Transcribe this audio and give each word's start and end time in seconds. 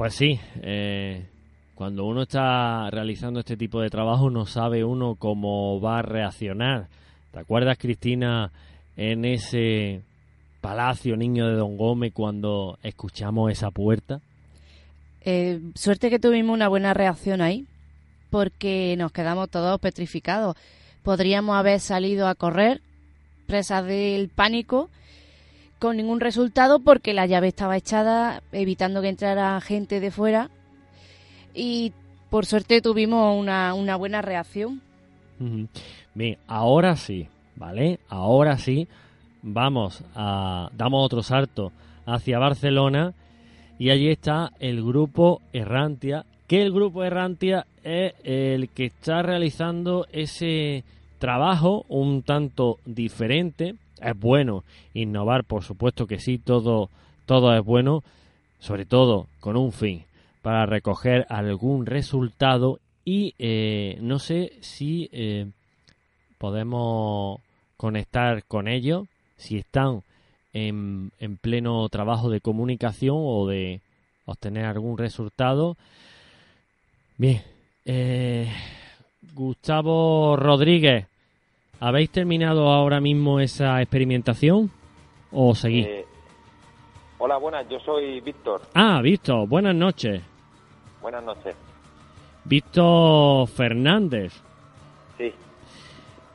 Pues 0.00 0.14
sí, 0.14 0.40
eh, 0.62 1.26
cuando 1.74 2.06
uno 2.06 2.22
está 2.22 2.88
realizando 2.88 3.40
este 3.40 3.58
tipo 3.58 3.82
de 3.82 3.90
trabajo 3.90 4.30
no 4.30 4.46
sabe 4.46 4.82
uno 4.82 5.14
cómo 5.16 5.78
va 5.78 5.98
a 5.98 6.02
reaccionar. 6.02 6.88
¿Te 7.30 7.38
acuerdas, 7.38 7.76
Cristina, 7.76 8.50
en 8.96 9.26
ese 9.26 10.00
palacio 10.62 11.18
niño 11.18 11.46
de 11.48 11.56
Don 11.56 11.76
Gómez 11.76 12.14
cuando 12.14 12.78
escuchamos 12.82 13.52
esa 13.52 13.70
puerta? 13.70 14.22
Eh, 15.20 15.60
suerte 15.74 16.08
que 16.08 16.18
tuvimos 16.18 16.54
una 16.54 16.68
buena 16.68 16.94
reacción 16.94 17.42
ahí, 17.42 17.66
porque 18.30 18.94
nos 18.96 19.12
quedamos 19.12 19.50
todos 19.50 19.78
petrificados. 19.80 20.56
Podríamos 21.02 21.56
haber 21.56 21.78
salido 21.78 22.26
a 22.26 22.34
correr, 22.34 22.80
presas 23.46 23.84
del 23.84 24.30
pánico, 24.30 24.88
con 25.80 25.96
ningún 25.96 26.20
resultado 26.20 26.78
porque 26.78 27.14
la 27.14 27.26
llave 27.26 27.48
estaba 27.48 27.76
echada, 27.76 28.42
evitando 28.52 29.02
que 29.02 29.08
entrara 29.08 29.60
gente 29.60 29.98
de 29.98 30.10
fuera. 30.12 30.50
Y 31.54 31.92
por 32.28 32.46
suerte 32.46 32.80
tuvimos 32.80 33.36
una, 33.36 33.74
una 33.74 33.96
buena 33.96 34.22
reacción. 34.22 34.82
Bien, 36.14 36.38
ahora 36.46 36.96
sí, 36.96 37.28
¿vale? 37.56 37.98
Ahora 38.08 38.58
sí, 38.58 38.86
vamos 39.42 40.04
a. 40.14 40.70
damos 40.76 41.04
otro 41.04 41.22
salto 41.22 41.72
hacia 42.04 42.38
Barcelona 42.38 43.14
y 43.78 43.88
allí 43.88 44.10
está 44.10 44.52
el 44.60 44.84
grupo 44.84 45.40
Errantia, 45.54 46.26
que 46.46 46.62
el 46.62 46.72
grupo 46.72 47.02
Errantia 47.04 47.66
es 47.82 48.12
el 48.22 48.68
que 48.68 48.84
está 48.86 49.22
realizando 49.22 50.06
ese 50.12 50.84
trabajo 51.18 51.86
un 51.88 52.22
tanto 52.22 52.78
diferente 52.84 53.76
es 54.02 54.18
bueno 54.18 54.64
innovar, 54.94 55.44
por 55.44 55.62
supuesto 55.62 56.06
que 56.06 56.18
sí, 56.18 56.38
todo, 56.38 56.90
todo 57.26 57.54
es 57.56 57.64
bueno, 57.64 58.02
sobre 58.58 58.84
todo 58.84 59.26
con 59.40 59.56
un 59.56 59.72
fin, 59.72 60.04
para 60.42 60.66
recoger 60.66 61.26
algún 61.28 61.86
resultado 61.86 62.78
y 63.04 63.34
eh, 63.38 63.98
no 64.00 64.18
sé 64.18 64.52
si 64.60 65.08
eh, 65.12 65.46
podemos 66.38 67.40
conectar 67.76 68.44
con 68.44 68.68
ellos, 68.68 69.08
si 69.36 69.58
están 69.58 70.02
en, 70.52 71.12
en 71.18 71.36
pleno 71.36 71.88
trabajo 71.88 72.30
de 72.30 72.40
comunicación 72.40 73.16
o 73.18 73.46
de 73.46 73.80
obtener 74.26 74.64
algún 74.64 74.98
resultado. 74.98 75.76
Bien, 77.16 77.42
eh, 77.84 78.50
Gustavo 79.34 80.36
Rodríguez, 80.36 81.06
¿Habéis 81.82 82.10
terminado 82.10 82.68
ahora 82.68 83.00
mismo 83.00 83.40
esa 83.40 83.80
experimentación 83.80 84.70
o 85.32 85.54
seguís? 85.54 85.86
Eh, 85.86 86.04
hola, 87.16 87.38
buenas, 87.38 87.66
yo 87.70 87.80
soy 87.80 88.20
Víctor. 88.20 88.60
Ah, 88.74 89.00
Víctor, 89.02 89.48
buenas 89.48 89.74
noches. 89.74 90.22
Buenas 91.00 91.24
noches. 91.24 91.56
Víctor 92.44 93.48
Fernández. 93.48 94.42
Sí. 95.16 95.32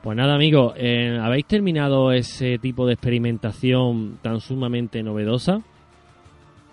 Pues 0.01 0.17
nada, 0.17 0.33
amigo, 0.33 0.73
eh, 0.75 1.19
¿habéis 1.21 1.45
terminado 1.45 2.11
ese 2.11 2.57
tipo 2.57 2.87
de 2.87 2.93
experimentación 2.93 4.17
tan 4.23 4.39
sumamente 4.39 5.03
novedosa? 5.03 5.61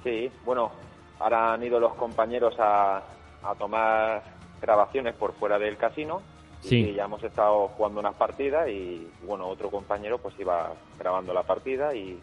Sí, 0.03 0.31
bueno, 0.47 0.73
ahora 1.19 1.53
han 1.53 1.63
ido 1.63 1.79
los 1.79 1.93
compañeros 1.97 2.55
a, 2.59 3.03
a 3.43 3.55
tomar 3.59 4.23
grabaciones 4.63 5.15
por 5.15 5.35
fuera 5.35 5.59
del 5.59 5.77
casino 5.77 6.23
Sí. 6.63 6.95
ya 6.95 7.05
hemos 7.05 7.23
estado 7.25 7.69
jugando 7.69 8.01
unas 8.01 8.15
partidas 8.15 8.69
y, 8.69 9.09
bueno, 9.27 9.49
otro 9.49 9.69
compañero 9.69 10.19
pues 10.19 10.39
iba 10.39 10.73
grabando 10.99 11.35
la 11.35 11.43
partida 11.43 11.95
y, 11.95 12.19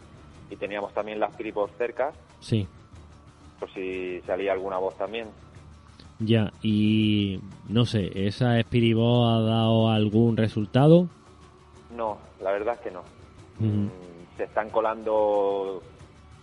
teníamos 0.58 0.92
también 0.92 1.20
las 1.20 1.34
cripos 1.36 1.70
cerca. 1.78 2.12
Sí. 2.40 2.66
Por 3.60 3.72
si 3.72 4.20
salía 4.22 4.52
alguna 4.52 4.78
voz 4.78 4.96
también. 4.96 5.28
Ya, 6.18 6.52
y 6.60 7.40
no 7.68 7.86
sé, 7.86 8.10
¿esa 8.26 8.60
Spiribo 8.60 9.28
ha 9.28 9.40
dado 9.40 9.90
algún 9.90 10.36
resultado? 10.36 11.06
No, 11.96 12.18
la 12.40 12.50
verdad 12.50 12.74
es 12.74 12.80
que 12.80 12.90
no. 12.90 13.02
Mm, 13.60 13.86
se 14.36 14.44
están 14.44 14.70
colando 14.70 15.82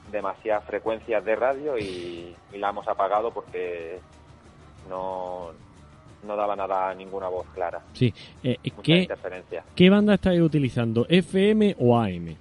demasiadas 0.09 0.63
frecuencias 0.63 1.25
de 1.25 1.35
radio 1.35 1.77
y, 1.77 2.33
y 2.53 2.57
la 2.57 2.69
hemos 2.69 2.87
apagado 2.87 3.31
porque 3.31 3.99
no, 4.89 5.51
no 6.27 6.35
daba 6.35 6.55
nada 6.55 6.93
ninguna 6.93 7.29
voz 7.29 7.47
clara. 7.53 7.81
Sí. 7.93 8.13
Eh, 8.43 8.57
¿qué, 8.83 9.07
¿Qué 9.75 9.89
banda 9.89 10.15
estáis 10.15 10.41
utilizando? 10.41 11.05
¿FM 11.09 11.75
o 11.79 11.97
AM? 11.97 12.35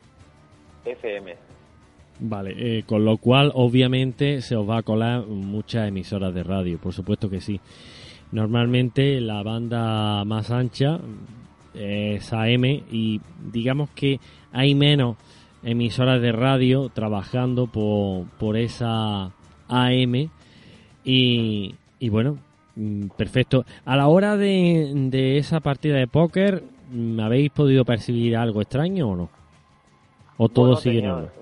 FM. 0.85 1.35
Vale, 2.19 2.55
eh, 2.57 2.83
con 2.85 3.05
lo 3.05 3.19
cual 3.19 3.53
obviamente 3.55 4.41
se 4.41 4.57
os 4.57 4.69
va 4.69 4.79
a 4.79 4.83
colar 4.83 5.27
muchas 5.27 5.89
emisoras 5.89 6.33
de 6.33 6.43
radio, 6.43 6.79
por 6.79 6.93
supuesto 6.93 7.29
que 7.29 7.41
sí. 7.41 7.61
Normalmente 8.33 9.21
la 9.21 9.43
banda 9.43 10.25
más 10.25 10.51
ancha 10.51 10.99
es 11.75 12.33
AM 12.33 12.65
y 12.65 13.21
digamos 13.53 13.91
que 13.91 14.19
hay 14.53 14.75
menos 14.75 15.17
emisoras 15.63 16.23
de 16.23 16.33
radio 16.33 16.89
trabajando 16.89 17.67
por, 17.67 18.27
por 18.39 18.57
esa 18.57 19.31
AM 19.69 20.31
y, 21.05 21.75
y 21.99 22.09
bueno, 22.09 22.39
perfecto. 23.17 23.65
A 23.85 23.97
la 23.97 24.09
hora 24.09 24.37
de, 24.37 25.39
esa 25.39 25.61
partida 25.61 25.97
de 25.97 26.07
póker, 26.07 26.63
mm, 26.91 27.21
¿habéis 27.21 27.51
podido 27.51 27.85
percibir 27.85 28.37
algo 28.37 28.61
extraño 28.61 29.11
o 29.11 29.17
no? 29.17 29.29
¿O 30.39 30.49
todo 30.49 30.77
sigue 30.77 31.07
mm, 31.07 31.33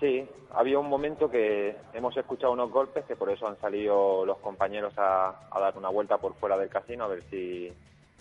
Sí, 0.00 0.24
había 0.52 0.78
un 0.78 0.88
momento 0.88 1.30
que 1.30 1.76
hemos 1.92 2.16
escuchado 2.16 2.52
unos 2.52 2.70
golpes 2.70 3.04
que 3.04 3.16
por 3.16 3.30
eso 3.30 3.46
han 3.46 3.58
salido 3.60 4.24
los 4.24 4.38
compañeros 4.38 4.94
a, 4.96 5.34
dar 5.54 5.76
una 5.76 5.88
vuelta 5.88 6.18
por 6.18 6.34
fuera 6.34 6.56
del 6.56 6.68
casino 6.68 7.04
a 7.04 7.08
ver 7.08 7.22
si 7.30 7.72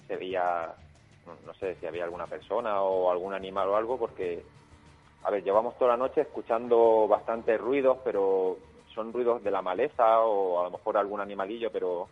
se 0.08 0.16
veía, 0.18 0.74
no 1.46 1.54
sé, 1.56 1.76
si 1.76 1.86
había 1.86 2.04
alguna 2.04 2.28
persona 2.28 2.82
o 2.82 3.12
algún 3.12 3.34
animal 3.34 3.70
o 3.70 3.76
algo, 3.78 3.98
porque, 3.98 4.44
a 5.24 5.32
ver, 5.32 5.44
llevamos 5.44 5.78
toda 5.78 5.92
la 5.92 5.98
noche 5.98 6.22
escuchando 6.22 7.08
bastantes 7.08 7.60
ruidos, 7.60 8.00
pero 8.04 8.58
son 8.94 9.14
ruidos 9.14 9.44
de 9.44 9.52
la 9.52 9.62
maleza 9.62 10.20
o 10.20 10.60
a 10.60 10.64
lo 10.66 10.72
mejor 10.72 10.98
algún 10.98 11.22
animalillo, 11.22 11.72
pero 11.72 12.08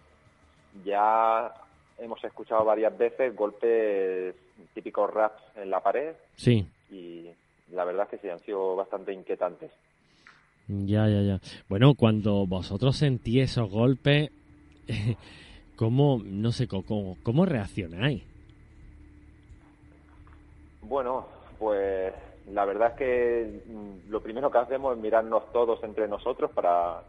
ya 0.84 1.54
hemos 1.98 2.24
escuchado 2.24 2.66
varias 2.66 2.98
veces 2.98 3.36
golpes 3.36 4.36
típicos 4.74 5.12
raps 5.14 5.42
en 5.56 5.70
la 5.70 5.82
pared. 5.82 6.14
Sí. 6.36 6.66
Y 6.90 7.30
la 7.72 7.86
verdad 7.86 8.08
es 8.12 8.20
que 8.20 8.28
sí, 8.28 8.30
han 8.30 8.40
sido 8.40 8.76
bastante 8.76 9.14
inquietantes. 9.14 9.72
Ya, 10.68 11.08
ya, 11.08 11.22
ya. 11.22 11.40
Bueno, 11.68 11.96
cuando 11.96 12.46
vosotros 12.46 12.98
sentí 12.98 13.40
esos 13.40 13.70
golpes, 13.70 14.32
¿cómo, 15.76 16.22
no 16.24 16.52
sé, 16.52 16.68
cómo, 16.68 17.18
cómo 17.24 17.46
reaccionáis? 17.46 18.24
Bueno, 20.82 21.26
pues 21.60 22.14
la 22.52 22.66
verdad 22.66 22.90
es 22.90 22.98
que 22.98 23.62
mm, 23.68 24.10
lo 24.10 24.22
primero 24.22 24.52
que 24.52 24.58
hacemos 24.58 24.96
es 24.96 25.02
mirarnos 25.02 25.52
todos 25.52 25.84
entre 25.84 26.08
nosotros 26.08 26.52
para 26.52 27.02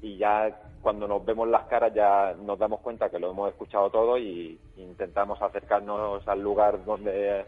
y 0.00 0.16
ya 0.16 0.60
cuando 0.80 1.08
nos 1.08 1.24
vemos 1.24 1.48
las 1.48 1.66
caras 1.66 1.92
ya 1.92 2.34
nos 2.40 2.58
damos 2.58 2.80
cuenta 2.80 3.10
que 3.10 3.18
lo 3.18 3.30
hemos 3.30 3.50
escuchado 3.50 3.90
todo 3.90 4.16
y 4.16 4.58
intentamos 4.76 5.40
acercarnos 5.42 6.26
al 6.26 6.40
lugar 6.40 6.84
donde 6.84 7.44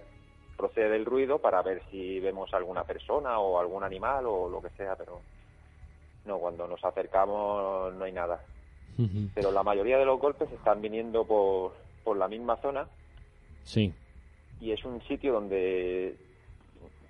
procede 0.57 0.97
el 0.97 1.07
ruido 1.07 1.39
para 1.39 1.63
ver 1.63 1.83
si 1.91 2.21
vemos 2.21 2.53
alguna 2.53 2.85
persona 2.85 3.39
o 3.39 3.59
algún 3.59 3.83
animal 3.85 4.27
o 4.27 4.49
lo 4.49 4.61
que 4.61 4.71
sea, 4.71 4.97
pero 4.97 5.21
no, 6.27 6.39
cuando 6.39 6.67
nos 6.67 6.85
acercamos 6.85 7.95
no 7.95 8.05
hay 8.05 8.13
nada. 8.13 8.41
Pero 9.35 9.51
la 9.51 9.63
mayoría 9.63 9.97
de 9.97 10.05
los 10.05 10.21
golpes 10.21 10.53
están 10.53 10.83
viniendo 10.83 11.25
por, 11.25 11.73
por 12.05 12.19
la 12.19 12.29
misma 12.29 12.57
zona. 12.57 12.87
Sí. 13.65 13.95
Y 14.61 14.73
es 14.73 14.85
un 14.85 15.01
sitio 15.05 15.33
donde 15.33 16.17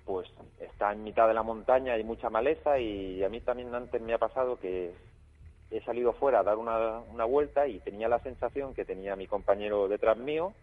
pues 0.05 0.29
está 0.59 0.93
en 0.93 1.03
mitad 1.03 1.27
de 1.27 1.33
la 1.33 1.43
montaña, 1.43 1.93
hay 1.93 2.03
mucha 2.05 2.29
maleza 2.29 2.79
y 2.79 3.21
a 3.23 3.29
mí 3.29 3.41
también 3.41 3.75
antes 3.75 4.01
me 4.01 4.13
ha 4.13 4.17
pasado 4.17 4.57
que 4.57 4.93
he 5.71 5.81
salido 5.81 6.13
fuera 6.13 6.39
a 6.39 6.43
dar 6.43 6.57
una, 6.57 6.99
una 6.99 7.25
vuelta 7.25 7.67
y 7.67 7.79
tenía 7.79 8.07
la 8.07 8.19
sensación 8.19 8.73
que 8.73 8.85
tenía 8.85 9.15
mi 9.15 9.27
compañero 9.27 9.87
detrás 9.87 10.17
mío 10.17 10.53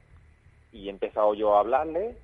y 0.72 0.88
he 0.88 0.90
empezado 0.90 1.34
yo 1.34 1.56
a 1.56 1.60
hablarle 1.60 2.16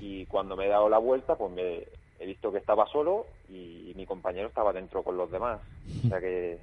y 0.00 0.26
cuando 0.26 0.56
me 0.56 0.66
he 0.66 0.68
dado 0.68 0.88
la 0.88 0.98
vuelta 0.98 1.36
pues 1.36 1.52
me 1.52 1.84
he 2.18 2.26
visto 2.26 2.50
que 2.50 2.58
estaba 2.58 2.86
solo 2.86 3.26
y 3.48 3.92
mi 3.96 4.06
compañero 4.06 4.48
estaba 4.48 4.72
dentro 4.72 5.02
con 5.02 5.16
los 5.16 5.30
demás. 5.30 5.60
O 6.04 6.08
sea 6.08 6.20
que 6.20 6.58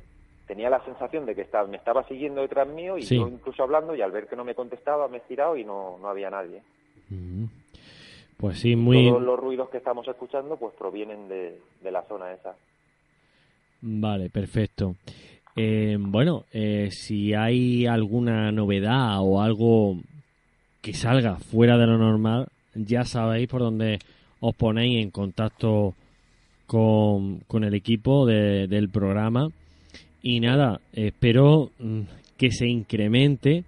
tenía 0.47 0.69
la 0.69 0.83
sensación 0.83 1.25
de 1.25 1.35
que 1.35 1.41
estaba, 1.41 1.67
me 1.67 1.77
estaba 1.77 2.07
siguiendo 2.07 2.41
detrás 2.41 2.67
mío 2.67 2.97
y 2.97 3.03
yo 3.03 3.27
incluso 3.27 3.63
hablando 3.63 3.95
y 3.95 4.01
al 4.01 4.11
ver 4.11 4.27
que 4.27 4.35
no 4.35 4.43
me 4.43 4.55
contestaba 4.55 5.07
me 5.07 5.17
he 5.17 5.21
girado 5.21 5.57
y 5.57 5.63
no, 5.63 5.97
no 5.99 6.09
había 6.09 6.29
nadie. 6.29 6.61
Pues 8.37 8.59
sí, 8.59 8.75
muy... 8.75 9.09
Todos 9.09 9.23
los 9.23 9.39
ruidos 9.39 9.69
que 9.69 9.77
estamos 9.77 10.07
escuchando 10.07 10.57
pues 10.57 10.73
provienen 10.75 11.27
de, 11.27 11.59
la 11.83 12.03
zona 12.03 12.33
esa. 12.33 12.55
Vale, 13.81 14.29
perfecto. 14.29 14.95
Eh, 15.55 15.97
bueno, 15.99 16.45
eh, 16.51 16.89
si 16.91 17.33
hay 17.33 17.85
alguna 17.85 18.51
novedad 18.51 19.19
o 19.21 19.41
algo 19.41 19.97
que 20.81 20.93
salga 20.93 21.37
fuera 21.37 21.77
de 21.77 21.87
lo 21.87 21.97
normal, 21.97 22.47
ya 22.73 23.03
sabéis 23.03 23.47
por 23.47 23.61
dónde 23.61 23.99
os 24.39 24.55
ponéis 24.55 25.03
en 25.03 25.11
contacto 25.11 25.93
con, 26.65 27.39
con 27.47 27.63
el 27.63 27.73
equipo 27.73 28.25
del 28.25 28.89
programa. 28.89 29.49
Y 30.21 30.39
nada, 30.39 30.79
espero 30.93 31.69
mm, 31.79 32.01
que 32.37 32.51
se 32.51 32.67
incremente 32.67 33.63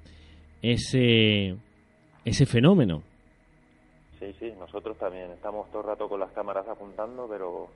ese, 0.62 1.56
ese 2.24 2.46
fenómeno. 2.46 3.04
Sí, 4.20 4.34
sí, 4.40 4.52
nosotros 4.58 4.98
también 4.98 5.30
estamos 5.32 5.70
todo 5.70 5.82
el 5.82 5.88
rato 5.90 6.10
con 6.10 6.20
las 6.20 6.32
cámaras 6.32 6.68
apuntando, 6.68 7.28
pero 7.30 7.70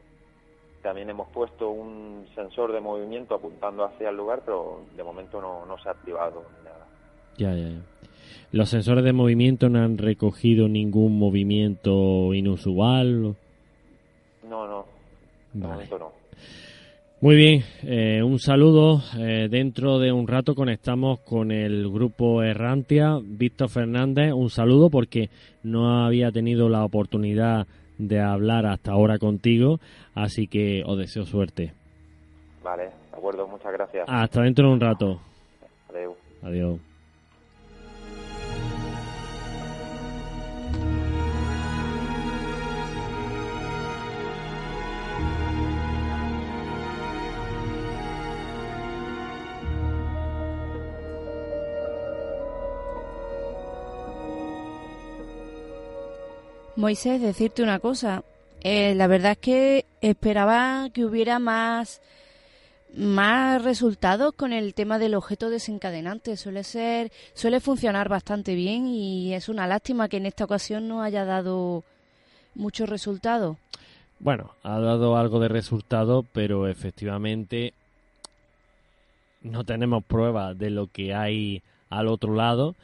también 0.81 1.09
hemos 1.09 1.27
puesto 1.29 1.69
un 1.69 2.25
sensor 2.35 2.71
de 2.73 2.79
movimiento 2.79 3.35
apuntando 3.35 3.83
hacia 3.83 4.09
el 4.09 4.17
lugar, 4.17 4.41
pero 4.45 4.81
de 4.95 5.03
momento 5.03 5.41
no, 5.41 5.65
no 5.65 5.77
se 5.77 5.89
ha 5.89 5.91
activado 5.91 6.43
ni 6.57 6.65
nada. 6.65 6.85
Ya, 7.37 7.53
ya, 7.53 7.69
ya. 7.69 7.81
¿Los 8.51 8.69
sensores 8.69 9.03
de 9.03 9.13
movimiento 9.13 9.69
no 9.69 9.79
han 9.79 9.97
recogido 9.97 10.67
ningún 10.67 11.19
movimiento 11.19 12.33
inusual? 12.33 13.35
No, 14.49 14.67
no. 14.67 14.85
Vale. 15.53 15.87
no. 15.91 16.11
Muy 17.21 17.35
bien, 17.35 17.63
eh, 17.83 18.23
un 18.23 18.39
saludo. 18.39 19.03
Eh, 19.19 19.49
dentro 19.51 19.99
de 19.99 20.11
un 20.11 20.25
rato 20.25 20.55
conectamos 20.55 21.19
con 21.19 21.51
el 21.51 21.89
grupo 21.91 22.41
Errantia. 22.41 23.19
Víctor 23.21 23.69
Fernández, 23.69 24.31
un 24.33 24.49
saludo 24.49 24.89
porque 24.89 25.29
no 25.61 26.05
había 26.05 26.31
tenido 26.31 26.69
la 26.69 26.85
oportunidad 26.85 27.67
de 27.99 28.19
hablar 28.19 28.65
hasta 28.65 28.93
ahora 28.93 29.19
contigo, 29.19 29.79
así 30.15 30.47
que 30.47 30.81
os 30.85 30.97
deseo 30.97 31.25
suerte. 31.25 31.73
Vale, 32.63 32.85
de 32.85 33.17
acuerdo, 33.17 33.47
muchas 33.47 33.71
gracias. 33.71 34.05
Hasta 34.07 34.41
dentro 34.41 34.67
de 34.67 34.73
un 34.73 34.79
rato. 34.79 35.21
Adiós. 35.89 36.13
Adiós. 36.41 36.88
Moisés, 56.79 57.21
decirte 57.21 57.61
una 57.61 57.79
cosa. 57.79 58.23
Eh, 58.61 58.95
la 58.95 59.07
verdad 59.07 59.33
es 59.33 59.37
que 59.39 59.85
esperaba 59.99 60.89
que 60.93 61.03
hubiera 61.03 61.37
más, 61.37 62.01
más 62.95 63.61
resultados 63.61 64.33
con 64.33 64.53
el 64.53 64.73
tema 64.73 64.97
del 64.97 65.15
objeto 65.15 65.49
desencadenante. 65.49 66.37
Suele 66.37 66.63
ser, 66.63 67.11
suele 67.33 67.59
funcionar 67.59 68.07
bastante 68.07 68.55
bien 68.55 68.87
y 68.87 69.33
es 69.33 69.49
una 69.49 69.67
lástima 69.67 70.07
que 70.07 70.17
en 70.17 70.25
esta 70.25 70.45
ocasión 70.45 70.87
no 70.87 71.03
haya 71.03 71.25
dado 71.25 71.83
muchos 72.55 72.87
resultados. 72.87 73.57
Bueno, 74.19 74.53
ha 74.63 74.79
dado 74.79 75.17
algo 75.17 75.41
de 75.41 75.49
resultado, 75.49 76.23
pero 76.31 76.65
efectivamente 76.69 77.73
no 79.41 79.65
tenemos 79.65 80.01
pruebas 80.05 80.57
de 80.57 80.69
lo 80.69 80.87
que 80.87 81.13
hay 81.13 81.61
al 81.89 82.07
otro 82.07 82.35
lado 82.35 82.75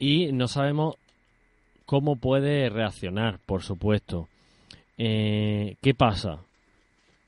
y 0.00 0.32
no 0.32 0.48
sabemos 0.48 0.96
cómo 1.86 2.16
puede 2.16 2.68
reaccionar, 2.70 3.38
por 3.46 3.62
supuesto. 3.62 4.28
Eh, 4.98 5.76
¿Qué 5.82 5.94
pasa? 5.94 6.40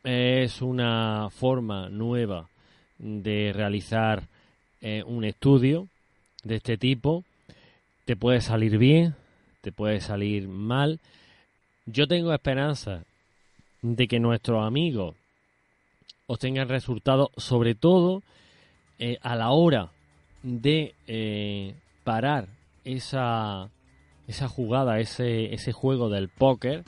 Es 0.05 0.63
una 0.63 1.29
forma 1.31 1.89
nueva 1.89 2.49
de 2.99 3.53
realizar 3.55 4.23
eh, 4.81 5.03
un 5.07 5.25
estudio 5.25 5.89
de 6.45 6.57
este 6.57 6.79
tipo. 6.79 7.25
Te 8.05 8.17
puede 8.17 8.41
salir 8.41 8.79
bien, 8.79 9.15
te 9.63 9.73
puede 9.73 10.01
salir 10.01 10.49
mal. 10.49 11.01
Yo 11.87 12.07
tengo 12.07 12.33
esperanza 12.33 13.03
de 13.83 14.09
que 14.09 14.21
nuestros 14.21 14.65
amigos 14.65 15.15
obtengan 16.29 16.69
resultados, 16.69 17.31
sobre 17.37 17.75
todo 17.75 18.23
eh, 18.99 19.19
a 19.23 19.37
la 19.37 19.51
hora 19.51 19.91
de 20.43 20.95
parar 22.05 22.47
esa 22.85 23.69
esa 24.29 24.49
jugada, 24.49 24.99
ese, 24.99 25.55
ese 25.55 25.73
juego 25.73 26.09
del 26.09 26.29
póker 26.29 26.85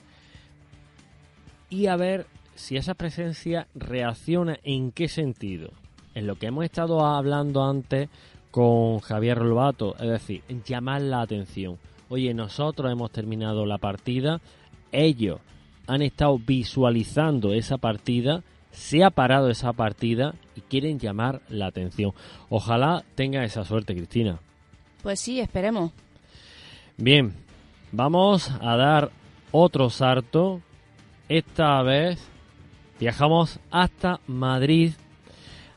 y 1.70 1.87
a 1.87 1.96
ver 1.96 2.26
si 2.55 2.76
esa 2.76 2.94
presencia 2.94 3.69
reacciona 3.75 4.58
en 4.64 4.90
qué 4.90 5.08
sentido. 5.08 5.70
En 6.14 6.26
lo 6.26 6.37
que 6.37 6.46
hemos 6.46 6.64
estado 6.64 7.05
hablando 7.05 7.62
antes 7.64 8.08
con 8.50 8.99
Javier 9.00 9.38
Lobato, 9.38 9.94
es 9.96 10.08
decir, 10.08 10.43
llamar 10.67 11.02
la 11.02 11.20
atención. 11.20 11.79
Oye, 12.08 12.32
nosotros 12.35 12.90
hemos 12.90 13.12
terminado 13.12 13.67
la 13.67 13.79
partida, 13.79 14.40
ellos 14.90 15.38
han 15.87 16.02
estado 16.02 16.38
visualizando 16.38 17.52
esa 17.52 17.79
partida, 17.79 18.43
se 18.73 19.05
ha 19.05 19.11
parado 19.11 19.50
esa 19.50 19.73
partida 19.73 20.35
y 20.56 20.62
quieren 20.62 20.99
llamar 20.99 21.43
la 21.49 21.67
atención. 21.67 22.12
Ojalá 22.49 23.05
tenga 23.14 23.44
esa 23.44 23.64
suerte, 23.64 23.94
Cristina. 23.94 24.40
Pues 25.02 25.20
sí, 25.20 25.40
esperemos. 25.40 25.93
Bien, 27.00 27.32
vamos 27.92 28.50
a 28.60 28.76
dar 28.76 29.12
otro 29.52 29.88
salto. 29.88 30.60
Esta 31.28 31.80
vez 31.84 32.18
viajamos 32.98 33.60
hasta 33.70 34.18
Madrid. 34.26 34.94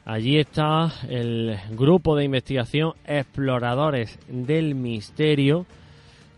Allí 0.03 0.39
está 0.39 0.91
el 1.09 1.59
grupo 1.73 2.15
de 2.15 2.23
investigación 2.23 2.93
Exploradores 3.05 4.17
del 4.27 4.73
Misterio 4.73 5.67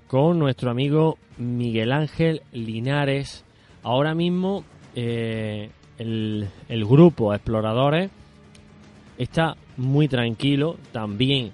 con 0.10 0.38
nuestro 0.38 0.70
amigo 0.70 1.18
Miguel 1.38 1.94
Ángel 1.94 2.42
Linares. 2.52 3.46
Ahora 3.84 4.14
mismo 4.14 4.66
eh, 4.96 5.70
el, 5.98 6.50
el 6.68 6.86
grupo 6.86 7.34
Exploradores 7.34 8.12
está 9.18 9.56
muy 9.78 10.10
tranquilo. 10.10 10.76
También 10.92 11.54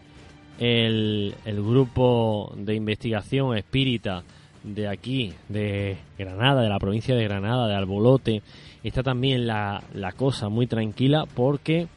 el, 0.59 1.33
el 1.45 1.63
grupo 1.63 2.53
de 2.55 2.75
investigación 2.75 3.57
espírita 3.57 4.23
de 4.63 4.87
aquí, 4.87 5.33
de 5.47 5.97
Granada, 6.17 6.61
de 6.61 6.69
la 6.69 6.79
provincia 6.79 7.15
de 7.15 7.23
Granada, 7.23 7.67
de 7.67 7.75
Albolote, 7.75 8.41
está 8.83 9.01
también 9.01 9.47
la, 9.47 9.81
la 9.93 10.11
cosa 10.11 10.49
muy 10.49 10.67
tranquila 10.67 11.25
porque 11.33 11.87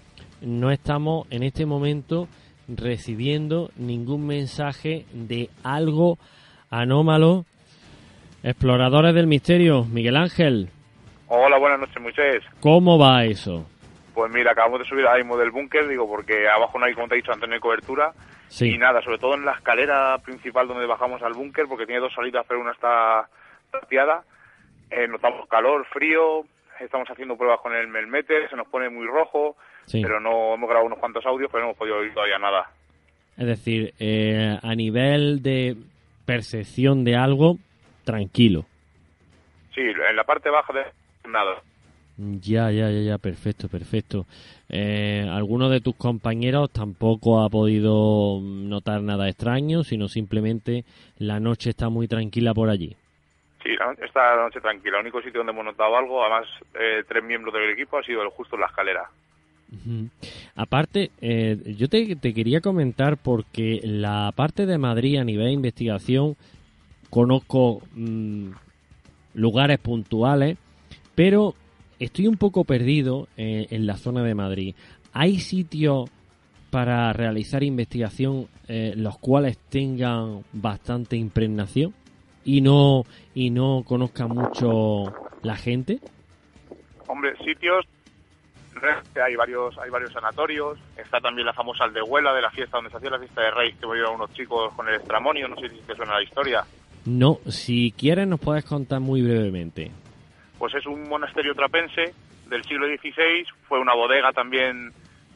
no 0.41 0.71
estamos 0.71 1.27
en 1.31 1.43
este 1.43 1.67
momento 1.67 2.29
recibiendo 2.69 3.71
ningún 3.77 4.27
mensaje 4.27 5.07
de 5.13 5.51
algo 5.65 6.19
anómalo. 6.71 7.45
Exploradores 8.45 9.15
del 9.15 9.27
misterio, 9.27 9.85
Miguel 9.85 10.17
Ángel. 10.17 10.69
Hola, 11.29 11.59
buenas 11.59 11.81
noches, 11.81 12.01
Moisés. 12.01 12.43
¿Cómo 12.61 12.99
va 12.99 13.25
eso? 13.25 13.67
Pues 14.15 14.33
mira, 14.33 14.53
acabamos 14.53 14.81
de 14.81 14.87
subir 14.87 15.07
ahí 15.07 15.23
mismo 15.23 15.37
del 15.37 15.51
búnker, 15.51 15.89
digo, 15.89 16.09
porque 16.09 16.49
abajo 16.49 16.79
no 16.79 16.87
hay, 16.87 16.95
como 16.95 17.09
te 17.09 17.15
he 17.15 17.17
dicho 17.19 17.33
antes, 17.33 17.49
no 17.49 17.55
hay 17.55 17.61
cobertura. 17.61 18.13
Y 18.61 18.79
nada, 18.79 19.03
sobre 19.03 19.19
todo 19.19 19.35
en 19.35 19.45
la 19.45 19.53
escalera 19.53 20.19
principal 20.19 20.69
donde 20.69 20.87
bajamos 20.87 21.23
al 21.23 21.33
búnker, 21.33 21.67
porque 21.67 21.87
tiene 21.87 22.01
dos 22.01 22.13
salidas, 22.13 22.45
pero 22.47 22.61
una 22.61 22.73
está 22.73 23.29
tapiada. 23.71 24.25
Eh, 24.91 25.09
notamos 25.09 25.49
calor, 25.49 25.87
frío, 25.87 26.45
estamos 26.79 27.09
haciendo 27.09 27.37
pruebas 27.37 27.61
con 27.61 27.75
el 27.75 27.89
Melmeter, 27.89 28.49
se 28.51 28.57
nos 28.57 28.69
pone 28.69 28.91
muy 28.91 29.07
rojo, 29.07 29.57
pero 29.91 30.21
no 30.21 30.55
hemos 30.55 30.69
grabado 30.69 30.87
unos 30.87 30.99
cuantos 30.99 31.25
audios, 31.25 31.51
pero 31.51 31.63
no 31.63 31.71
hemos 31.71 31.79
podido 31.79 31.97
oír 31.97 32.13
todavía 32.13 32.39
nada. 32.39 32.71
Es 33.39 33.47
decir, 33.47 33.95
eh, 33.99 34.59
a 34.63 34.75
nivel 34.75 35.43
de 35.43 35.77
percepción 36.27 37.05
de 37.05 37.17
algo, 37.17 37.57
tranquilo. 38.05 38.67
Sí, 39.75 39.81
en 39.81 40.17
la 40.17 40.25
parte 40.25 40.51
baja 40.51 40.73
de 40.75 40.85
nada. 41.31 41.63
Ya, 42.19 42.71
ya, 42.71 42.91
ya, 42.91 43.01
ya, 43.01 43.19
perfecto, 43.19 43.69
perfecto. 43.69 44.27
Eh, 44.69 45.27
¿Alguno 45.31 45.69
de 45.71 45.81
tus 45.81 45.97
compañeros 45.97 46.71
tampoco 46.71 47.43
ha 47.43 47.49
podido 47.49 48.41
notar 48.43 49.03
nada 49.03 49.29
extraño, 49.29 49.83
sino 49.83 50.09
simplemente 50.09 50.85
la 51.19 51.41
noche 51.41 51.71
está 51.71 51.89
muy 51.89 52.09
tranquila 52.09 52.53
por 52.53 52.69
allí? 52.69 52.95
Sí, 53.63 53.71
está 54.05 54.37
la 54.37 54.45
noche 54.45 54.61
tranquila. 54.61 54.99
El 54.99 55.03
único 55.03 55.23
sitio 55.23 55.41
donde 55.41 55.53
hemos 55.53 55.65
notado 55.65 55.97
algo, 55.97 56.23
además 56.23 56.47
eh, 56.75 57.05
tres 57.09 57.25
miembros 57.25 57.55
del 57.55 57.71
equipo, 57.71 57.99
ha 57.99 58.03
sido 58.03 58.29
justo 58.31 58.57
la 58.57 58.67
escalera. 58.67 59.09
Aparte, 60.55 61.11
eh, 61.21 61.57
yo 61.79 61.89
te, 61.89 62.17
quería 62.35 62.61
comentar 62.61 63.17
porque 63.17 63.81
la 63.83 64.31
parte 64.37 64.67
de 64.67 64.77
Madrid 64.77 65.19
a 65.19 65.25
nivel 65.25 65.47
de 65.47 65.53
investigación 65.53 66.37
conozco 67.09 67.81
mm, 67.95 68.51
lugares 69.35 69.79
puntuales, 69.79 70.59
pero 71.15 71.55
estoy 72.05 72.27
un 72.27 72.37
poco 72.37 72.65
perdido 72.65 73.29
eh, 73.37 73.69
en 73.71 73.87
la 73.87 73.97
zona 73.97 74.23
de 74.23 74.35
Madrid. 74.35 74.75
¿Hay 75.13 75.39
sitios 75.39 76.11
para 76.71 77.13
realizar 77.13 77.63
investigación 77.63 78.49
eh, 78.67 78.95
los 78.97 79.19
cuales 79.19 79.59
tengan 79.69 80.43
bastante 80.53 81.17
impregnación 81.17 81.95
y 82.45 82.61
no 82.61 83.05
y 83.35 83.51
no 83.51 83.85
conozca 83.87 84.27
mucho 84.27 85.15
la 85.43 85.57
gente? 85.57 86.01
Hombre, 87.07 87.37
sitios 87.45 87.87
hay 89.23 89.37
varios 89.37 89.79
hay 89.79 89.91
varios 89.91 90.13
sanatorios 90.13 90.79
está 90.97 91.21
también 91.21 91.47
la 91.47 91.53
famosa 91.53 91.85
aldehuela 91.85 92.35
de 92.35 92.43
la 92.43 92.51
fiesta 92.51 92.79
donde 92.79 92.91
se 92.91 92.97
hacía 92.97 93.11
la 93.11 93.19
fiesta 93.19 93.43
de 93.43 93.51
rey 93.53 93.73
que 93.75 93.87
murieron 93.87 94.15
unos 94.15 94.33
chicos 94.33 94.73
con 94.75 94.89
el 94.89 94.97
estramonio 94.97 95.47
no 95.47 95.55
sé 95.57 95.69
si 95.69 95.77
te 95.83 95.95
suena 95.95 96.15
la 96.15 96.23
historia 96.23 96.65
no 97.05 97.39
si 97.47 97.93
quieres 97.93 98.27
nos 98.27 98.41
puedes 98.41 98.65
contar 98.65 98.99
muy 98.99 99.23
brevemente 99.23 99.93
pues 100.63 100.77
es 100.77 100.87
un 100.87 101.09
monasterio 101.09 101.57
trapense 101.57 102.15
del 102.47 102.63
siglo 102.63 102.87
XVI 102.87 103.45
fue 103.67 103.81
una 103.81 103.95
bodega 103.95 104.33
también 104.33 104.93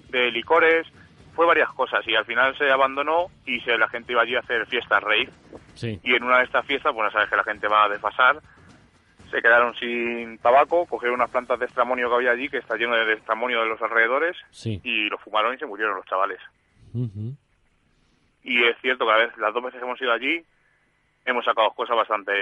de 0.09 0.31
licores 0.31 0.87
fue 1.35 1.45
varias 1.45 1.69
cosas 1.71 2.07
y 2.07 2.15
al 2.15 2.25
final 2.25 2.57
se 2.57 2.71
abandonó 2.71 3.27
y 3.45 3.59
se, 3.63 3.77
la 3.77 3.89
gente 3.89 4.13
iba 4.13 4.23
allí 4.23 4.37
a 4.37 4.39
hacer 4.39 4.65
fiestas 4.67 5.03
rey 5.03 5.29
sí. 5.75 5.99
y 6.05 6.15
en 6.15 6.23
una 6.23 6.39
de 6.39 6.45
estas 6.45 6.65
fiestas 6.65 6.95
bueno 6.95 7.11
sabes 7.11 7.29
que 7.29 7.35
la 7.35 7.43
gente 7.43 7.67
va 7.67 7.87
a 7.87 7.89
desfasar 7.89 8.41
se 9.29 9.43
quedaron 9.43 9.75
sin 9.75 10.39
tabaco, 10.39 10.87
cogieron 10.87 11.17
unas 11.17 11.31
plantas 11.31 11.59
de 11.59 11.67
estramonio 11.67 12.09
que 12.09 12.15
había 12.15 12.31
allí, 12.31 12.49
que 12.49 12.59
está 12.59 12.77
lleno 12.77 12.95
de 12.95 13.15
estramonio 13.15 13.61
de 13.61 13.67
los 13.67 13.83
alrededores, 13.83 14.37
y 14.63 15.09
lo 15.09 15.19
fumaron 15.19 15.53
y 15.53 15.59
se 15.59 15.67
murieron 15.67 15.97
los 15.97 16.07
chavales. 16.07 16.39
Y 18.45 18.63
es 18.63 18.77
cierto 18.81 19.05
que 19.05 19.13
a 19.13 19.17
veces, 19.17 19.37
las 19.39 19.53
dos 19.53 19.65
veces 19.65 19.81
que 19.81 19.85
hemos 19.85 20.01
ido 20.01 20.13
allí, 20.13 20.45
hemos 21.25 21.45
sacado 21.45 21.73
cosas 21.73 21.97
bastante 21.97 22.33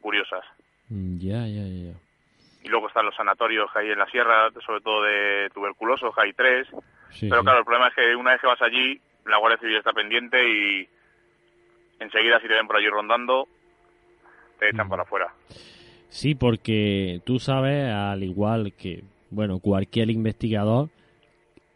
curiosas. 0.00 0.44
Ya, 0.88 1.46
ya, 1.46 1.62
ya. 1.62 1.94
Y 2.64 2.68
luego 2.68 2.88
están 2.88 3.04
los 3.04 3.14
sanatorios 3.14 3.70
que 3.72 3.78
hay 3.78 3.90
en 3.90 3.98
la 3.98 4.06
sierra, 4.06 4.50
sobre 4.64 4.80
todo 4.80 5.02
de 5.02 5.50
tuberculosos, 5.54 6.14
que 6.14 6.20
hay 6.22 6.32
tres. 6.32 6.66
Pero 7.20 7.42
claro, 7.44 7.60
el 7.60 7.64
problema 7.64 7.88
es 7.88 7.94
que 7.94 8.16
una 8.16 8.32
vez 8.32 8.40
que 8.40 8.46
vas 8.46 8.62
allí, 8.62 9.00
la 9.26 9.38
Guardia 9.38 9.58
Civil 9.58 9.76
está 9.76 9.92
pendiente 9.92 10.42
y 10.48 10.88
enseguida 12.00 12.40
si 12.40 12.48
te 12.48 12.54
ven 12.54 12.66
por 12.66 12.76
allí 12.76 12.88
rondando, 12.88 13.46
te 14.58 14.70
echan 14.70 14.88
para 14.88 15.02
afuera. 15.02 15.32
Sí, 16.08 16.34
porque 16.34 17.20
tú 17.24 17.38
sabes, 17.38 17.92
al 17.92 18.22
igual 18.22 18.72
que, 18.72 19.04
bueno, 19.30 19.58
cualquier 19.58 20.10
investigador, 20.10 20.88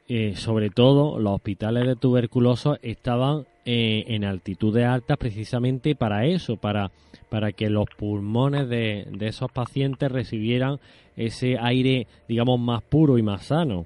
eh, 0.09 0.37
sobre 0.37 0.71
todo 0.71 1.19
los 1.19 1.35
hospitales 1.35 1.87
de 1.87 1.97
tuberculosos 1.97 2.79
estaban 2.83 3.47
eh, 3.71 4.15
en 4.15 4.25
altitudes 4.25 4.87
altas 4.87 5.19
precisamente 5.19 5.95
para 5.95 6.25
eso, 6.25 6.57
para, 6.57 6.91
para 7.29 7.53
que 7.53 7.69
los 7.69 7.85
pulmones 7.99 8.67
de, 8.71 9.05
de 9.11 9.27
esos 9.27 9.53
pacientes 9.53 10.11
recibieran 10.11 10.79
ese 11.19 11.59
aire, 11.61 12.07
digamos, 12.27 12.59
más 12.59 12.83
puro 12.83 13.19
y 13.19 13.23
más 13.23 13.45
sano. 13.45 13.85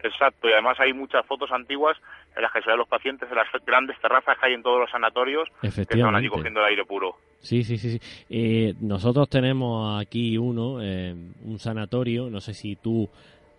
Exacto, 0.00 0.48
y 0.48 0.52
además 0.52 0.78
hay 0.78 0.92
muchas 0.92 1.26
fotos 1.26 1.50
antiguas 1.50 1.96
en 2.36 2.42
las 2.42 2.52
que 2.52 2.62
se 2.62 2.68
ven 2.68 2.78
los 2.78 2.86
pacientes 2.86 3.28
en 3.28 3.34
las 3.34 3.48
grandes 3.66 3.98
terrazas 4.00 4.38
que 4.38 4.46
hay 4.46 4.52
en 4.52 4.62
todos 4.62 4.78
los 4.78 4.90
sanatorios 4.92 5.48
que 5.60 5.66
estaban 5.66 6.14
allí 6.14 6.28
cogiendo 6.28 6.60
el 6.60 6.66
aire 6.66 6.84
puro. 6.84 7.16
Sí, 7.40 7.64
sí, 7.64 7.78
sí. 7.78 7.98
sí. 7.98 8.24
Eh, 8.30 8.74
nosotros 8.80 9.28
tenemos 9.28 10.00
aquí 10.00 10.38
uno, 10.38 10.80
eh, 10.80 11.16
un 11.44 11.58
sanatorio, 11.58 12.30
no 12.30 12.40
sé 12.40 12.54
si 12.54 12.76
tú 12.76 13.08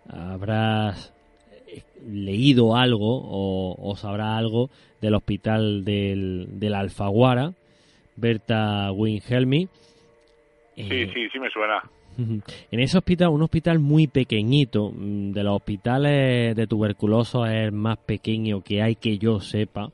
habrás 0.08 1.12
leído 2.06 2.76
algo 2.76 3.22
o, 3.22 3.76
o 3.78 3.96
sabrás 3.96 4.38
algo 4.38 4.70
del 5.00 5.14
hospital 5.14 5.84
del, 5.84 6.46
del 6.58 6.74
Alfaguara, 6.74 7.52
Berta 8.16 8.90
Winhelmi. 8.92 9.68
sí, 10.76 10.88
sí, 10.88 11.28
sí 11.32 11.38
me 11.38 11.50
suena. 11.50 11.82
En 12.70 12.80
ese 12.80 12.98
hospital, 12.98 13.28
un 13.28 13.42
hospital 13.42 13.78
muy 13.78 14.06
pequeñito, 14.06 14.90
mm, 14.90 15.32
de 15.32 15.42
los 15.44 15.56
hospitales 15.56 16.56
de 16.56 16.66
tuberculosos 16.66 17.48
es 17.48 17.54
el 17.64 17.72
más 17.72 17.98
pequeño 17.98 18.60
que 18.60 18.82
hay 18.82 18.96
que 18.96 19.18
yo 19.18 19.40
sepa. 19.40 19.90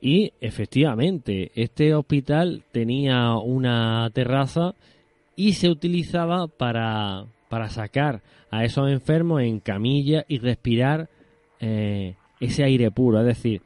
Y 0.00 0.32
efectivamente, 0.40 1.50
este 1.54 1.94
hospital 1.94 2.62
tenía 2.72 3.34
una 3.34 4.08
terraza 4.12 4.74
y 5.36 5.54
se 5.54 5.68
utilizaba 5.68 6.46
para, 6.46 7.24
para 7.48 7.68
sacar 7.68 8.22
a 8.50 8.64
esos 8.64 8.90
enfermos 8.90 9.42
en 9.42 9.60
camilla 9.60 10.24
y 10.28 10.38
respirar 10.38 11.08
eh, 11.60 12.14
ese 12.40 12.64
aire 12.64 12.90
puro, 12.90 13.20
es 13.20 13.26
decir, 13.26 13.62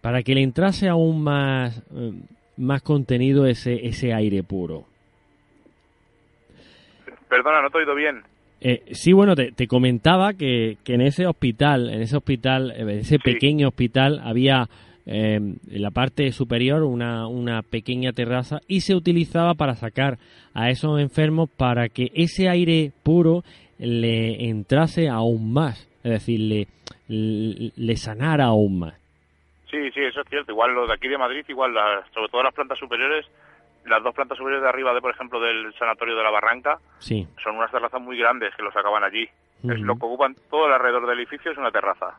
para 0.00 0.22
que 0.22 0.34
le 0.34 0.42
entrase 0.42 0.88
aún 0.88 1.22
más, 1.22 1.82
eh, 1.94 2.12
más 2.56 2.82
contenido 2.82 3.46
ese, 3.46 3.86
ese 3.86 4.12
aire 4.12 4.42
puro. 4.42 4.84
Perdona, 7.28 7.62
no 7.62 7.70
te 7.70 7.78
he 7.78 7.80
oído 7.80 7.94
bien. 7.94 8.22
Eh, 8.60 8.82
sí, 8.90 9.12
bueno, 9.12 9.36
te, 9.36 9.66
comentaba 9.68 10.32
que, 10.32 10.78
que, 10.82 10.94
en 10.94 11.02
ese 11.02 11.26
hospital, 11.26 11.90
en 11.90 12.02
ese 12.02 12.16
hospital, 12.16 12.72
en 12.76 12.88
ese 12.90 13.18
pequeño 13.18 13.68
hospital, 13.68 14.20
había 14.24 14.68
eh, 15.10 15.36
en 15.36 15.58
la 15.82 15.90
parte 15.90 16.30
superior 16.32 16.82
una, 16.82 17.28
una 17.28 17.62
pequeña 17.62 18.12
terraza 18.12 18.60
y 18.68 18.82
se 18.82 18.94
utilizaba 18.94 19.54
para 19.54 19.74
sacar 19.74 20.18
a 20.52 20.68
esos 20.68 21.00
enfermos 21.00 21.48
para 21.48 21.88
que 21.88 22.10
ese 22.14 22.50
aire 22.50 22.92
puro 23.02 23.42
le 23.78 24.48
entrase 24.48 25.08
aún 25.08 25.52
más, 25.52 25.88
es 26.02 26.10
decir, 26.10 26.40
le, 26.40 26.66
le, 27.08 27.96
sanara 27.96 28.46
aún 28.46 28.80
más. 28.80 28.94
Sí, 29.70 29.90
sí, 29.92 30.00
eso 30.00 30.20
es 30.20 30.28
cierto. 30.28 30.52
Igual 30.52 30.74
los 30.74 30.88
de 30.88 30.94
aquí 30.94 31.08
de 31.08 31.18
Madrid, 31.18 31.44
igual 31.48 31.72
sobre 32.12 32.28
todo 32.28 32.42
las 32.42 32.54
plantas 32.54 32.78
superiores, 32.78 33.26
las 33.86 34.02
dos 34.02 34.14
plantas 34.14 34.36
superiores 34.38 34.62
de 34.62 34.68
arriba, 34.68 34.94
de 34.94 35.00
por 35.00 35.14
ejemplo, 35.14 35.40
del 35.40 35.72
sanatorio 35.78 36.16
de 36.16 36.22
la 36.22 36.30
Barranca, 36.30 36.78
sí. 36.98 37.26
son 37.42 37.56
unas 37.56 37.70
terrazas 37.70 38.00
muy 38.00 38.18
grandes 38.18 38.54
que 38.56 38.62
los 38.62 38.74
sacaban 38.74 39.04
allí. 39.04 39.28
Es 39.64 39.80
lo 39.80 39.96
que 39.96 40.06
ocupan 40.06 40.36
todo 40.50 40.66
el 40.66 40.72
alrededor 40.72 41.08
del 41.08 41.18
edificio 41.18 41.50
es 41.50 41.58
una 41.58 41.72
terraza. 41.72 42.14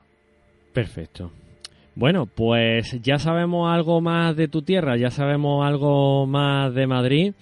Perfecto. 0.74 1.32
Bueno, 1.96 2.26
pues 2.26 3.02
ya 3.02 3.18
sabemos 3.18 3.74
algo 3.74 4.02
más 4.02 4.36
de 4.36 4.48
tu 4.48 4.62
tierra, 4.62 4.98
ya 4.98 5.10
sabemos 5.10 5.66
algo 5.66 6.26
más 6.26 6.74
de 6.74 6.86
Madrid. 6.86 7.34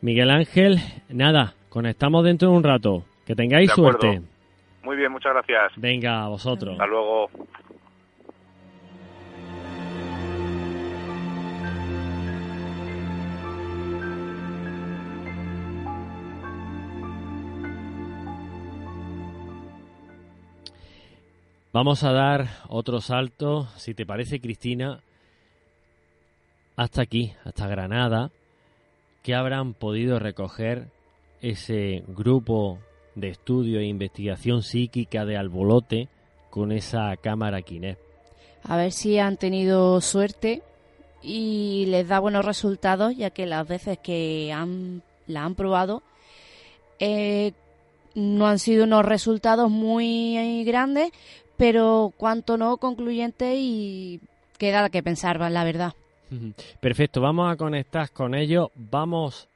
Miguel 0.00 0.30
Ángel, 0.30 0.78
nada, 1.08 1.54
conectamos 1.68 2.24
dentro 2.24 2.50
de 2.50 2.56
un 2.56 2.64
rato. 2.64 3.04
Que 3.26 3.34
tengáis 3.34 3.70
suerte. 3.70 4.20
Muy 4.82 4.96
bien, 4.96 5.12
muchas 5.12 5.32
gracias. 5.32 5.72
Venga, 5.76 6.24
a 6.24 6.28
vosotros. 6.28 6.72
Hasta 6.72 6.86
luego. 6.86 7.30
Vamos 21.72 22.04
a 22.04 22.12
dar 22.12 22.48
otro 22.68 23.00
salto, 23.00 23.66
si 23.76 23.94
te 23.94 24.04
parece, 24.04 24.40
Cristina, 24.40 25.00
hasta 26.76 27.00
aquí, 27.00 27.32
hasta 27.46 27.66
Granada, 27.66 28.30
que 29.22 29.34
habrán 29.34 29.72
podido 29.72 30.18
recoger 30.18 30.88
ese 31.40 32.04
grupo 32.08 32.78
de 33.14 33.28
estudio 33.28 33.80
e 33.80 33.84
investigación 33.84 34.62
psíquica 34.62 35.24
de 35.24 35.36
Albolote 35.36 36.08
con 36.50 36.72
esa 36.72 37.16
cámara 37.16 37.62
Kinect. 37.62 38.00
A 38.64 38.76
ver 38.76 38.92
si 38.92 39.18
han 39.18 39.36
tenido 39.36 40.00
suerte 40.00 40.62
y 41.22 41.86
les 41.88 42.08
da 42.08 42.20
buenos 42.20 42.44
resultados, 42.44 43.16
ya 43.16 43.30
que 43.30 43.46
las 43.46 43.66
veces 43.66 43.98
que 43.98 44.52
han, 44.52 45.02
la 45.26 45.44
han 45.44 45.54
probado 45.54 46.02
eh, 46.98 47.52
no 48.14 48.46
han 48.46 48.58
sido 48.58 48.84
unos 48.84 49.04
resultados 49.04 49.70
muy 49.70 50.62
grandes, 50.64 51.10
pero 51.56 52.12
cuanto 52.16 52.56
no 52.56 52.76
concluyente 52.76 53.56
y 53.56 54.20
queda 54.58 54.90
que 54.90 55.02
pensar, 55.02 55.40
la 55.40 55.64
verdad. 55.64 55.94
Perfecto, 56.80 57.20
vamos 57.20 57.52
a 57.52 57.56
conectar 57.56 58.10
con 58.10 58.34
ellos, 58.34 58.68
vamos 58.74 59.48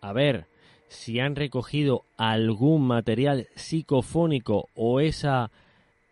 a 0.00 0.12
ver 0.12 0.46
si 0.88 1.20
han 1.20 1.36
recogido 1.36 2.04
algún 2.16 2.86
material 2.86 3.48
psicofónico 3.54 4.68
o 4.74 5.00
esa 5.00 5.50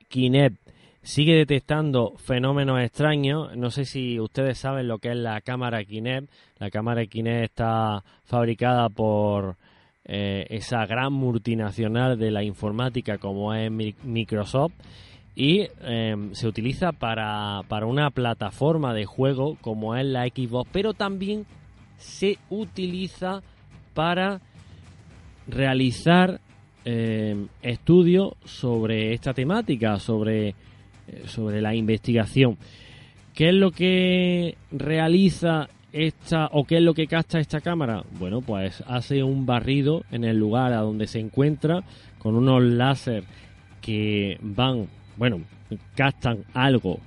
Kinect 0.08 0.56
sigue 1.02 1.34
detectando 1.34 2.14
fenómenos 2.16 2.80
extraños. 2.82 3.56
No 3.56 3.70
sé 3.70 3.84
si 3.84 4.18
ustedes 4.18 4.58
saben 4.58 4.88
lo 4.88 4.98
que 4.98 5.10
es 5.10 5.16
la 5.16 5.40
cámara 5.40 5.84
Kinect. 5.84 6.30
La 6.58 6.70
cámara 6.70 7.06
Kinect 7.06 7.44
está 7.44 8.02
fabricada 8.24 8.88
por 8.88 9.56
eh, 10.04 10.46
esa 10.50 10.86
gran 10.86 11.12
multinacional 11.12 12.18
de 12.18 12.30
la 12.30 12.42
informática 12.42 13.18
como 13.18 13.54
es 13.54 13.70
Microsoft 13.70 14.72
y 15.36 15.66
em, 15.82 16.32
se 16.34 16.46
utiliza 16.46 16.92
para, 16.92 17.62
para 17.68 17.86
una 17.86 18.10
plataforma 18.10 18.94
de 18.94 19.04
juego 19.04 19.56
como 19.60 19.96
es 19.96 20.04
la 20.04 20.26
Xbox, 20.26 20.70
pero 20.72 20.94
también 20.94 21.44
se 21.96 22.38
utiliza 22.50 23.42
para 23.94 24.40
realizar 25.46 26.40
em, 26.84 27.48
estudios 27.62 28.34
sobre 28.44 29.12
esta 29.14 29.32
temática, 29.32 29.98
sobre, 29.98 30.48
eh, 30.48 30.54
sobre 31.26 31.60
la 31.60 31.74
investigación. 31.74 32.56
¿Qué 33.34 33.48
es 33.48 33.54
lo 33.54 33.70
que 33.70 34.56
realiza 34.70 35.68
esta 35.92 36.48
o 36.52 36.64
qué 36.64 36.76
es 36.76 36.82
lo 36.82 36.94
que 36.94 37.06
capta 37.06 37.38
esta 37.38 37.60
cámara? 37.60 38.04
Bueno, 38.18 38.40
pues 38.42 38.82
hace 38.86 39.22
un 39.22 39.46
barrido 39.46 40.04
en 40.10 40.24
el 40.24 40.38
lugar 40.38 40.72
a 40.72 40.80
donde 40.80 41.06
se 41.06 41.20
encuentra 41.20 41.82
con 42.18 42.36
unos 42.36 42.62
láser 42.62 43.24
que 43.80 44.38
van, 44.40 44.88
bueno, 45.16 45.40
captan 45.94 46.44
algo 46.54 46.98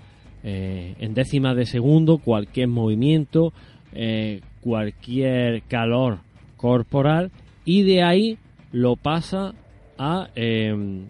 eh, 0.44 0.96
en 1.00 1.13
décimas 1.13 1.56
de 1.56 1.65
segundo, 1.65 2.20
cualquier 2.20 2.67
movimiento, 2.67 3.53
eh, 3.94 4.41
cualquier 4.62 5.63
calor 5.63 6.20
corporal 6.56 7.32
y 7.68 7.84
de 7.84 8.02
ahí 8.02 8.38
lo 8.72 8.96
pasa 8.96 9.54
a, 9.98 10.30
em, 10.36 11.08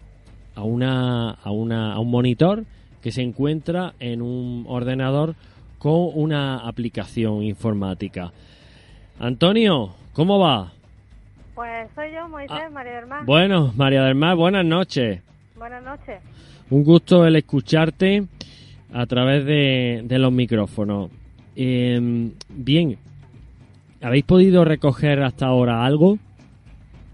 a, 0.56 0.64
una, 0.64 1.30
a, 1.30 1.52
una, 1.52 1.92
a 1.92 2.00
un 2.00 2.10
monitor 2.10 2.64
que 3.00 3.12
se 3.12 3.22
encuentra 3.22 3.94
en 4.00 4.20
un 4.20 4.64
ordenador 4.66 5.36
con 5.78 6.10
una 6.14 6.66
aplicación 6.66 7.44
informática. 7.44 8.32
Antonio, 9.20 9.94
¿cómo 10.12 10.40
va? 10.40 10.72
Pues 11.54 11.88
soy 11.94 12.12
yo, 12.12 12.28
Moisés, 12.28 12.58
ah, 12.60 12.70
María 12.70 12.96
del 12.96 13.06
Mar. 13.06 13.24
Bueno, 13.24 13.72
María 13.76 14.02
del 14.02 14.16
Mar, 14.16 14.34
buenas 14.34 14.64
noches. 14.64 15.22
Buenas 15.56 15.84
noches. 15.84 16.20
Un 16.70 16.82
gusto 16.82 17.24
el 17.24 17.36
escucharte 17.36 18.26
a 18.92 19.06
través 19.06 19.44
de, 19.44 20.02
de 20.04 20.18
los 20.18 20.32
micrófonos. 20.32 21.08
Em, 21.54 22.32
bien, 22.48 22.98
¿habéis 24.02 24.24
podido 24.24 24.64
recoger 24.64 25.22
hasta 25.22 25.46
ahora 25.46 25.84
algo? 25.84 26.18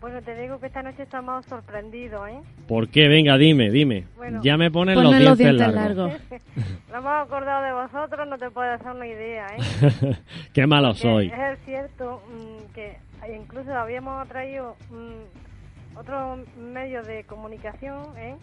Bueno, 0.04 0.20
te 0.20 0.38
digo 0.38 0.60
que 0.60 0.66
esta 0.66 0.82
noche 0.82 1.04
estamos 1.04 1.46
sorprendidos, 1.46 2.28
¿eh? 2.28 2.38
¿Por 2.68 2.88
qué? 2.88 3.08
Venga, 3.08 3.38
dime, 3.38 3.70
dime. 3.70 4.04
ya 4.42 4.58
me 4.58 4.70
ponen 4.70 5.02
los 5.02 5.38
dientes, 5.38 5.54
largos. 5.54 6.12
no 6.90 6.98
hemos 6.98 7.26
acordado 7.26 7.64
de 7.64 7.72
vosotros, 7.72 8.28
no 8.28 8.36
te 8.36 8.50
puedes 8.50 8.78
hacer 8.78 8.92
una 8.92 9.06
idea, 9.06 9.46
¿eh? 9.56 10.16
qué 10.52 10.66
malo 10.66 10.92
soy. 10.92 11.28
Es 11.28 11.58
cierto 11.64 12.22
mm, 12.28 12.74
que 12.74 12.98
incluso 13.34 13.72
habíamos 13.72 14.28
traído 14.28 14.76
mm, 14.90 15.96
otro 15.98 16.38
medio 16.60 17.02
de 17.02 17.24
comunicación, 17.24 18.04
¿eh? 18.18 18.36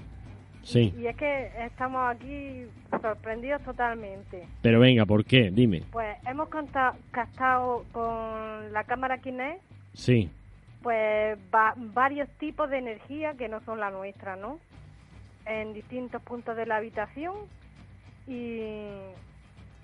Sí. 0.64 0.96
Y 1.00 1.06
es 1.06 1.16
que 1.16 1.52
estamos 1.64 2.02
aquí 2.10 2.64
sorprendidos 2.90 3.62
totalmente. 3.62 4.48
Pero 4.64 4.80
venga, 4.80 5.06
¿por 5.06 5.24
qué? 5.24 5.52
Dime. 5.52 5.84
Pues 5.92 6.18
hemos 6.26 6.50
captado 7.12 7.86
con 7.92 8.74
la 8.74 8.84
cámara 8.84 9.20
Kinect. 9.20 9.62
Sí 9.94 10.32
pues 10.82 11.38
varios 11.94 12.30
tipos 12.40 12.70
de 12.70 12.80
energía 12.80 13.34
que 13.34 13.48
no 13.48 13.62
son 13.62 13.80
la 13.80 13.92
nuestra, 13.92 14.36
¿no? 14.36 14.60
En 15.46 15.74
distintos 15.74 16.22
puntos 16.22 16.56
de 16.56 16.66
la 16.66 16.78
habitación 16.78 17.36
y, 18.28 18.62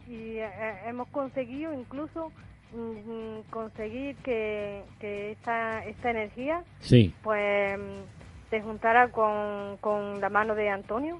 y 0.08 0.38
eh, 0.38 0.50
hemos 0.86 1.08
conseguido 1.10 1.74
incluso 1.74 2.32
mm, 2.74 3.50
conseguir 3.50 4.16
que, 4.18 4.84
que 5.00 5.32
esta, 5.32 5.86
esta 5.86 6.12
energía 6.12 6.63
sí. 6.80 7.13
pues 7.24 7.80
se 8.50 8.62
juntara 8.62 9.10
con, 9.10 9.77
con 9.77 10.22
la 10.22 10.30
mano 10.30 10.56
de 10.56 10.70
Antonio, 10.70 11.20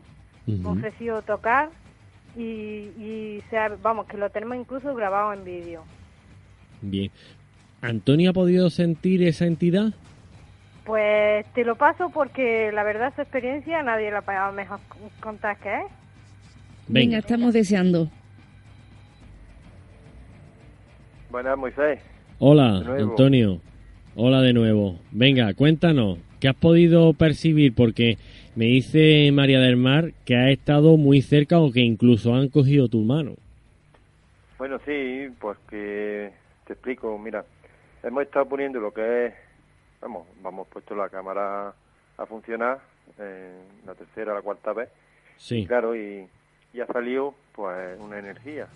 ofreció 0.64 1.22
tocar 1.24 1.70
y, 2.36 2.42
y 2.42 3.44
sea, 3.50 3.70
vamos, 3.82 4.06
que 4.08 4.18
lo 4.18 4.30
tenemos 4.30 4.58
incluso 4.58 4.96
grabado 4.96 5.34
en 5.34 5.44
vídeo. 5.44 5.84
Bien, 6.82 7.12
¿Antonio 7.82 8.32
ha 8.32 8.34
podido 8.34 8.70
sentir 8.70 9.24
esa 9.24 9.46
entidad? 9.46 9.94
Pues 10.86 11.46
te 11.54 11.64
lo 11.66 11.76
paso 11.76 12.10
porque 12.14 12.72
la 12.72 12.84
verdad 12.84 13.14
su 13.16 13.22
experiencia 13.22 13.84
nadie 13.84 14.10
la 14.10 14.24
ha 14.26 14.52
mejor 14.52 14.80
contar 15.20 15.58
que 15.58 15.74
es. 15.74 15.86
Venga, 16.88 17.18
estamos 17.18 17.54
deseando. 17.54 18.10
Buenas, 21.30 21.58
Moisés. 21.58 22.00
Hola, 22.40 22.78
Antonio. 22.98 23.60
Hola 24.16 24.42
de 24.42 24.54
nuevo. 24.54 24.98
Venga, 25.12 25.54
cuéntanos, 25.54 26.18
¿qué 26.40 26.48
has 26.48 26.56
podido 26.56 27.14
percibir? 27.14 27.76
Porque 27.76 28.18
me 28.56 28.66
dice 28.66 29.30
María 29.34 29.60
del 29.60 29.76
Mar 29.76 30.14
que 30.26 30.36
ha 30.36 30.50
estado 30.50 30.98
muy 30.98 31.22
cerca 31.22 31.60
o 31.60 31.72
que 31.72 31.82
incluso 31.82 32.34
han 32.34 32.48
cogido 32.48 32.88
tu 32.88 33.02
mano. 33.02 33.34
Bueno, 34.58 34.80
sí, 34.86 35.28
pues 35.40 35.58
que 35.70 36.32
te 36.66 36.74
explico, 36.74 37.18
mira, 37.18 37.46
hemos 38.04 38.24
estado 38.24 38.46
poniendo 38.46 38.80
lo 38.80 38.94
que 38.94 39.28
es, 39.28 39.34
vamos, 40.02 40.28
vamos 40.42 40.68
puesto 40.68 40.96
la 40.96 41.10
cámara 41.10 41.74
a 42.18 42.26
funcionar 42.26 42.80
la 43.86 43.96
tercera, 43.96 44.34
la 44.34 44.42
cuarta 44.42 44.74
vez. 44.74 44.90
Sí. 45.38 45.66
claro, 45.66 45.96
y, 45.96 46.28
y, 46.74 46.82
ha 46.82 46.88
salido 46.88 47.36
pues 47.54 48.00
una 48.00 48.18
energía 48.18 48.68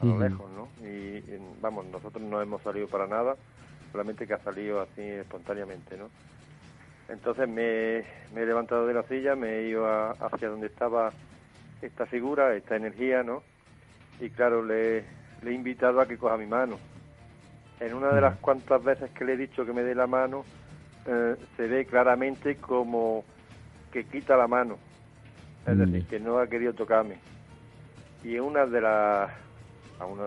a 0.00 0.04
lo 0.04 0.18
lejos, 0.18 0.50
¿no? 0.50 0.68
Y, 0.86 1.22
vamos, 1.60 1.86
nosotros 1.86 2.22
no 2.22 2.42
hemos 2.42 2.62
salido 2.62 2.86
para 2.88 3.06
nada, 3.06 3.36
solamente 3.90 4.26
que 4.26 4.34
ha 4.34 4.38
salido 4.38 4.82
así 4.82 5.00
espontáneamente, 5.00 5.96
¿no? 5.96 6.10
Entonces 7.08 7.48
me, 7.48 8.04
me 8.34 8.42
he 8.42 8.46
levantado 8.46 8.86
de 8.86 8.92
la 8.94 9.02
silla, 9.04 9.34
me 9.34 9.58
he 9.58 9.68
ido 9.68 9.86
hacia 9.86 10.48
donde 10.48 10.66
estaba 10.66 11.12
esta 11.80 12.04
figura, 12.06 12.54
esta 12.54 12.76
energía, 12.76 13.22
¿no? 13.22 13.42
Y 14.20 14.28
claro, 14.30 14.62
le, 14.62 15.04
le 15.42 15.50
he 15.50 15.54
invitado 15.54 16.00
a 16.00 16.06
que 16.06 16.18
coja 16.18 16.36
mi 16.36 16.46
mano 16.46 16.78
en 17.80 17.94
una 17.94 18.12
de 18.12 18.20
las 18.20 18.36
cuantas 18.38 18.82
veces 18.82 19.10
que 19.10 19.24
le 19.24 19.34
he 19.34 19.36
dicho 19.36 19.64
que 19.66 19.72
me 19.72 19.82
dé 19.82 19.94
la 19.94 20.06
mano, 20.06 20.44
eh, 21.06 21.36
se 21.56 21.66
ve 21.66 21.84
claramente 21.84 22.56
como 22.56 23.24
que 23.92 24.04
quita 24.04 24.36
la 24.36 24.48
mano, 24.48 24.78
es 25.66 25.78
decir, 25.78 26.06
que 26.06 26.20
no 26.20 26.38
ha 26.38 26.46
querido 26.46 26.72
tocarme. 26.72 27.18
Y 28.24 28.36
en 28.36 28.42
una 28.42 28.66
de 28.66 28.80
las 28.80 29.30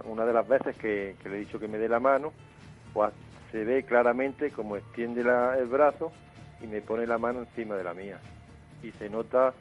una, 0.06 0.26
de 0.26 0.34
las 0.34 0.48
veces 0.48 0.76
que, 0.78 1.16
le 1.26 1.36
he 1.36 1.40
dicho 1.40 1.60
que 1.60 1.68
me 1.68 1.78
dé 1.78 1.88
la 1.88 2.00
mano, 2.00 2.34
pues 2.94 3.14
se 3.52 3.64
ve 3.64 3.84
claramente 3.84 4.52
como 4.52 4.78
extiende 4.78 5.22
el 5.22 5.68
brazo 5.68 6.12
y 6.62 6.68
me 6.68 6.82
pone 6.82 7.06
la 7.06 7.18
mano 7.18 7.42
encima 7.42 7.76
de 7.76 7.84
la 7.84 7.94
mía. 7.94 8.20
Y 8.82 8.92
se 8.92 9.10
nota 9.10 9.54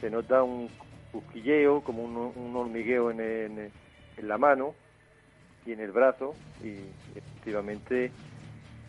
se 0.00 0.10
nota 0.10 0.42
un 0.42 0.68
cusquilleo, 1.10 1.80
como 1.80 2.04
un, 2.04 2.54
hormigueo 2.54 3.10
en, 3.10 3.20
en 3.20 4.28
la 4.28 4.36
mano, 4.36 4.74
y 5.66 5.72
en 5.72 5.80
el 5.80 5.92
brazo 5.92 6.34
y 6.62 6.76
efectivamente, 7.16 8.10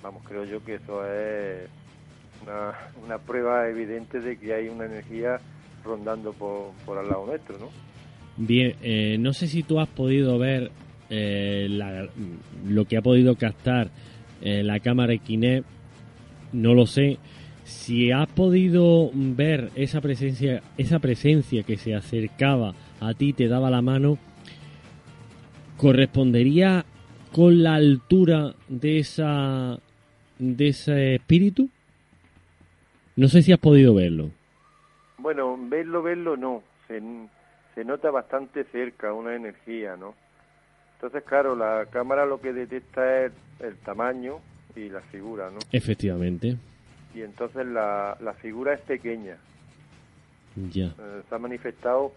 vamos, 0.01 0.23
creo 0.23 0.45
yo 0.45 0.63
que 0.63 0.75
eso 0.75 1.05
es 1.05 1.69
una, 3.03 3.17
prueba 3.17 3.67
evidente 3.67 4.19
de 4.19 4.37
que 4.37 4.53
hay 4.53 4.67
una 4.69 4.85
energía 4.85 5.39
rondando 5.83 6.33
por, 6.33 6.71
por 6.85 6.97
al 6.97 7.07
lado 7.07 7.25
nuestro, 7.25 7.57
¿no? 7.57 7.69
Bien, 8.37 8.75
eh, 8.83 9.17
no 9.19 9.33
sé 9.33 9.47
si 9.47 9.63
tú 9.63 9.79
has 9.79 9.89
podido 9.89 10.37
ver 10.37 10.71
eh, 11.09 11.67
lo 12.65 12.85
que 12.85 12.97
ha 12.97 13.01
podido 13.01 13.35
captar 13.35 13.89
eh, 14.41 14.63
la 14.63 14.79
cámara 14.79 15.17
Kinect, 15.17 15.65
no 16.53 16.73
lo 16.73 16.85
sé. 16.85 17.17
Si 17.63 18.11
has 18.11 18.27
podido 18.29 19.09
ver 19.13 19.71
esa 19.75 20.01
presencia, 20.01 20.61
esa 20.77 20.99
presencia 20.99 21.63
que 21.63 21.77
se 21.77 21.95
acercaba 21.95 22.73
a 22.99 23.13
ti, 23.13 23.33
te 23.33 23.47
daba 23.47 23.69
la 23.69 23.81
mano, 23.81 24.17
correspondería 25.77 26.85
con 27.33 27.63
la 27.63 27.75
altura 27.75 28.55
de 28.67 28.99
esa 28.99 29.79
de 30.39 30.67
ese 30.67 31.15
espíritu? 31.15 31.69
No 33.15 33.27
sé 33.27 33.41
si 33.41 33.51
has 33.51 33.59
podido 33.59 33.95
verlo. 33.95 34.29
Bueno, 35.17 35.57
verlo, 35.59 36.03
verlo 36.03 36.37
no. 36.37 36.63
Se, 36.87 37.01
se 37.73 37.83
nota 37.83 38.11
bastante 38.11 38.63
cerca 38.65 39.13
una 39.13 39.35
energía, 39.35 39.95
¿no? 39.97 40.13
Entonces, 40.95 41.23
claro, 41.23 41.55
la 41.55 41.87
cámara 41.91 42.25
lo 42.25 42.39
que 42.41 42.53
detecta 42.53 43.25
es 43.25 43.31
el 43.59 43.75
tamaño 43.77 44.39
y 44.75 44.89
la 44.89 45.01
figura, 45.01 45.49
¿no? 45.51 45.59
Efectivamente. 45.71 46.57
Y 47.13 47.21
entonces 47.21 47.65
la, 47.65 48.17
la 48.19 48.33
figura 48.33 48.73
es 48.73 48.81
pequeña. 48.81 49.37
Ya. 50.71 50.85
Eh, 50.85 51.21
se 51.27 51.35
ha 51.35 51.37
manifestado 51.37 52.13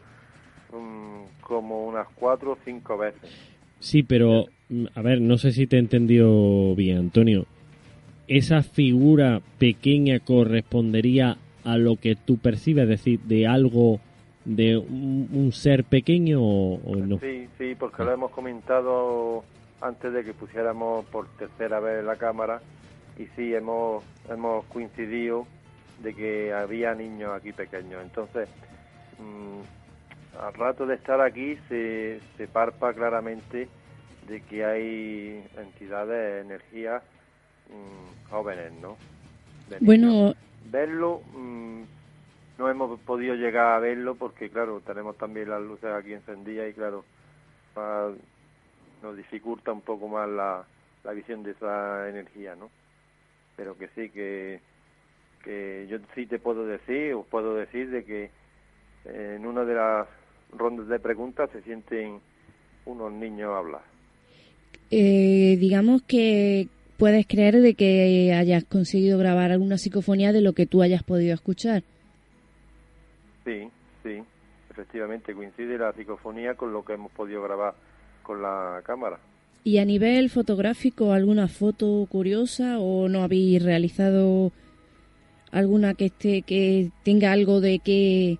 mm, 0.73 1.43
como 1.43 1.87
unas 1.87 2.09
cuatro 2.15 2.53
o 2.53 2.59
cinco 2.65 2.99
veces. 2.99 3.31
Sí, 3.81 4.03
pero 4.03 4.47
mm, 4.69 4.87
a 4.95 5.03
ver, 5.03 5.21
no 5.21 5.39
sé 5.39 5.53
si 5.53 5.67
te 5.67 5.77
he 5.77 5.79
entendido 5.79 6.75
bien, 6.75 6.99
Antonio. 6.99 7.47
¿Esa 8.29 8.63
figura 8.63 9.41
pequeña 9.59 10.21
correspondería 10.21 11.37
a 11.65 11.77
lo 11.77 11.97
que 11.97 12.15
tú 12.15 12.39
percibes, 12.39 12.85
es 12.85 12.89
decir, 12.89 13.21
de 13.21 13.47
algo, 13.47 13.99
de 14.45 14.77
un, 14.77 15.51
ser 15.53 15.85
pequeño 15.85 16.41
o, 16.41 16.97
no? 16.97 17.19
Sí, 17.19 17.49
sí, 17.59 17.75
porque 17.79 18.05
lo 18.05 18.13
hemos 18.13 18.31
comentado 18.31 19.45
antes 19.81 20.13
de 20.13 20.25
que 20.25 20.33
pusiéramos 20.33 21.05
por 21.07 21.27
tercera 21.37 21.81
vez 21.81 22.05
la 22.05 22.17
cámara 22.17 22.61
y 23.19 23.27
sí, 23.37 23.55
hemos, 23.55 24.05
hemos 24.29 24.65
coincidido 24.67 25.47
de 26.03 26.15
que 26.15 26.53
había 26.53 26.95
niños 26.95 27.33
aquí 27.35 27.53
pequeños. 27.53 28.03
Entonces, 28.03 28.49
mm, 29.19 29.80
al 30.41 30.55
rato 30.55 30.87
de 30.87 30.95
estar 30.95 31.21
aquí 31.21 31.59
se, 31.69 32.21
se 32.37 32.49
parpa 32.49 32.95
claramente 32.95 33.69
de 34.27 34.41
que 34.43 34.65
hay 34.65 35.45
entidades, 35.57 36.47
mm, 37.69 38.31
jóvenes, 38.31 38.73
¿no? 38.81 38.97
bueno, 39.81 40.35
verlo 40.71 41.21
mm, 41.33 41.83
no 42.59 42.71
hemos 42.71 42.99
podido 43.01 43.35
llegar 43.35 43.75
a 43.75 43.79
verlo 43.79 44.15
porque 44.17 44.51
claro 44.51 44.81
tenemos 44.85 45.17
también 45.17 45.49
las 45.49 45.63
luces 45.63 45.91
aquí 45.93 46.13
encendidas 46.13 46.71
y 46.71 46.75
claro 46.75 47.05
nos 49.03 49.17
dificulta 49.17 49.73
un 49.73 49.81
poco 49.81 50.09
más 50.09 50.29
la, 50.29 50.65
la 51.05 51.13
visión 51.13 51.43
de 51.43 51.53
esa 51.53 52.09
energía, 52.09 52.55
¿no? 52.55 52.69
Pero 53.57 53.79
que 53.79 53.89
sí, 53.89 54.11
que, 54.11 54.61
que 55.43 55.87
yo 55.89 55.99
sí 56.15 56.27
te 56.27 56.39
puedo 56.39 56.67
decir, 56.67 57.15
os 57.15 57.27
puedo 57.27 57.55
decir 57.55 57.91
de 57.91 58.05
que 58.05 58.31
en 59.07 59.47
una 59.47 59.65
de 59.65 59.75
las 59.75 60.07
rondas 60.53 60.89
de 60.89 60.99
preguntas 60.99 61.51
se 61.53 61.63
sienten 61.63 62.21
unos 62.87 63.13
niños 63.13 63.51
a 63.51 63.59
hablar. 63.59 63.83
Eh, 64.91 65.57
digamos 65.61 66.03
que 66.03 66.69
puedes 66.99 67.27
creer 67.27 67.61
de 67.61 67.75
que 67.75 68.35
hayas 68.35 68.65
conseguido 68.65 69.19
grabar 69.19 69.53
alguna 69.53 69.79
psicofonía 69.79 70.33
de 70.33 70.43
lo 70.43 70.53
que 70.53 70.67
tú 70.67 70.83
hayas 70.83 71.03
podido 71.03 71.35
escuchar. 71.35 71.83
Sí, 73.45 73.71
sí, 74.03 74.23
efectivamente 74.71 75.35
coincide 75.35 75.79
la 75.79 75.93
psicofonía 75.93 76.55
con 76.55 76.73
lo 76.73 76.85
que 76.85 76.95
hemos 76.95 77.13
podido 77.13 77.43
grabar 77.43 77.75
con 78.23 78.43
la 78.43 78.83
cámara. 78.85 79.19
¿Y 79.63 79.79
a 79.79 79.85
nivel 79.85 80.31
fotográfico 80.31 81.13
alguna 81.13 81.47
foto 81.49 82.07
curiosa 82.11 82.79
o 82.79 83.09
no 83.09 83.23
habéis 83.23 83.63
realizado 83.63 84.53
alguna 85.53 85.95
que 85.95 86.07
esté 86.07 86.43
que 86.43 86.91
tenga 87.03 87.33
algo 87.33 87.61
de 87.61 87.79
que 87.79 88.39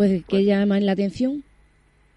pues 0.00 0.24
que 0.24 0.46
llama 0.46 0.80
la 0.80 0.92
atención? 0.92 1.44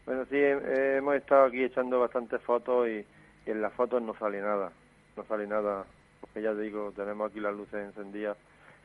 Bueno, 0.05 0.23
sí, 0.29 0.37
hemos 0.37 1.15
estado 1.15 1.47
aquí 1.47 1.65
echando 1.65 1.99
bastantes 1.99 2.41
fotos 2.43 2.87
y, 2.87 3.05
en 3.45 3.61
las 3.61 3.73
fotos 3.73 4.01
no 4.01 4.17
sale 4.17 4.39
nada, 4.39 4.71
no 5.17 5.25
sale 5.25 5.45
nada, 5.47 5.83
porque 6.21 6.41
ya 6.41 6.53
digo, 6.53 6.93
tenemos 6.95 7.29
aquí 7.29 7.41
las 7.41 7.53
luces 7.53 7.85
encendidas, 7.85 8.37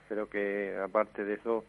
pero 0.09 0.29
que 0.29 0.77
aparte 0.83 1.25
de 1.25 1.35
eso 1.35 1.65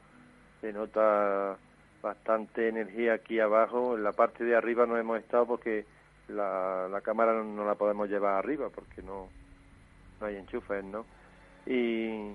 se 0.60 0.74
nota 0.74 1.56
bastante 2.02 2.68
energía 2.68 3.14
aquí 3.14 3.40
abajo, 3.40 3.96
en 3.96 4.04
la 4.04 4.14
parte 4.14 4.44
de 4.44 4.56
arriba 4.56 4.88
no 4.88 4.98
hemos 4.98 5.20
estado 5.20 5.46
porque 5.46 5.86
la, 6.30 6.88
la 6.90 7.02
cámara 7.02 7.44
no, 7.44 7.64
la 7.64 7.76
podemos 7.76 8.10
llevar 8.10 8.40
arriba 8.40 8.70
porque 8.74 9.04
no, 9.04 9.28
no 10.20 10.26
hay 10.26 10.38
enchufes, 10.38 10.84
¿no? 10.84 11.06
Y, 11.68 12.32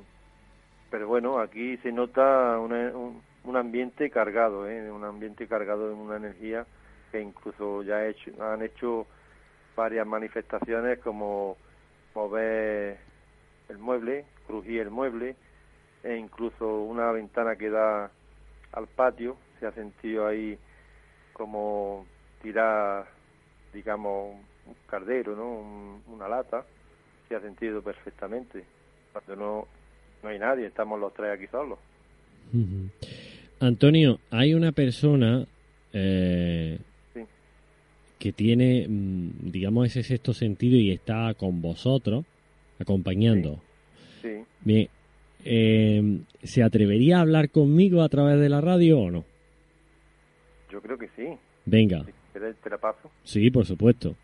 pero 0.88 1.08
bueno, 1.08 1.40
aquí 1.40 1.78
se 1.78 1.90
nota 1.90 2.60
un, 2.60 3.20
un, 3.44 3.56
ambiente 3.56 4.10
cargado, 4.10 4.68
¿eh? 4.68 4.90
un 4.90 5.04
ambiente 5.04 5.46
cargado 5.46 5.88
de 5.88 5.94
una 5.94 6.16
energía 6.16 6.66
que 7.10 7.20
incluso 7.20 7.82
ya 7.82 8.00
han 8.40 8.62
hecho 8.62 9.06
varias 9.76 10.06
manifestaciones 10.06 10.98
como 11.00 11.56
mover 12.14 12.98
el 13.68 13.78
mueble, 13.78 14.24
crujir 14.46 14.80
el 14.80 14.90
mueble, 14.90 15.36
e 16.02 16.16
incluso 16.16 16.82
una 16.82 17.10
ventana 17.12 17.56
que 17.56 17.70
da 17.70 18.10
al 18.72 18.86
patio, 18.88 19.36
se 19.58 19.66
ha 19.66 19.72
sentido 19.72 20.26
ahí 20.26 20.58
como 21.32 22.06
tirar 22.42 23.06
digamos, 23.74 24.36
un 24.66 24.76
cardero, 24.86 25.34
¿no? 25.34 26.00
una 26.06 26.28
lata, 26.28 26.64
se 27.28 27.34
ha 27.34 27.40
sentido 27.40 27.82
perfectamente. 27.82 28.64
Cuando 29.12 29.36
no, 29.36 29.68
no 30.22 30.28
hay 30.28 30.38
nadie, 30.38 30.66
estamos 30.66 30.98
los 30.98 31.12
tres 31.12 31.32
aquí 31.32 31.46
solos. 31.48 31.78
Antonio, 33.60 34.18
hay 34.30 34.54
una 34.54 34.72
persona 34.72 35.46
eh, 35.92 36.78
que 38.18 38.32
tiene, 38.32 38.86
mm, 38.88 39.50
digamos, 39.50 39.86
ese 39.86 40.02
sexto 40.02 40.32
sentido 40.32 40.76
y 40.76 40.90
está 40.90 41.32
con 41.34 41.60
vosotros, 41.62 42.24
acompañando. 42.78 43.60
Sí. 44.22 44.42
Bien, 44.62 44.88
eh, 45.44 46.20
¿se 46.42 46.62
atrevería 46.62 47.18
a 47.18 47.20
hablar 47.20 47.50
conmigo 47.50 48.02
a 48.02 48.08
través 48.08 48.40
de 48.40 48.48
la 48.48 48.60
radio 48.60 48.98
o 48.98 49.10
no? 49.10 49.24
Yo 50.70 50.80
creo 50.80 50.98
que 50.98 51.08
sí. 51.16 51.28
Venga. 51.66 52.04
¿Te 52.32 52.70
la 52.70 52.78
paso? 52.78 53.10
Sí, 53.22 53.50
por 53.50 53.64
supuesto. 53.64 54.16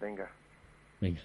Venga. 0.00 0.28
Venga. 1.00 1.20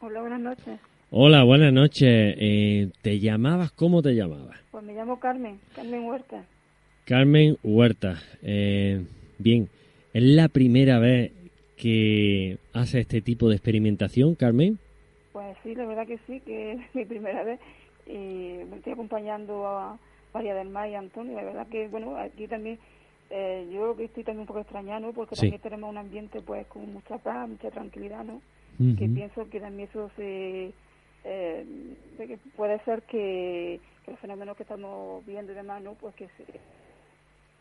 Hola, 0.00 0.20
buenas 0.20 0.40
noches. 0.40 0.78
Hola, 1.18 1.44
buenas 1.44 1.72
noches. 1.72 2.36
Eh, 2.38 2.90
¿Te 3.00 3.18
llamabas? 3.18 3.72
¿Cómo 3.72 4.02
te 4.02 4.14
llamabas? 4.14 4.58
Pues 4.70 4.84
me 4.84 4.92
llamo 4.92 5.18
Carmen, 5.18 5.58
Carmen 5.74 6.04
Huerta. 6.04 6.44
Carmen 7.06 7.56
Huerta. 7.62 8.20
Eh, 8.42 9.02
bien, 9.38 9.70
¿es 10.12 10.22
la 10.22 10.48
primera 10.48 10.98
vez 10.98 11.32
que 11.78 12.58
hace 12.74 13.00
este 13.00 13.22
tipo 13.22 13.48
de 13.48 13.54
experimentación, 13.54 14.34
Carmen? 14.34 14.78
Pues 15.32 15.56
sí, 15.62 15.74
la 15.74 15.86
verdad 15.86 16.06
que 16.06 16.18
sí, 16.26 16.40
que 16.40 16.72
es 16.72 16.80
mi 16.94 17.06
primera 17.06 17.44
vez 17.44 17.60
y 18.06 18.66
me 18.68 18.76
estoy 18.76 18.92
acompañando 18.92 19.66
a, 19.66 19.98
María 20.34 20.54
del 20.54 20.68
Mar 20.68 20.90
y 20.90 20.96
Antonio. 20.96 21.34
La 21.34 21.44
verdad 21.44 21.66
que, 21.68 21.88
bueno, 21.88 22.18
aquí 22.18 22.46
también 22.46 22.78
eh, 23.30 23.66
yo 23.72 23.96
estoy 23.98 24.22
también 24.22 24.40
un 24.40 24.46
poco 24.46 24.60
extrañado, 24.60 25.00
¿no? 25.00 25.12
Porque 25.14 25.34
también 25.34 25.62
tenemos 25.62 25.88
un 25.88 25.96
ambiente 25.96 26.42
pues 26.42 26.66
con 26.66 26.92
mucha 26.92 27.16
paz, 27.16 27.48
mucha 27.48 27.70
tranquilidad, 27.70 28.22
¿no? 28.22 28.42
Que 28.98 29.08
pienso 29.08 29.48
que 29.48 29.60
también 29.60 29.88
eso 29.88 30.10
se... 30.18 30.74
Eh, 31.28 31.66
que 32.16 32.38
puede 32.56 32.78
ser 32.84 33.02
que, 33.02 33.80
los 34.06 34.18
fenómenos 34.20 34.56
que 34.56 34.62
estamos 34.62 35.26
viendo 35.26 35.50
y 35.50 35.56
demás, 35.56 35.82
¿no? 35.82 35.94
Pues 35.94 36.14
que 36.14 36.28
se, 36.36 36.44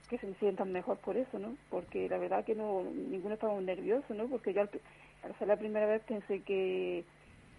que 0.10 0.19
se 0.19 0.34
sientan 0.36 0.71
mejor 0.71 0.97
por 0.97 1.17
eso, 1.17 1.39
¿no? 1.39 1.56
Porque 1.71 2.08
la 2.08 2.19
verdad 2.19 2.45
que 2.45 2.54
no 2.54 2.84
ninguno 2.84 3.34
estaba 3.34 3.60
nervioso, 3.60 4.13
¿no? 4.13 4.28
Porque 4.28 4.54
yo 4.54 4.62
al, 4.62 4.69
al 5.23 5.38
ser 5.39 5.47
la 5.47 5.58
primera 5.58 5.88
vez 5.88 6.04
pensé 6.04 6.41
que 6.41 7.04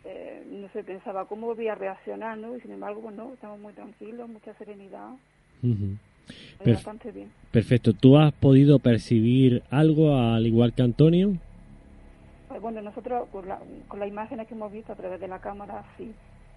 eh, 0.05 0.47
no 0.49 0.69
sé, 0.69 0.85
pensaba 0.85 1.27
cómo 1.27 1.53
voy 1.53 1.67
a 1.67 1.75
reaccionar, 1.75 2.39
¿no? 2.39 2.57
Y 2.57 2.61
sin 2.61 2.71
embargo, 2.71 3.01
pues 3.01 3.17
no, 3.17 3.33
estamos 3.35 3.59
muy 3.59 3.73
tranquilos, 3.73 4.29
mucha 4.29 4.55
serenidad. 4.55 5.11
bastante 6.65 7.11
bien. 7.11 7.33
Perfecto. 7.51 7.93
¿Tú 7.93 8.17
has 8.17 8.33
podido 8.33 8.79
percibir 8.79 9.65
algo 9.69 10.17
al 10.17 10.47
igual 10.47 10.75
que 10.75 10.83
Antonio? 10.83 11.37
Bueno, 12.61 12.83
nosotros 12.83 13.29
con, 13.31 13.49
la, 13.49 13.59
con 13.89 14.01
las 14.01 14.09
imágenes 14.09 14.47
que 14.47 14.55
hemos 14.55 14.73
visto 14.73 14.93
a 14.93 14.97
través 14.97 15.21
de 15.21 15.29
la 15.29 15.41
cámara, 15.41 15.85
sí. 15.97 16.15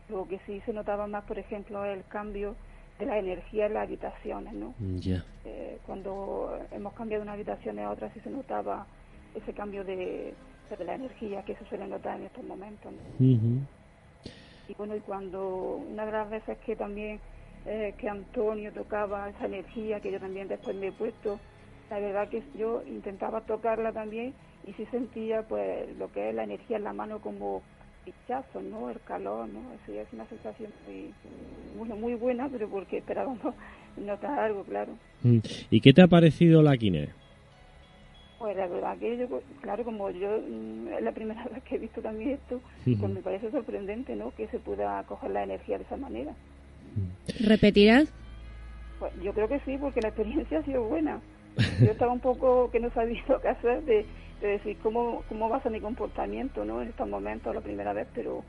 Lo 0.10 0.28
que 0.28 0.40
sí 0.46 0.60
se 0.66 0.74
notaba 0.74 1.06
más, 1.06 1.24
por 1.26 1.38
ejemplo, 1.38 1.86
el 1.86 2.04
cambio 2.06 2.56
de 2.98 3.06
la 3.06 3.20
energía 3.20 3.68
en 3.68 3.76
las 3.76 3.84
habitaciones, 3.84 4.54
¿no? 4.54 4.74
Ya. 5.00 5.24
Eh, 5.46 5.80
cuando 5.86 6.60
hemos 6.72 6.94
cambiado 6.94 7.22
de 7.22 7.26
una 7.26 7.34
habitación 7.34 7.80
a 7.80 7.92
otra, 7.92 8.12
sí 8.14 8.20
se 8.22 8.30
notaba 8.30 8.88
ese 9.36 9.54
cambio 9.54 9.84
de, 9.84 10.34
de 10.78 10.84
la 10.84 10.96
energía 10.96 11.44
que 11.44 11.56
se 11.56 11.66
suele 11.66 11.88
notar 11.88 12.20
en 12.20 12.26
estos 12.26 12.44
momentos. 12.44 12.92
Y 13.20 14.74
bueno, 14.78 14.96
y 14.96 15.00
cuando 15.00 15.78
una 15.78 16.06
de 16.06 16.12
las 16.12 16.30
veces 16.30 16.58
que 16.60 16.76
también 16.76 17.20
eh, 17.66 17.94
que 17.98 18.10
Antonio 18.10 18.72
tocaba 18.72 19.30
esa 19.30 19.46
energía 19.46 20.00
que 20.00 20.12
yo 20.12 20.20
también 20.20 20.48
después 20.48 20.76
me 20.76 20.88
he 20.88 20.92
puesto, 20.92 21.40
la 21.90 22.00
verdad 22.00 22.30
que 22.30 22.44
yo 22.58 22.84
intentaba 22.86 23.42
tocarla 23.42 23.92
también 23.92 24.34
y 24.70 24.74
sí 24.74 24.86
sentía 24.92 25.42
pues 25.44 25.98
lo 25.98 26.12
que 26.12 26.30
es 26.30 26.36
la 26.36 26.44
energía 26.44 26.78
en 26.78 26.84
la 26.84 26.94
mano 26.94 27.20
como 27.20 27.64
pichazo, 28.06 28.62
¿no? 28.62 28.90
El 28.90 29.00
calor, 29.02 29.48
¿no? 29.50 29.60
Eso 29.74 29.94
ya 29.94 30.02
es 30.02 30.14
una 30.14 30.26
sensación 30.28 30.72
muy, 31.76 31.90
muy, 31.90 32.14
buena, 32.16 32.48
pero 32.50 32.70
porque 32.70 32.98
esperábamos 32.98 33.56
notar 33.98 34.40
algo, 34.40 34.64
claro. 34.64 34.94
Mm. 35.24 35.40
¿Y 35.72 35.82
qué 35.82 35.94
te 35.94 36.04
ha 36.04 36.08
parecido 36.08 36.62
la 36.62 36.78
quine? 36.78 37.10
Pues 38.38 38.56
la 38.56 38.68
verdad 38.68 38.98
que 38.98 39.18
yo, 39.18 39.42
claro, 39.62 39.84
como 39.84 40.12
yo 40.12 40.40
mm, 40.48 40.88
es 40.94 41.02
la 41.02 41.12
primera 41.12 41.44
vez 41.52 41.64
que 41.64 41.76
he 41.76 41.80
visto 41.80 42.02
también 42.02 42.32
esto, 42.32 42.62
pues 42.84 43.12
me 43.12 43.22
parece 43.22 43.50
sorprendente, 43.52 44.16
¿no? 44.16 44.32
Que 44.36 44.48
se 44.48 44.60
pueda 44.60 45.04
coger 45.04 45.32
la 45.32 45.44
energía 45.44 45.78
de 45.78 45.84
esa 45.84 45.98
manera. 45.98 46.34
¿Repetirás? 47.40 48.14
Pues 49.00 49.14
yo 49.24 49.34
creo 49.34 49.48
que 49.48 49.60
sí, 49.62 49.78
porque 49.80 50.02
la 50.02 50.10
experiencia 50.10 50.60
ha 50.60 50.64
sido 50.64 50.84
buena. 50.84 51.22
Yo 51.82 51.92
estaba 51.92 52.14
un 52.14 52.20
poco 52.20 52.70
que 52.72 52.80
no 52.80 52.90
sabía 52.92 53.22
lo 53.28 53.42
que 53.42 53.50
hacer 53.50 53.84
de, 53.84 54.06
decir 54.48 54.78
cómo, 54.82 55.24
cómo 55.28 55.50
va 55.50 55.58
a 55.58 55.64
ser 55.64 55.72
mi 55.72 55.80
comportamiento, 55.80 56.66
¿no? 56.66 56.82
En 56.82 56.90
estos 56.90 57.08
momentos, 57.08 57.54
la 57.54 57.62
primera 57.62 57.94
vez, 57.94 58.08
pero, 58.14 58.44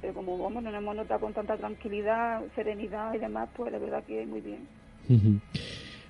pero 0.00 0.14
como 0.14 0.38
vamos, 0.38 0.62
nos 0.62 0.74
hemos 0.74 0.96
notado 0.96 1.20
con 1.20 1.32
tanta 1.32 1.56
tranquilidad, 1.56 2.42
serenidad 2.54 3.14
y 3.14 3.18
demás, 3.18 3.48
pues 3.56 3.72
la 3.72 3.78
verdad 3.78 4.04
que 4.04 4.24
muy 4.26 4.40
bien. 4.40 5.40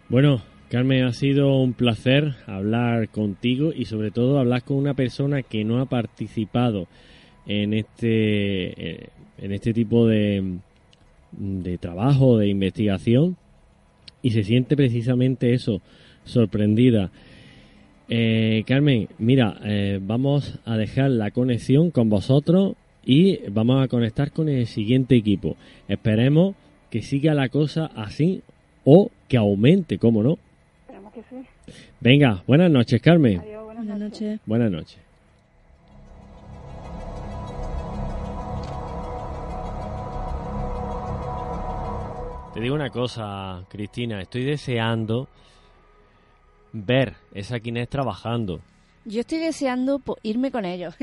Bueno, 0.08 0.42
Carmen, 0.68 1.04
ha 1.04 1.12
sido 1.12 1.56
un 1.58 1.72
placer 1.72 2.34
hablar 2.46 3.08
contigo 3.08 3.72
y 3.74 3.86
sobre 3.86 4.10
todo 4.10 4.38
hablar 4.38 4.62
con 4.62 4.76
una 4.76 4.94
persona 4.94 5.42
que 5.42 5.64
no 5.64 5.80
ha 5.80 5.86
participado 5.86 6.86
en 7.46 7.74
este, 7.74 9.00
eh, 9.02 9.08
en 9.38 9.52
este 9.52 9.72
tipo 9.72 10.06
de, 10.06 10.58
de 11.32 11.78
trabajo, 11.78 12.38
de 12.38 12.48
investigación 12.48 13.36
y 14.22 14.30
se 14.30 14.44
siente 14.44 14.76
precisamente 14.76 15.52
eso, 15.52 15.82
sorprendida. 16.24 17.10
Eh, 18.14 18.64
Carmen, 18.66 19.08
mira, 19.16 19.58
eh, 19.64 19.98
vamos 20.02 20.58
a 20.66 20.76
dejar 20.76 21.10
la 21.10 21.30
conexión 21.30 21.90
con 21.90 22.10
vosotros 22.10 22.74
y 23.06 23.38
vamos 23.48 23.82
a 23.82 23.88
conectar 23.88 24.32
con 24.32 24.50
el 24.50 24.66
siguiente 24.66 25.16
equipo. 25.16 25.56
Esperemos 25.88 26.54
que 26.90 27.00
siga 27.00 27.32
la 27.32 27.48
cosa 27.48 27.86
así 27.86 28.42
o 28.84 29.10
que 29.28 29.38
aumente, 29.38 29.96
¿cómo 29.96 30.22
no? 30.22 30.36
Venga, 32.00 32.42
buenas 32.46 32.70
noches, 32.70 33.00
Carmen. 33.00 33.40
buenas, 33.64 33.98
noches. 33.98 34.40
Buenas 34.44 34.70
noches. 34.70 34.98
Te 42.52 42.60
digo 42.60 42.74
una 42.74 42.90
cosa, 42.90 43.64
Cristina, 43.70 44.20
estoy 44.20 44.44
deseando 44.44 45.28
ver 46.72 47.14
esa 47.34 47.60
Kinect 47.60 47.90
trabajando. 47.90 48.60
Yo 49.04 49.20
estoy 49.20 49.38
deseando 49.38 50.00
irme 50.22 50.50
con 50.50 50.64
ellos. 50.64 50.94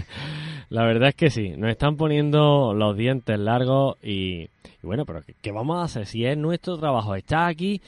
La 0.70 0.84
verdad 0.84 1.10
es 1.10 1.14
que 1.14 1.30
sí, 1.30 1.50
nos 1.56 1.70
están 1.70 1.96
poniendo 1.96 2.74
los 2.74 2.96
dientes 2.96 3.38
largos 3.38 3.96
y, 4.02 4.48
bueno, 4.82 5.04
pero 5.04 5.22
¿qué, 5.40 5.52
vamos 5.52 5.78
a 5.78 5.84
hacer? 5.84 6.06
Si 6.06 6.24
es 6.24 6.36
nuestro 6.36 6.76
trabajo, 6.78 7.14
está 7.14 7.46
aquí 7.46 7.80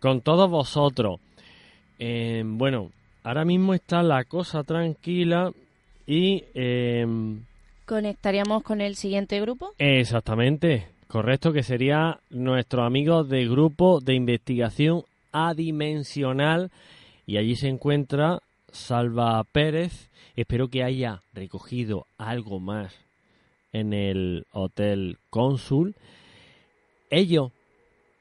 con 0.00 0.20
todos 0.20 0.48
vosotros. 0.50 1.20
Eh, 1.98 2.42
bueno, 2.44 2.90
ahora 3.22 3.44
mismo 3.44 3.74
está 3.74 4.02
la 4.02 4.24
cosa 4.24 4.62
tranquila 4.62 5.52
y... 6.06 6.44
Em, 6.54 7.40
¿Conectaríamos 7.86 8.62
con 8.62 8.80
el 8.80 8.94
siguiente 8.96 9.40
grupo? 9.40 9.72
Exactamente, 9.78 10.88
correcto, 11.08 11.52
que 11.52 11.62
sería 11.62 12.18
nuestro 12.30 12.84
amigo 12.84 13.24
de 13.24 13.46
grupo 13.46 14.00
de 14.00 14.14
investigación 14.14 15.04
adimensional 15.34 16.70
y 17.26 17.36
allí 17.36 17.56
se 17.56 17.68
encuentra 17.68 18.38
Salva 18.70 19.42
Pérez. 19.44 20.10
Espero 20.36 20.68
que 20.68 20.82
haya 20.82 21.20
recogido 21.34 22.06
algo 22.16 22.60
más 22.60 22.94
en 23.72 23.92
el 23.92 24.46
Hotel 24.52 25.18
Cónsul. 25.28 25.94
Ellos 27.10 27.50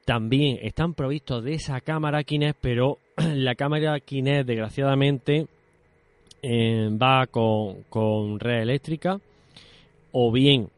también 0.06 0.60
están 0.62 0.96
provistos 0.96 1.44
de 1.44 1.54
esa 1.54 1.80
cámara 1.80 2.24
Kinect, 2.24 2.60
pero 2.60 2.98
la 3.18 3.56
cámara 3.56 4.00
Kinect 4.00 4.48
desgraciadamente 4.48 5.48
eh, 6.42 6.90
va 6.92 7.28
con, 7.28 8.40
red 8.40 8.64
eléctrica 8.64 9.20
o 10.12 10.32
bien 10.32 10.70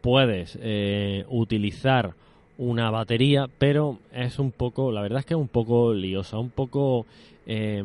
puedes 0.00 0.58
eh, 0.60 1.24
utilizar 1.28 2.14
una 2.58 2.90
batería, 2.90 3.46
pero 3.58 3.98
es 4.12 4.38
un 4.38 4.52
poco, 4.52 4.92
la 4.92 5.00
verdad 5.00 5.20
es 5.20 5.26
que 5.26 5.34
es 5.34 5.40
un 5.40 5.48
poco 5.48 5.94
liosa, 5.94 6.38
un 6.38 6.50
poco 6.50 7.06
eh, 7.46 7.82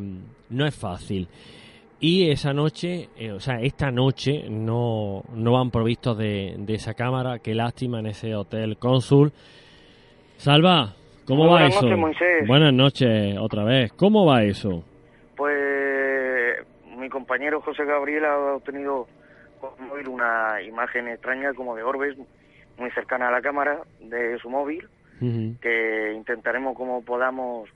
no 0.49 0.65
es 0.65 0.75
fácil. 0.75 1.27
Y 1.99 2.29
esa 2.29 2.53
noche, 2.53 3.07
eh, 3.17 3.31
o 3.31 3.39
sea, 3.39 3.61
esta 3.61 3.89
noche 3.89 4.49
no, 4.49 5.23
no 5.33 5.53
van 5.53 5.71
provistos 5.71 6.17
de, 6.17 6.57
esa 6.67 6.95
cámara. 6.95 7.39
Qué 7.39 7.55
lástima 7.55 7.99
en 7.99 8.07
ese 8.07 8.35
hotel 8.35 8.75
cónsul. 8.77 9.31
Salva, 10.35 10.95
¿cómo 11.25 11.49
va 11.49 11.65
eso? 11.67 11.87
Buenas 12.45 12.73
noches 12.73 13.37
otra 13.39 13.63
vez. 13.63 13.93
¿Cómo 13.93 14.25
va 14.25 14.43
eso? 14.43 14.83
Pues 15.37 16.67
mi 16.97 17.07
compañero 17.07 17.61
José 17.61 17.85
Gabriel 17.85 18.25
ha 18.25 18.55
obtenido 18.55 19.07
con 19.61 19.87
móvil 19.87 20.09
una 20.09 20.61
imagen 20.61 21.07
extraña 21.07 21.53
como 21.53 21.73
de 21.73 21.83
orbes 21.83 22.17
muy 22.77 22.91
cercana 22.91 23.27
a 23.27 23.31
la 23.31 23.41
cámara 23.41 23.79
de 23.99 24.37
su 24.39 24.49
móvil, 24.49 24.87
que 25.61 26.13
intentaremos 26.13 26.75
como 26.75 27.01
podamos 27.01 27.69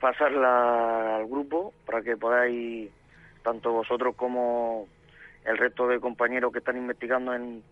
pasarla 0.00 1.16
al 1.16 1.26
grupo 1.26 1.72
para 1.86 2.02
que 2.02 2.14
podáis, 2.14 2.90
tanto 3.42 3.72
vosotros 3.72 4.14
como 4.16 4.86
el 5.46 5.56
resto 5.56 5.86
de 5.88 5.98
compañeros 5.98 6.52
que 6.52 6.58
están 6.58 6.76
investigando 6.76 7.32
en, 7.32 7.62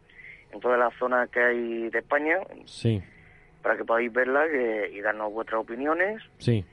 en 0.51 0.61
todas 0.61 0.79
las 0.79 0.95
zonas 0.95 1.29
que 1.29 1.41
hay 1.43 1.91
de 1.91 1.99
España, 1.99 2.39
sí. 2.65 3.03
para 3.63 3.77
que 3.77 3.85
podáis 3.85 4.11
verla 4.13 4.47
y 4.91 5.01
darnos 5.01 5.33
vuestras 5.33 5.61
opiniones. 5.61 6.23
Sí. 6.39 6.65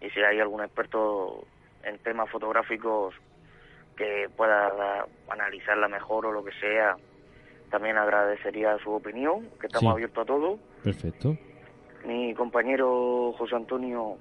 Y 0.00 0.10
si 0.10 0.20
hay 0.20 0.40
algún 0.40 0.62
experto 0.62 1.44
en 1.82 1.98
temas 1.98 2.30
fotográficos 2.30 3.14
que 3.96 4.28
pueda 4.34 5.04
analizarla 5.28 5.88
mejor 5.88 6.24
o 6.26 6.32
lo 6.32 6.42
que 6.42 6.52
sea, 6.52 6.96
también 7.70 7.96
agradecería 7.96 8.76
su 8.78 8.90
opinión, 8.90 9.48
que 9.60 9.66
estamos 9.66 9.92
abiertos 9.92 10.22
a 10.22 10.26
todo. 10.26 10.58
Perfecto. 10.82 11.36
Mi 12.04 12.34
compañero 12.34 13.32
José 13.36 13.56
Antonio 13.56 14.16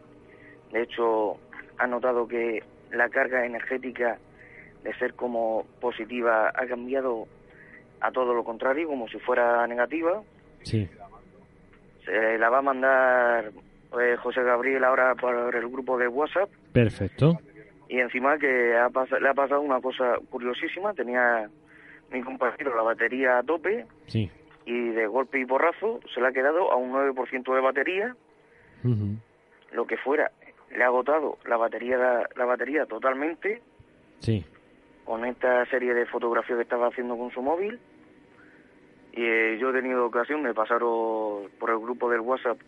de 0.72 0.84
hecho, 0.84 1.38
ha 1.78 1.88
notado 1.88 2.28
que 2.28 2.64
la 2.92 3.10
carga 3.10 3.46
energética 3.46 4.18
de 4.84 4.94
ser 4.96 5.14
como 5.14 5.66
positiva 5.82 6.50
ha 6.50 6.68
cambiado 6.68 7.28
a 8.02 8.12
todo 8.12 8.34
lo 8.34 8.44
contrario, 8.44 8.88
como 8.88 9.08
si 9.08 9.20
fuera 9.20 9.66
negativa. 9.68 10.22
Sí. 10.64 10.88
Se 12.06 12.38
la 12.38 12.50
va 12.50 12.60
a 12.60 12.62
mandar 12.62 13.52
eh, 14.00 14.16
José 14.22 14.44
Gabriel 14.44 14.84
ahora 14.84 15.16
por 15.16 15.56
el 15.56 15.68
grupo 15.70 15.98
de 15.98 16.08
WhatsApp. 16.08 16.50
Perfecto. 16.72 17.40
Y 17.88 18.00
encima 18.00 18.38
que 18.38 18.48
le 18.48 19.28
ha 19.28 19.34
pasado 19.34 19.62
una 19.62 19.82
cosa 19.82 20.18
curiosísima, 20.30 20.94
tenía 20.94 21.50
mi 22.12 22.22
compañero 22.22 22.76
la 22.76 22.82
batería 22.82 23.40
a 23.40 23.44
tope. 23.44 23.86
Sí. 24.08 24.30
Y 24.66 24.90
de 24.90 25.08
golpe 25.08 25.40
y 25.40 25.46
porrazo 25.46 26.00
se 26.14 26.22
le 26.22 26.28
ha 26.28 26.32
quedado 26.32 26.72
a 26.72 26.76
un 26.76 26.92
9% 26.92 27.56
de 27.56 27.62
batería. 27.62 28.16
Lo 29.72 29.86
que 29.86 29.98
fuera 29.98 30.32
le 30.76 30.84
ha 30.84 30.88
agotado 30.88 31.38
la 31.46 31.58
batería 31.58 31.98
la, 32.36 32.46
batería 32.46 32.86
totalmente 32.86 33.62
sí 34.20 34.46
con 35.06 35.26
esta 35.26 35.66
serie 35.66 35.94
de 35.94 36.06
fotografías 36.06 36.58
que 36.58 36.64
estaba 36.64 36.88
haciendo 36.88 37.18
con 37.18 37.32
su 37.32 37.42
móvil 37.42 37.80
y 39.14 39.24
eh, 39.24 39.58
yo 39.60 39.72
he 39.72 39.74
tenido 39.74 40.06
ocasión 40.06 40.44
de 40.44 40.54
pasar 40.54 40.80
por 40.80 41.70
el 41.70 41.80
grupo 41.80 42.10
del 42.10 42.22
WhatsApp 42.22 42.60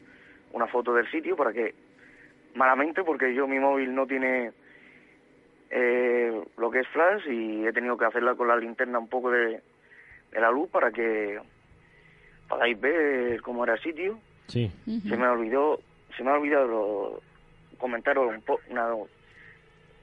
una 0.53 0.67
foto 0.67 0.93
del 0.93 1.09
sitio 1.11 1.35
para 1.35 1.53
que 1.53 1.75
malamente 2.55 3.03
porque 3.03 3.33
yo 3.33 3.47
mi 3.47 3.59
móvil 3.59 3.93
no 3.93 4.07
tiene 4.07 4.51
eh, 5.71 6.41
lo 6.57 6.69
que 6.69 6.79
es 6.79 6.87
flash 6.89 7.27
y 7.27 7.65
he 7.65 7.73
tenido 7.73 7.97
que 7.97 8.05
hacerla 8.05 8.35
con 8.35 8.47
la 8.47 8.57
linterna 8.57 8.99
un 8.99 9.07
poco 9.07 9.31
de, 9.31 9.61
de 10.31 10.39
la 10.39 10.51
luz 10.51 10.69
para 10.69 10.91
que 10.91 11.39
podáis 12.47 12.79
ver 12.79 13.41
cómo 13.41 13.63
era 13.63 13.73
el 13.73 13.81
sitio. 13.81 14.19
Sí. 14.47 14.69
Se 15.07 15.17
me 15.17 15.27
olvidó 15.27 15.79
se 16.15 16.23
me 16.23 16.31
ha 16.31 16.33
olvidado 16.35 17.21
comentaros 17.77 18.33
un, 18.33 19.07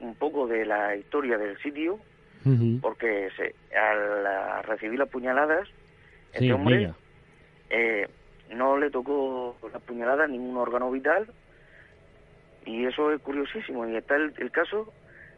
un 0.01 0.15
poco 0.15 0.47
de 0.47 0.65
la 0.65 0.97
historia 0.97 1.39
del 1.39 1.59
sitio, 1.59 1.99
porque 2.81 3.29
se, 3.37 3.55
al 3.77 4.65
recibir 4.65 4.99
las 4.99 5.09
puñaladas, 5.09 5.69
este 6.33 6.53
hombre 6.53 6.93
eh, 7.69 8.09
no 8.55 8.79
le 8.79 8.91
tocó 8.91 9.57
las 9.73 9.83
puñaladas 9.83 10.25
a 10.25 10.33
ningún 10.33 10.57
órgano 10.57 10.91
vital, 10.91 11.27
y 12.65 12.85
eso 12.87 13.13
es 13.13 13.21
curiosísimo, 13.21 13.87
y 13.87 13.97
está 13.97 14.17
el, 14.17 14.51
caso 14.51 14.93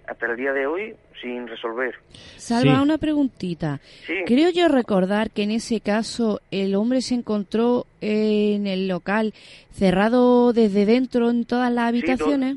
hasta 0.06 0.26
el 0.26 0.36
día 0.36 0.52
de 0.52 0.66
hoy 0.66 0.94
sin 1.20 1.46
resolver. 1.46 1.94
Salva, 2.36 2.82
una 2.82 2.98
preguntita. 2.98 3.80
Creo 4.26 4.50
yo 4.50 4.68
recordar 4.68 5.30
que 5.30 5.42
en 5.42 5.50
ese 5.50 5.80
caso 5.80 6.40
el 6.50 6.74
hombre 6.74 7.02
se 7.02 7.14
encontró 7.14 7.86
en 8.00 8.66
el 8.66 8.88
local 8.88 9.34
cerrado 9.70 10.52
desde 10.52 10.86
dentro 10.86 11.30
en 11.30 11.44
todas 11.44 11.72
las 11.72 11.88
habitaciones. 11.88 12.56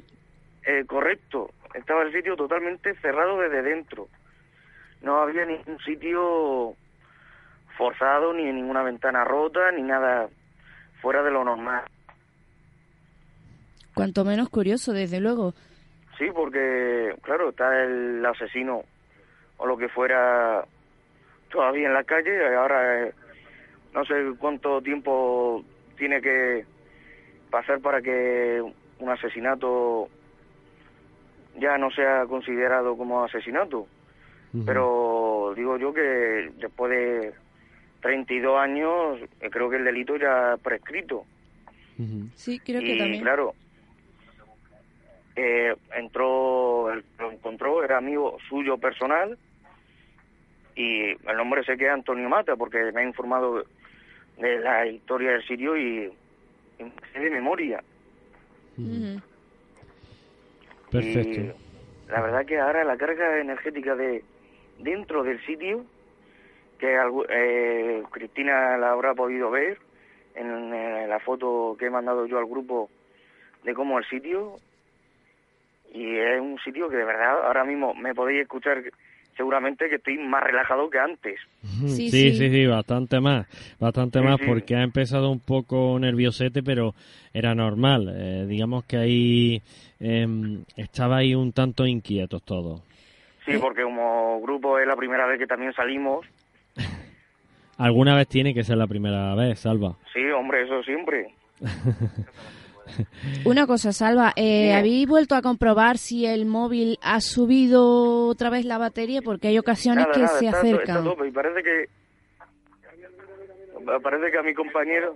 eh, 0.65 0.85
correcto, 0.87 1.51
estaba 1.73 2.03
el 2.03 2.13
sitio 2.13 2.35
totalmente 2.35 2.95
cerrado 3.01 3.39
desde 3.39 3.61
dentro. 3.61 4.07
No 5.01 5.17
había 5.17 5.45
ningún 5.45 5.77
sitio 5.79 6.75
forzado, 7.77 8.33
ni 8.33 8.43
ninguna 8.51 8.83
ventana 8.83 9.25
rota, 9.25 9.71
ni 9.71 9.81
nada 9.81 10.29
fuera 11.01 11.21
de 11.23 11.31
lo 11.31 11.43
normal. 11.43 11.83
Cuanto 13.93 14.23
menos 14.25 14.49
curioso, 14.49 14.93
desde 14.93 15.19
luego. 15.19 15.53
Sí, 16.17 16.25
porque, 16.33 17.15
claro, 17.21 17.49
está 17.49 17.83
el 17.83 18.25
asesino 18.25 18.83
o 19.57 19.65
lo 19.65 19.77
que 19.77 19.89
fuera 19.89 20.65
todavía 21.49 21.87
en 21.87 21.93
la 21.93 22.03
calle 22.03 22.55
ahora 22.55 23.03
eh, 23.03 23.13
no 23.93 24.03
sé 24.05 24.13
cuánto 24.39 24.81
tiempo 24.81 25.63
tiene 25.97 26.21
que 26.21 26.65
pasar 27.49 27.79
para 27.79 28.01
que 28.01 28.61
un 28.99 29.09
asesinato 29.09 30.09
ya 31.59 31.77
no 31.77 31.91
sea 31.91 32.25
considerado 32.25 32.97
como 32.97 33.23
asesinato. 33.23 33.87
Pero 34.65 35.53
digo 35.55 35.77
yo 35.77 35.91
que 35.93 36.51
después 36.59 36.91
de 36.91 37.33
32 38.01 38.59
años 38.59 39.19
eh, 39.41 39.49
creo 39.49 39.67
que 39.67 39.77
el 39.77 39.83
delito 39.83 40.15
ya 40.15 40.57
prescrito. 40.61 41.25
Sí, 42.35 42.59
creo 42.59 42.81
que 42.81 42.97
también. 42.97 43.23
claro, 43.23 43.55
eh, 45.35 45.75
entró, 45.95 46.93
lo 47.19 47.31
encontró, 47.31 47.83
era 47.83 47.97
amigo 47.97 48.37
suyo 48.49 48.77
personal 48.77 49.37
y 50.75 51.11
el 51.11 51.37
nombre 51.37 51.63
se 51.63 51.77
queda 51.77 51.93
Antonio 51.93 52.29
Mata 52.29 52.55
porque 52.55 52.91
me 52.91 53.01
ha 53.01 53.05
informado 53.05 53.63
de 54.37 54.59
la 54.59 54.85
historia 54.87 55.31
del 55.31 55.43
sitio 55.47 55.77
y, 55.77 56.11
de 56.77 57.29
memoria. 57.29 57.83
Perfecto. 60.91 61.55
la 62.09 62.21
verdad 62.21 62.45
que 62.45 62.59
ahora 62.59 62.83
la 62.83 62.97
carga 62.97 63.39
energética 63.39 63.95
de 63.95 64.23
dentro 64.79 65.23
del 65.23 65.43
sitio, 65.45 65.85
que 66.79 66.95
eh, 67.29 68.03
Cristina 68.11 68.77
la 68.77 68.91
habrá 68.91 69.13
podido 69.13 69.49
ver 69.49 69.79
en, 70.35 70.73
en 70.73 71.09
la 71.09 71.19
foto 71.19 71.75
que 71.79 71.85
he 71.85 71.89
mandado 71.89 72.25
yo 72.25 72.37
al 72.37 72.45
grupo 72.45 72.89
de 73.63 73.73
cómo 73.73 73.97
el 73.97 74.05
sitio 74.05 74.59
y 75.93 76.17
es 76.17 76.41
un 76.41 76.57
sitio 76.59 76.89
que 76.89 76.97
de 76.97 77.05
verdad 77.05 77.45
ahora 77.45 77.63
mismo 77.63 77.93
me 77.93 78.15
podéis 78.15 78.41
escuchar 78.41 78.83
seguramente 79.37 79.89
que 79.89 79.95
estoy 79.95 80.17
más 80.17 80.43
relajado 80.43 80.89
que 80.89 80.99
antes. 80.99 81.39
Sí, 81.87 82.09
sí, 82.09 82.33
sí, 82.33 82.65
bastante 82.67 83.19
más, 83.19 83.47
bastante 83.79 84.21
más, 84.21 84.39
porque 84.45 84.75
ha 84.75 84.83
empezado 84.83 85.29
un 85.31 85.39
poco 85.39 85.97
nerviosete, 85.99 86.63
pero 86.63 86.93
era 87.33 87.55
normal. 87.55 88.13
Eh, 88.15 88.45
digamos 88.47 88.85
que 88.85 88.97
ahí 88.97 89.61
eh, 89.99 90.27
estaba 90.75 91.17
ahí 91.17 91.35
un 91.35 91.51
tanto 91.51 91.85
inquietos 91.85 92.43
todos. 92.43 92.81
Sí, 93.45 93.57
porque 93.59 93.83
como 93.83 94.41
grupo 94.41 94.79
es 94.79 94.87
la 94.87 94.95
primera 94.95 95.25
vez 95.27 95.37
que 95.37 95.47
también 95.47 95.73
salimos. 95.73 96.25
Alguna 97.77 98.15
vez 98.15 98.27
tiene 98.27 98.53
que 98.53 98.63
ser 98.63 98.77
la 98.77 98.87
primera 98.87 99.35
vez, 99.35 99.59
Salva. 99.59 99.95
Sí, 100.13 100.23
hombre, 100.31 100.63
eso 100.63 100.81
siempre. 100.83 101.33
Una 103.45 103.65
cosa, 103.67 103.91
Salva, 103.91 104.33
eh, 104.35 104.73
¿habéis 104.73 105.07
vuelto 105.07 105.35
a 105.35 105.41
comprobar 105.41 105.97
si 105.97 106.25
el 106.25 106.45
móvil 106.45 106.97
ha 107.01 107.21
subido 107.21 108.27
otra 108.27 108.49
vez 108.49 108.65
la 108.65 108.77
batería? 108.77 109.21
Porque 109.21 109.47
hay 109.47 109.57
ocasiones 109.57 110.07
que 110.13 110.27
se 110.27 110.47
acercan. 110.47 111.05
y 111.25 111.31
parece 111.31 111.63
que 111.63 111.89
parece 114.01 114.31
que 114.31 114.37
a 114.37 114.43
mi 114.43 114.53
compañero, 114.53 115.15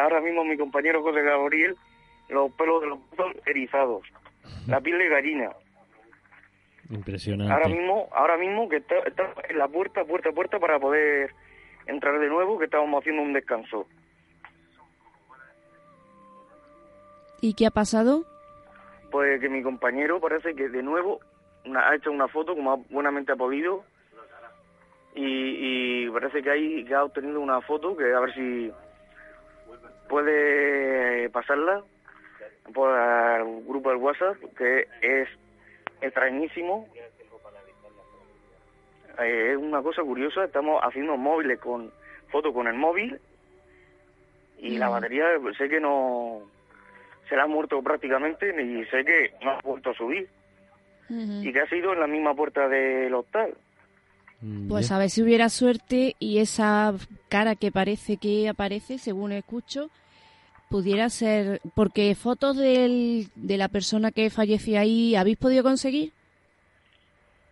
ahora 0.00 0.20
mismo 0.20 0.44
mi 0.44 0.56
compañero 0.56 1.02
José 1.02 1.22
Gabriel, 1.22 1.76
los 2.28 2.52
pelos 2.52 2.80
de 2.80 2.88
los 2.88 2.98
son 3.16 3.32
erizados, 3.46 4.02
la 4.66 4.80
piel 4.80 4.98
de 4.98 5.08
gallina. 5.08 5.50
Impresionante. 6.90 7.52
Ahora 7.52 7.68
mismo, 7.68 8.08
ahora 8.12 8.36
mismo 8.36 8.68
que 8.68 8.76
está, 8.76 8.96
está 9.06 9.32
en 9.48 9.58
la 9.58 9.66
puerta, 9.68 10.04
puerta, 10.04 10.30
puerta 10.30 10.58
para 10.58 10.78
poder 10.78 11.30
entrar 11.86 12.18
de 12.18 12.28
nuevo, 12.28 12.58
que 12.58 12.66
estábamos 12.66 13.00
haciendo 13.00 13.22
un 13.22 13.32
descanso. 13.32 13.86
¿Y 17.42 17.54
qué 17.54 17.66
ha 17.66 17.70
pasado? 17.72 18.24
Pues 19.10 19.40
que 19.40 19.48
mi 19.48 19.64
compañero 19.64 20.20
parece 20.20 20.54
que 20.54 20.68
de 20.68 20.82
nuevo 20.82 21.18
ha 21.74 21.94
hecho 21.96 22.12
una 22.12 22.28
foto 22.28 22.54
como 22.54 22.84
buenamente 22.88 23.32
ha 23.32 23.36
podido 23.36 23.84
y, 25.14 26.08
parece 26.10 26.40
que, 26.40 26.50
hay, 26.50 26.84
que 26.84 26.94
ha 26.94 27.04
obtenido 27.04 27.40
una 27.40 27.60
foto 27.60 27.96
que 27.96 28.14
a 28.14 28.20
ver 28.20 28.32
si 28.32 28.72
puede 30.08 31.28
pasarla 31.30 31.82
por 32.72 32.96
el 32.96 33.64
grupo 33.64 33.90
del 33.90 33.98
WhatsApp 33.98 34.36
que 34.56 34.86
es 35.02 35.28
extrañísimo 36.00 36.88
eh, 39.18 39.50
es 39.50 39.56
una 39.56 39.82
cosa 39.82 40.02
curiosa 40.02 40.44
estamos 40.44 40.80
haciendo 40.82 41.16
móviles 41.16 41.58
con 41.58 41.92
fotos 42.30 42.54
con 42.54 42.68
el 42.68 42.74
móvil 42.74 43.20
y 44.58 44.78
la 44.78 44.88
mm. 44.88 44.92
batería 44.92 45.26
sé 45.58 45.68
que 45.68 45.80
no 45.80 46.42
se 47.28 47.36
la 47.36 47.44
ha 47.44 47.46
muerto 47.46 47.82
prácticamente 47.82 48.48
y 48.50 48.84
sé 48.86 49.04
que 49.04 49.32
no 49.44 49.52
ha 49.52 49.60
vuelto 49.62 49.90
a 49.90 49.94
subir. 49.94 50.28
Y 51.08 51.52
que 51.52 51.60
ha 51.60 51.68
sido 51.68 51.92
en 51.92 52.00
la 52.00 52.06
misma 52.06 52.34
puerta 52.34 52.68
del 52.68 53.12
hostal. 53.12 53.54
Mm, 54.40 54.68
pues 54.68 54.90
a 54.90 54.98
ver 54.98 55.10
si 55.10 55.22
hubiera 55.22 55.50
suerte 55.50 56.16
y 56.18 56.38
esa 56.38 56.94
cara 57.28 57.54
que 57.54 57.70
parece 57.70 58.16
que 58.16 58.48
aparece, 58.48 58.96
según 58.98 59.32
escucho, 59.32 59.90
pudiera 60.70 61.10
ser... 61.10 61.60
Porque 61.74 62.14
fotos 62.14 62.56
del, 62.56 63.26
de 63.34 63.56
la 63.58 63.68
persona 63.68 64.10
que 64.10 64.30
falleció 64.30 64.80
ahí, 64.80 65.14
¿habéis 65.14 65.36
podido 65.36 65.62
conseguir? 65.62 66.12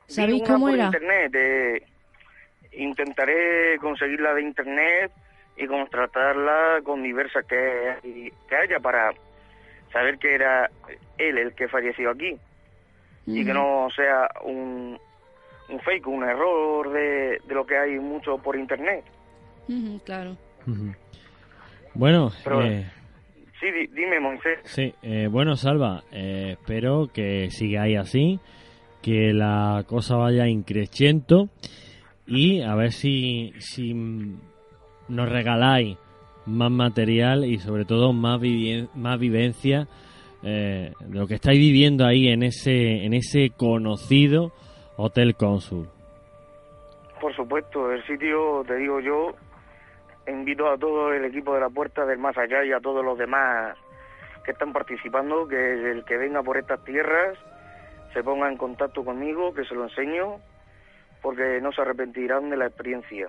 ¿Sabéis 0.07 0.43
cómo 0.45 0.71
era? 0.71 0.87
Internet, 0.87 1.85
intentaré 2.73 3.79
conseguirla 3.79 4.35
de 4.35 4.43
internet 4.43 5.13
y 5.57 5.67
contratarla 5.67 6.81
con 6.83 7.03
diversas 7.03 7.45
que, 7.45 8.33
que 8.49 8.57
haya 8.57 8.81
para 8.81 9.13
saber 9.93 10.19
que 10.19 10.35
era 10.35 10.71
él 11.19 11.39
el 11.39 11.55
que 11.55 11.69
falleció 11.69 12.11
aquí 12.11 12.37
y 13.27 13.45
que 13.45 13.53
no 13.53 13.89
sea 13.95 14.29
un, 14.45 14.99
un 15.69 15.81
fake, 15.81 16.07
un 16.07 16.25
error 16.25 16.93
de, 16.93 17.41
de 17.47 17.55
lo 17.55 17.65
que 17.65 17.77
hay 17.77 17.99
mucho 17.99 18.39
por 18.39 18.57
internet. 18.57 19.05
claro. 20.05 20.37
Bueno, 21.95 22.31
eh, 22.63 22.87
sí, 23.59 23.67
dime, 23.93 24.21
Moisés. 24.21 24.61
Sí, 24.65 24.95
eh, 25.03 25.29
bueno, 25.31 25.57
Salva, 25.57 26.05
eh, 26.13 26.57
espero 26.59 27.09
que 27.13 27.51
sigáis 27.51 27.99
así, 27.99 28.41
que 29.03 29.33
la 29.33 29.85
cosa 29.87 30.17
vaya 30.17 30.47
increciendo 30.47 31.49
y 32.27 32.63
a 32.63 32.75
ver 32.75 32.93
si, 32.93 33.53
si 33.59 33.93
nos 33.95 35.29
regaláis 35.29 35.99
más 36.47 36.71
material 36.71 37.45
y 37.45 37.59
sobre 37.59 37.85
todo 37.85 38.13
más, 38.13 38.41
más 38.95 39.19
vivencia 39.19 39.87
eh, 40.43 40.93
de 41.01 41.19
lo 41.19 41.27
que 41.27 41.35
estáis 41.35 41.59
viviendo 41.59 42.07
ahí 42.07 42.29
en 42.29 42.43
ese, 42.43 43.05
en 43.05 43.13
ese 43.13 43.51
conocido 43.57 44.53
Hotel 44.97 45.35
Cónsul. 45.37 45.89
Por 47.21 47.35
supuesto, 47.37 47.93
el 47.93 48.03
sitio, 48.07 48.63
te 48.67 48.77
digo 48.77 49.01
yo, 49.01 49.35
invito 50.27 50.71
a 50.71 50.79
todo 50.79 51.13
el 51.13 51.25
equipo 51.25 51.55
de 51.55 51.61
la 51.61 51.69
Puerta 51.69 52.07
del 52.07 52.19
Más 52.19 52.37
Allá 52.39 52.65
y 52.65 52.73
a 52.73 52.81
todos 52.81 53.05
los 53.05 53.19
demás 53.19 53.77
que 54.45 54.53
están 54.53 54.73
participando, 54.73 55.47
que 55.47 55.91
el 55.91 56.05
que 56.05 56.17
venga 56.17 56.43
por 56.43 56.57
estas 56.57 56.83
tierras 56.85 57.39
se 58.15 58.23
ponga 58.23 58.49
en 58.49 58.57
contacto 58.57 59.05
conmigo, 59.05 59.53
que 59.53 59.65
se 59.65 59.75
lo 59.75 59.85
enseño, 59.85 60.37
porque 61.23 61.61
no 61.61 61.73
se 61.73 61.83
arrepentirán 61.83 62.51
de 62.51 62.57
la 62.57 62.67
experiencia. 62.67 63.29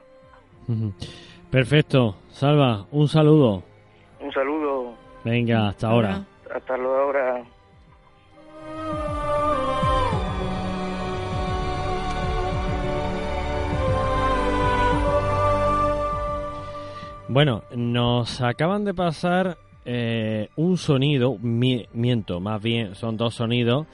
Perfecto. 1.52 2.16
Salva, 2.30 2.86
un 2.92 3.10
saludo. 3.10 3.62
Un 4.22 4.32
saludo. 4.32 4.94
Venga, 5.26 5.68
hasta 5.68 5.90
ahora. 5.90 6.26
Hasta 6.50 6.78
luego 6.78 6.96
ahora. 6.96 7.44
Bueno, 17.28 17.64
nos 17.76 18.42
acaban 18.42 18.86
de 18.86 18.94
pasar 18.94 19.58
eh, 19.86 20.50
un 20.56 20.78
sonido, 20.78 21.38
miento, 21.38 22.40
más 22.40 22.62
bien 22.62 22.96
son 22.96 23.18
dos 23.18 23.36
sonidos 23.36 23.88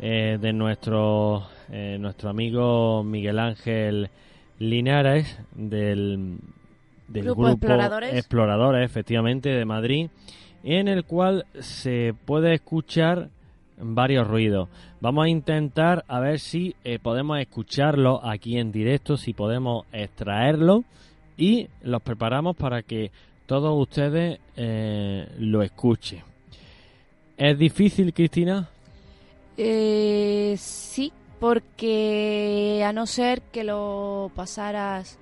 eh, 0.00 0.38
de 0.40 0.52
nuestro, 0.52 1.44
eh, 1.70 1.98
nuestro 2.00 2.30
amigo 2.30 3.02
Miguel 3.02 3.38
Ángel 3.38 4.10
Linares 4.58 5.38
del, 5.52 6.38
del 7.08 7.24
grupo, 7.24 7.48
exploradores. 7.48 8.84
efectivamente, 8.84 9.50
de 9.50 9.64
Madrid, 9.64 10.10
en 10.62 10.88
el 10.88 11.04
cual 11.04 11.46
se 11.60 12.14
puede 12.24 12.54
escuchar 12.54 13.28
varios 13.78 14.26
ruidos. 14.26 14.68
Vamos 15.00 15.26
a 15.26 15.28
intentar 15.28 16.04
a 16.08 16.20
ver 16.20 16.38
si 16.40 16.74
eh, 16.84 16.98
podemos 16.98 17.38
escucharlo 17.38 18.24
aquí 18.24 18.58
en 18.58 18.72
directo, 18.72 19.16
si 19.16 19.32
podemos 19.32 19.84
extraerlo 19.92 20.84
y 21.36 21.68
los 21.82 22.02
preparamos 22.02 22.56
para 22.56 22.82
que 22.82 23.10
todos 23.46 23.80
ustedes 23.80 24.40
eh, 24.56 25.28
lo 25.38 25.62
escuchen. 25.62 26.22
¿Es 27.36 27.58
difícil, 27.58 28.12
Cristina? 28.14 28.68
Eh, 29.58 30.54
sí, 30.58 31.12
porque 31.38 32.82
a 32.84 32.92
no 32.92 33.06
ser 33.06 33.42
que 33.42 33.64
lo 33.64 34.30
pasaras 34.34 35.18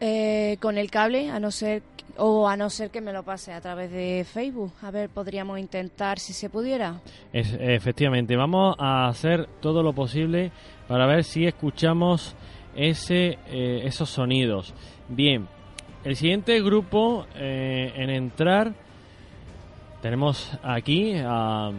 eh, 0.00 0.56
con 0.60 0.78
el 0.78 0.90
cable, 0.90 1.30
a 1.30 1.40
no 1.40 1.50
ser 1.50 1.82
o 2.18 2.48
a 2.48 2.56
no 2.56 2.70
ser 2.70 2.90
que 2.90 3.00
me 3.00 3.12
lo 3.12 3.22
pase 3.22 3.52
a 3.52 3.60
través 3.60 3.90
de 3.90 4.24
Facebook. 4.24 4.72
A 4.82 4.90
ver, 4.90 5.08
podríamos 5.10 5.58
intentar 5.58 6.18
si 6.18 6.32
se 6.32 6.48
pudiera. 6.48 7.00
efectivamente, 7.32 8.36
vamos 8.36 8.74
a 8.78 9.08
hacer 9.08 9.48
todo 9.60 9.82
lo 9.82 9.92
posible 9.92 10.50
para 10.88 11.06
ver 11.06 11.24
si 11.24 11.46
escuchamos 11.46 12.34
ese, 12.74 13.38
eh, 13.48 13.82
esos 13.84 14.10
sonidos. 14.10 14.74
Bien, 15.08 15.48
el 16.04 16.16
siguiente 16.16 16.60
grupo 16.62 17.26
eh, 17.34 17.92
en 17.96 18.10
entrar 18.10 18.74
tenemos 20.02 20.56
aquí 20.62 21.14
a, 21.16 21.70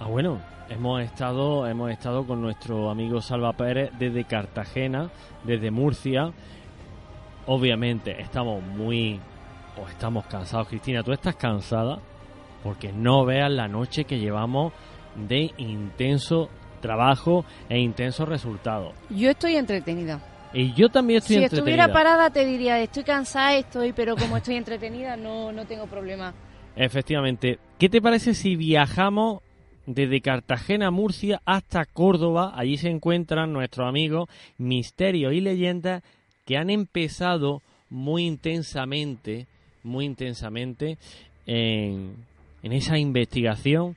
a, 0.00 0.06
bueno, 0.08 0.40
hemos 0.68 1.02
estado 1.02 1.66
hemos 1.66 1.90
estado 1.90 2.26
con 2.26 2.42
nuestro 2.42 2.90
amigo 2.90 3.20
Salva 3.20 3.52
Pérez 3.52 3.90
desde 3.98 4.24
Cartagena, 4.24 5.10
desde 5.44 5.70
Murcia 5.70 6.32
obviamente 7.48 8.20
estamos 8.20 8.62
muy 8.62 9.18
o 9.76 9.88
estamos 9.88 10.26
cansados. 10.26 10.68
Cristina, 10.68 11.02
¿tú 11.02 11.12
estás 11.12 11.34
cansada? 11.34 11.98
Porque 12.62 12.92
no 12.92 13.24
veas 13.24 13.50
la 13.50 13.68
noche 13.68 14.04
que 14.04 14.18
llevamos 14.18 14.72
de 15.16 15.50
intenso 15.56 16.48
trabajo 16.80 17.44
e 17.68 17.78
intenso 17.78 18.24
resultado. 18.24 18.92
Yo 19.10 19.30
estoy 19.30 19.56
entretenida. 19.56 20.20
Y 20.52 20.72
yo 20.74 20.88
también 20.88 21.18
estoy 21.18 21.36
entretenida. 21.36 21.64
Si 21.64 21.70
estuviera 21.70 21.92
parada 21.92 22.30
te 22.30 22.44
diría, 22.44 22.80
estoy 22.80 23.02
cansada, 23.02 23.54
estoy, 23.56 23.92
pero 23.92 24.16
como 24.16 24.36
estoy 24.36 24.56
entretenida 24.56 25.16
no, 25.16 25.50
no 25.50 25.66
tengo 25.66 25.86
problema. 25.86 26.34
Efectivamente. 26.76 27.58
¿Qué 27.78 27.88
te 27.88 28.00
parece 28.00 28.34
si 28.34 28.56
viajamos 28.56 29.42
desde 29.86 30.20
Cartagena, 30.20 30.90
Murcia 30.90 31.40
hasta 31.44 31.84
Córdoba? 31.86 32.52
Allí 32.54 32.76
se 32.76 32.88
encuentran 32.88 33.52
nuestros 33.52 33.88
amigos 33.88 34.28
Misterio 34.58 35.32
y 35.32 35.40
Leyenda 35.40 36.02
que 36.48 36.56
han 36.56 36.70
empezado 36.70 37.60
muy 37.90 38.24
intensamente, 38.24 39.46
muy 39.82 40.06
intensamente 40.06 40.96
en, 41.44 42.24
esa 42.62 42.96
investigación 42.96 43.96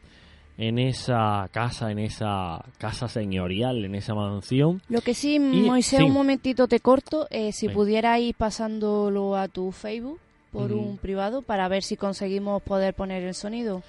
en 0.57 0.77
esa 0.77 1.47
casa, 1.53 1.91
en 1.91 1.99
esa 1.99 2.63
casa 2.77 3.07
señorial, 3.07 3.85
en 3.85 3.95
esa 3.95 4.13
mansión. 4.13 4.81
Lo 4.89 4.99
que 4.99 5.13
sí, 5.13 5.39
Moisés, 5.39 6.01
un 6.01 6.11
momentito 6.11 6.67
te 6.67 6.81
corto, 6.81 7.25
eh, 7.29 7.53
si 7.53 7.69
pudieras 7.69 8.19
ir 8.19 8.35
pasándolo 8.35 9.37
a 9.37 9.47
tu 9.47 9.71
Facebook 9.71 10.19
por 10.51 10.73
un 10.73 10.97
privado 10.97 11.41
para 11.41 11.69
ver 11.69 11.83
si 11.83 11.95
conseguimos 11.95 12.61
poder 12.63 12.93
poner 12.93 13.23
el 13.23 13.33
sonido. 13.33 13.81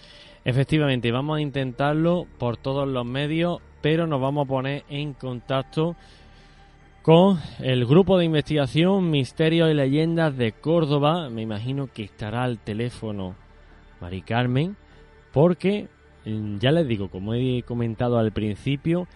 Efectivamente, 0.44 1.10
vamos 1.10 1.38
a 1.38 1.40
intentarlo 1.40 2.28
por 2.38 2.56
todos 2.56 2.86
los 2.86 3.04
medios, 3.04 3.58
pero 3.80 4.06
nos 4.06 4.20
vamos 4.20 4.46
a 4.46 4.48
poner 4.48 4.84
en 4.88 5.14
contacto 5.14 5.96
con 7.02 7.40
el 7.58 7.84
grupo 7.84 8.16
de 8.16 8.24
investigación 8.24 9.10
Misterios 9.10 9.70
y 9.70 9.74
Leyendas 9.74 10.36
de 10.36 10.52
Córdoba. 10.52 11.28
Me 11.30 11.42
imagino 11.42 11.88
que 11.92 12.04
estará 12.04 12.44
al 12.44 12.60
teléfono 12.60 13.34
Mari 14.00 14.22
Carmen, 14.22 14.76
porque 15.32 15.88
mm, 16.24 16.58
ya 16.58 16.70
les 16.70 16.86
digo, 16.86 17.10
como 17.10 17.34
he 17.34 17.64
comentado 17.64 18.18
al 18.18 18.30
principio, 18.30 19.08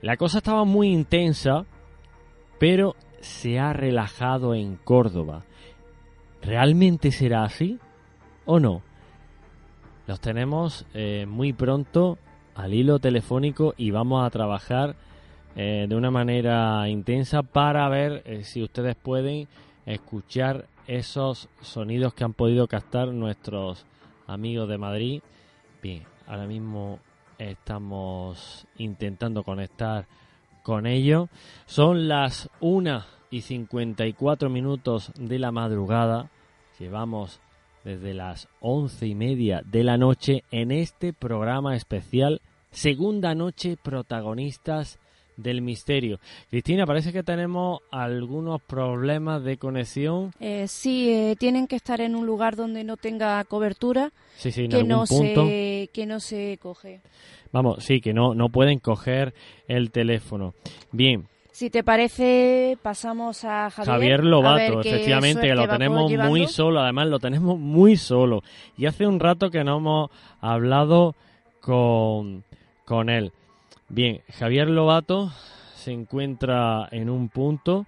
la 0.00 0.16
cosa 0.16 0.38
estaba 0.38 0.64
muy 0.64 0.88
intensa, 0.88 1.66
pero 2.60 2.94
se 3.20 3.58
ha 3.58 3.72
relajado 3.72 4.54
en 4.54 4.76
Córdoba. 4.76 5.44
¿Realmente 6.40 7.10
será 7.10 7.42
así 7.42 7.78
o 8.44 8.60
no? 8.60 8.82
Los 10.06 10.20
tenemos 10.20 10.86
eh, 10.94 11.26
muy 11.26 11.52
pronto 11.52 12.18
al 12.54 12.74
hilo 12.74 13.00
telefónico 13.00 13.74
y 13.76 13.90
vamos 13.90 14.24
a 14.24 14.30
trabajar 14.30 14.94
eh, 15.56 15.86
de 15.88 15.94
una 15.94 16.10
manera 16.10 16.88
intensa 16.88 17.42
para 17.42 17.88
ver 17.88 18.22
eh, 18.24 18.44
si 18.44 18.62
ustedes 18.62 18.96
pueden 18.96 19.46
escuchar 19.86 20.66
esos 20.86 21.48
sonidos 21.60 22.14
que 22.14 22.24
han 22.24 22.32
podido 22.32 22.66
captar 22.66 23.08
nuestros 23.08 23.86
amigos 24.26 24.68
de 24.68 24.78
Madrid. 24.78 25.22
Bien, 25.82 26.02
ahora 26.26 26.46
mismo 26.46 26.98
estamos 27.38 28.66
intentando 28.78 29.42
conectar 29.44 30.06
con 30.62 30.86
ellos. 30.86 31.28
Son 31.66 32.08
las 32.08 32.50
1 32.60 33.04
y 33.30 33.42
54 33.42 34.48
minutos 34.50 35.12
de 35.16 35.38
la 35.38 35.52
madrugada. 35.52 36.30
Llevamos 36.78 37.40
desde 37.84 38.14
las 38.14 38.48
once 38.60 39.06
y 39.06 39.14
media 39.14 39.62
de 39.64 39.84
la 39.84 39.98
noche 39.98 40.42
en 40.50 40.72
este 40.72 41.12
programa 41.12 41.76
especial. 41.76 42.40
Segunda 42.70 43.34
noche 43.34 43.76
protagonistas 43.80 44.98
del 45.36 45.62
misterio. 45.62 46.18
Cristina, 46.50 46.86
parece 46.86 47.12
que 47.12 47.22
tenemos 47.22 47.80
algunos 47.90 48.62
problemas 48.62 49.42
de 49.42 49.56
conexión. 49.56 50.32
Eh, 50.40 50.66
sí, 50.68 51.10
eh, 51.10 51.36
tienen 51.38 51.66
que 51.66 51.76
estar 51.76 52.00
en 52.00 52.14
un 52.14 52.26
lugar 52.26 52.56
donde 52.56 52.84
no 52.84 52.96
tenga 52.96 53.42
cobertura, 53.44 54.12
que 54.42 54.84
no 54.84 55.06
se 55.06 55.90
que 55.92 56.06
no 56.06 56.20
se 56.20 56.58
coge. 56.60 57.00
Vamos, 57.52 57.84
sí, 57.84 58.00
que 58.00 58.12
no 58.12 58.34
no 58.34 58.48
pueden 58.48 58.78
coger 58.78 59.34
el 59.68 59.90
teléfono. 59.90 60.54
Bien. 60.92 61.26
Si 61.54 61.70
te 61.70 61.84
parece, 61.84 62.76
pasamos 62.82 63.44
a 63.44 63.70
Javier. 63.70 63.94
Javier 63.94 64.24
Lobato, 64.24 64.80
efectivamente, 64.80 65.42
que 65.46 65.54
lo 65.54 65.68
tenemos 65.68 66.10
muy 66.10 66.48
solo, 66.48 66.80
además 66.80 67.06
lo 67.06 67.20
tenemos 67.20 67.60
muy 67.60 67.96
solo. 67.96 68.42
Y 68.76 68.86
hace 68.86 69.06
un 69.06 69.20
rato 69.20 69.50
que 69.50 69.62
no 69.62 69.76
hemos 69.76 70.10
hablado 70.40 71.14
con, 71.60 72.42
con 72.84 73.08
él. 73.08 73.30
Bien, 73.88 74.22
Javier 74.30 74.70
Lobato 74.70 75.30
se 75.76 75.92
encuentra 75.92 76.88
en 76.90 77.10
un 77.10 77.28
punto 77.28 77.86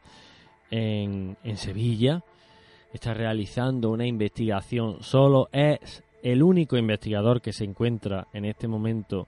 en, 0.71 1.37
Sevilla, 1.57 2.23
está 2.93 3.15
realizando 3.15 3.91
una 3.91 4.07
investigación. 4.07 5.03
Solo, 5.03 5.49
es 5.53 6.05
el 6.23 6.43
único 6.43 6.77
investigador 6.77 7.41
que 7.41 7.55
se 7.55 7.65
encuentra 7.65 8.27
en 8.35 8.45
este 8.45 8.69
momento 8.69 9.27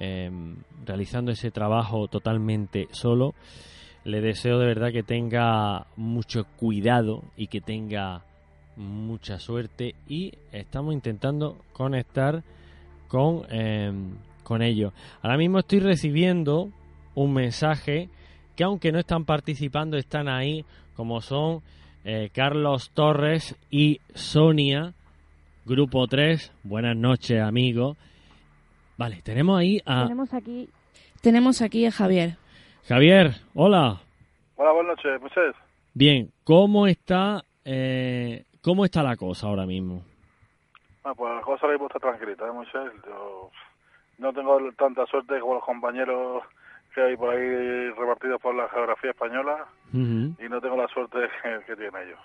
em, 0.00 0.56
realizando 0.84 1.30
ese 1.30 1.52
trabajo 1.52 2.08
totalmente 2.08 2.88
solo. 2.90 3.34
Le 4.02 4.20
deseo 4.20 4.58
de 4.58 4.66
verdad 4.66 4.90
que 4.90 5.04
tenga 5.04 5.86
mucho 5.96 6.44
cuidado 6.56 7.22
y 7.36 7.46
que 7.46 7.60
tenga 7.60 8.24
mucha 8.76 9.38
suerte. 9.38 9.94
Y 10.08 10.32
estamos 10.50 10.92
intentando 10.92 11.58
conectar 11.72 12.42
con 13.06 13.46
em, 13.50 14.16
con 14.50 14.62
ellos. 14.62 14.92
Ahora 15.22 15.36
mismo 15.36 15.60
estoy 15.60 15.78
recibiendo 15.78 16.70
un 17.14 17.32
mensaje 17.32 18.08
que 18.56 18.64
aunque 18.64 18.90
no 18.90 18.98
están 18.98 19.24
participando, 19.24 19.96
están 19.96 20.26
ahí, 20.28 20.64
como 20.96 21.20
son 21.20 21.62
eh, 22.02 22.30
Carlos 22.34 22.90
Torres 22.90 23.56
y 23.70 24.00
Sonia, 24.12 24.92
Grupo 25.64 26.04
3. 26.08 26.52
Buenas 26.64 26.96
noches, 26.96 27.40
amigo. 27.40 27.94
Vale, 28.98 29.22
tenemos 29.22 29.56
ahí 29.56 29.80
a... 29.86 30.02
Tenemos 30.02 30.34
aquí, 30.34 30.68
tenemos 31.22 31.62
aquí 31.62 31.86
a 31.86 31.92
Javier. 31.92 32.36
Javier, 32.88 33.30
hola. 33.54 34.00
Hola, 34.56 34.72
buenas 34.72 34.96
noches, 34.96 35.20
Moisés. 35.20 35.54
Bien, 35.94 36.32
¿cómo 36.42 36.88
está, 36.88 37.44
eh, 37.64 38.46
¿cómo 38.62 38.84
está 38.84 39.04
la 39.04 39.14
cosa 39.14 39.46
ahora 39.46 39.64
mismo? 39.64 40.02
Ah, 41.04 41.14
pues 41.14 41.32
la 41.36 41.40
cosa 41.42 41.66
ahora 41.66 41.74
mismo 41.74 41.86
está 41.86 42.00
tranquilita, 42.00 42.48
¿eh, 42.48 42.52
Moisés? 42.52 42.90
No 44.20 44.32
tengo 44.32 44.58
tanta 44.76 45.06
suerte 45.06 45.40
como 45.40 45.54
los 45.54 45.64
compañeros 45.64 46.42
que 46.94 47.00
hay 47.00 47.16
por 47.16 47.30
ahí 47.30 47.90
repartidos 47.90 48.40
por 48.40 48.54
la 48.54 48.68
geografía 48.68 49.10
española 49.10 49.66
y 49.92 50.48
no 50.48 50.60
tengo 50.60 50.76
la 50.76 50.88
suerte 50.88 51.18
que, 51.66 51.74
tienen 51.74 52.02
ellos. 52.06 52.18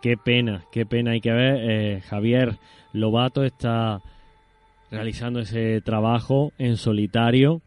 Qué 0.00 0.16
pena, 0.16 0.62
qué 0.72 0.86
pena. 0.86 1.12
Hay 1.12 1.20
que 1.20 1.32
ver, 1.32 1.56
eh, 1.60 2.00
Javier 2.08 2.56
Lobato 2.92 3.44
está 3.44 4.00
realizando 4.90 5.40
ese 5.40 5.80
trabajo 5.82 6.52
en 6.58 6.76
solitario 6.76 7.60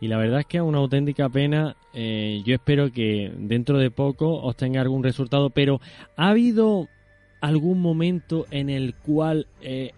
y 0.00 0.08
la 0.08 0.16
verdad 0.16 0.40
es 0.40 0.46
que 0.46 0.56
es 0.56 0.62
una 0.62 0.78
auténtica 0.78 1.28
pena. 1.28 1.76
Eh, 1.92 2.42
yo 2.44 2.54
espero 2.54 2.90
que 2.90 3.32
dentro 3.36 3.78
de 3.78 3.90
poco 3.90 4.40
os 4.42 4.56
tenga 4.56 4.80
algún 4.80 5.04
resultado, 5.04 5.50
pero 5.50 5.80
¿ha 6.16 6.30
habido 6.30 6.88
algún 7.40 7.80
momento 7.80 8.46
en 8.50 8.70
el 8.70 8.94
cual 8.94 9.46
eh, 9.60 9.92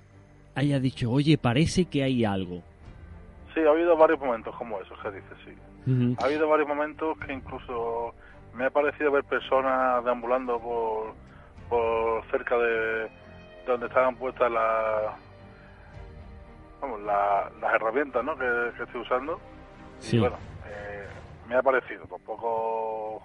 haya 0.55 0.81
dicho, 0.81 1.11
oye, 1.11 1.39
parece 1.39 1.87
que 1.87 2.03
hay 2.03 2.25
algo? 2.25 2.63
Sí, 3.57 3.65
ha 3.65 3.71
habido 3.71 3.97
varios 3.97 4.21
momentos 4.21 4.55
como 4.55 4.79
esos 4.83 4.99
que 5.01 5.13
dices, 5.13 5.39
sí. 5.43 6.15
Ha 6.21 6.27
habido 6.27 6.47
varios 6.47 6.69
momentos 6.69 7.17
que 7.21 7.33
incluso 7.33 8.15
me 8.53 8.67
ha 8.67 8.71
parecido 8.71 9.11
ver 9.11 9.25
personas 9.25 10.05
deambulando 10.05 10.61
por, 10.61 11.15
por 11.71 12.23
cerca 12.31 12.55
de 12.59 13.09
donde 13.67 13.87
estaban 13.87 14.15
puestas 14.17 14.53
las 14.53 15.15
vamos, 16.83 17.01
las 17.01 17.75
herramientas 17.75 18.23
¿no? 18.23 18.37
que, 18.37 18.45
estoy 18.83 19.01
usando. 19.01 19.41
Sí. 20.01 20.17
Y 20.17 20.21
bueno, 20.21 20.37
eh, 20.67 21.07
me 21.49 21.57
ha 21.57 21.63
parecido. 21.63 22.05
Tampoco, 22.05 23.23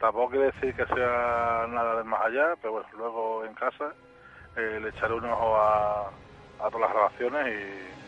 tampoco 0.00 0.30
quiere 0.30 0.46
decir 0.52 0.74
que 0.74 0.86
sea 0.86 1.66
nada 1.68 1.98
de 1.98 2.04
más 2.04 2.24
allá, 2.24 2.54
pero 2.62 2.72
bueno, 2.72 2.88
luego 2.96 3.44
en 3.44 3.52
casa 3.52 3.92
eh, 4.56 4.78
le 4.80 4.88
echaré 4.88 5.12
un 5.12 5.26
ojo 5.26 5.54
a, 5.54 6.08
a 6.60 6.70
todas 6.70 6.80
las 6.80 6.92
grabaciones 6.92 7.46
y 7.48 8.03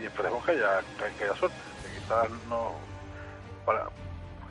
y 0.00 0.06
esperemos 0.06 0.44
que 0.44 0.52
haya, 0.52 0.80
que 1.18 1.24
haya 1.24 1.34
suerte, 1.34 1.56
que 1.82 2.00
quizás 2.00 2.28
no, 2.48 2.72
para, 3.64 3.86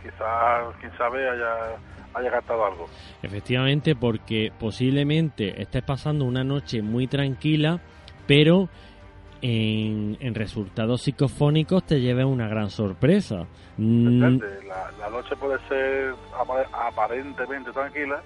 quizás, 0.02 0.76
quién 0.80 0.98
sabe, 0.98 1.30
haya, 1.30 1.78
haya 2.14 2.30
gastado 2.30 2.66
algo. 2.66 2.88
Efectivamente, 3.22 3.96
porque 3.96 4.52
posiblemente 4.58 5.62
estés 5.62 5.84
pasando 5.84 6.26
una 6.26 6.44
noche 6.44 6.82
muy 6.82 7.08
tranquila, 7.08 7.80
pero 8.28 8.70
en, 9.42 10.18
en 10.20 10.36
resultados 10.36 11.04
psicofónicos 11.04 11.86
te 11.86 12.00
lleve 12.00 12.26
una 12.26 12.48
gran 12.48 12.70
sorpresa. 12.70 13.46
Mm. 13.78 14.40
La, 14.68 14.92
la, 15.00 15.10
noche 15.10 15.36
puede 15.36 15.60
ser 15.68 16.16
aparentemente 16.74 17.72
tranquila 17.72 18.22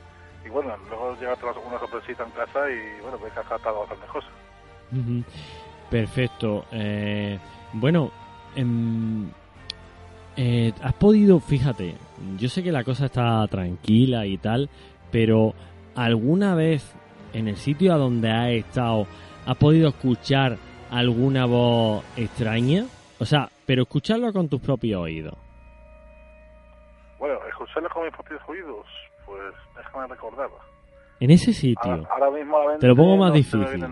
y 0.46 0.50
bueno, 0.50 0.76
luego 0.88 1.16
llega 1.20 1.36
una 1.68 1.80
sorpresita 1.80 2.24
en 2.24 2.32
casa 2.32 2.70
y 2.70 3.02
bueno, 3.02 3.18
ves 3.20 3.34
que 3.34 3.40
has 3.40 3.50
gastado 3.50 3.80
bastantes 3.80 4.10
cosas. 4.10 4.32
Perfecto. 5.90 6.66
Eh, 6.72 7.40
bueno, 7.74 8.12
em, 8.56 9.30
eh, 10.38 10.72
has 10.82 10.94
podido, 10.94 11.40
fíjate, 11.40 11.96
yo 12.38 12.48
sé 12.48 12.64
que 12.64 12.72
la 12.72 12.84
cosa 12.84 13.06
está 13.06 13.46
tranquila 13.48 14.26
y 14.26 14.38
tal, 14.38 14.70
pero 15.12 15.54
¿alguna 15.96 16.56
vez 16.56 16.96
en 17.34 17.48
el 17.48 17.58
sitio 17.58 17.94
a 17.94 17.98
donde 17.98 18.32
has 18.32 18.50
estado 18.52 19.06
has 19.46 19.58
podido 19.58 19.90
escuchar 19.90 20.58
alguna 20.92 21.46
voz 21.46 22.04
extraña? 22.16 22.86
O 23.20 23.26
sea, 23.26 23.50
pero 23.66 23.84
escucharlo 23.84 24.32
con 24.32 24.48
tus 24.48 24.62
propios 24.62 25.02
oídos. 25.02 25.34
Bueno, 27.18 27.36
escucharlo 27.50 27.90
con 27.90 28.06
mis 28.06 28.14
propios 28.14 28.42
oídos, 28.48 28.86
pues 29.26 29.42
déjame 29.76 30.08
recordar. 30.08 30.50
En 31.20 31.32
ese 31.32 31.52
sitio. 31.52 32.08
Ahora, 32.10 32.32
mismo 32.32 32.58
Te 32.80 32.88
lo 32.88 32.96
pongo 32.96 33.18
más 33.18 33.34
difícil. 33.34 33.86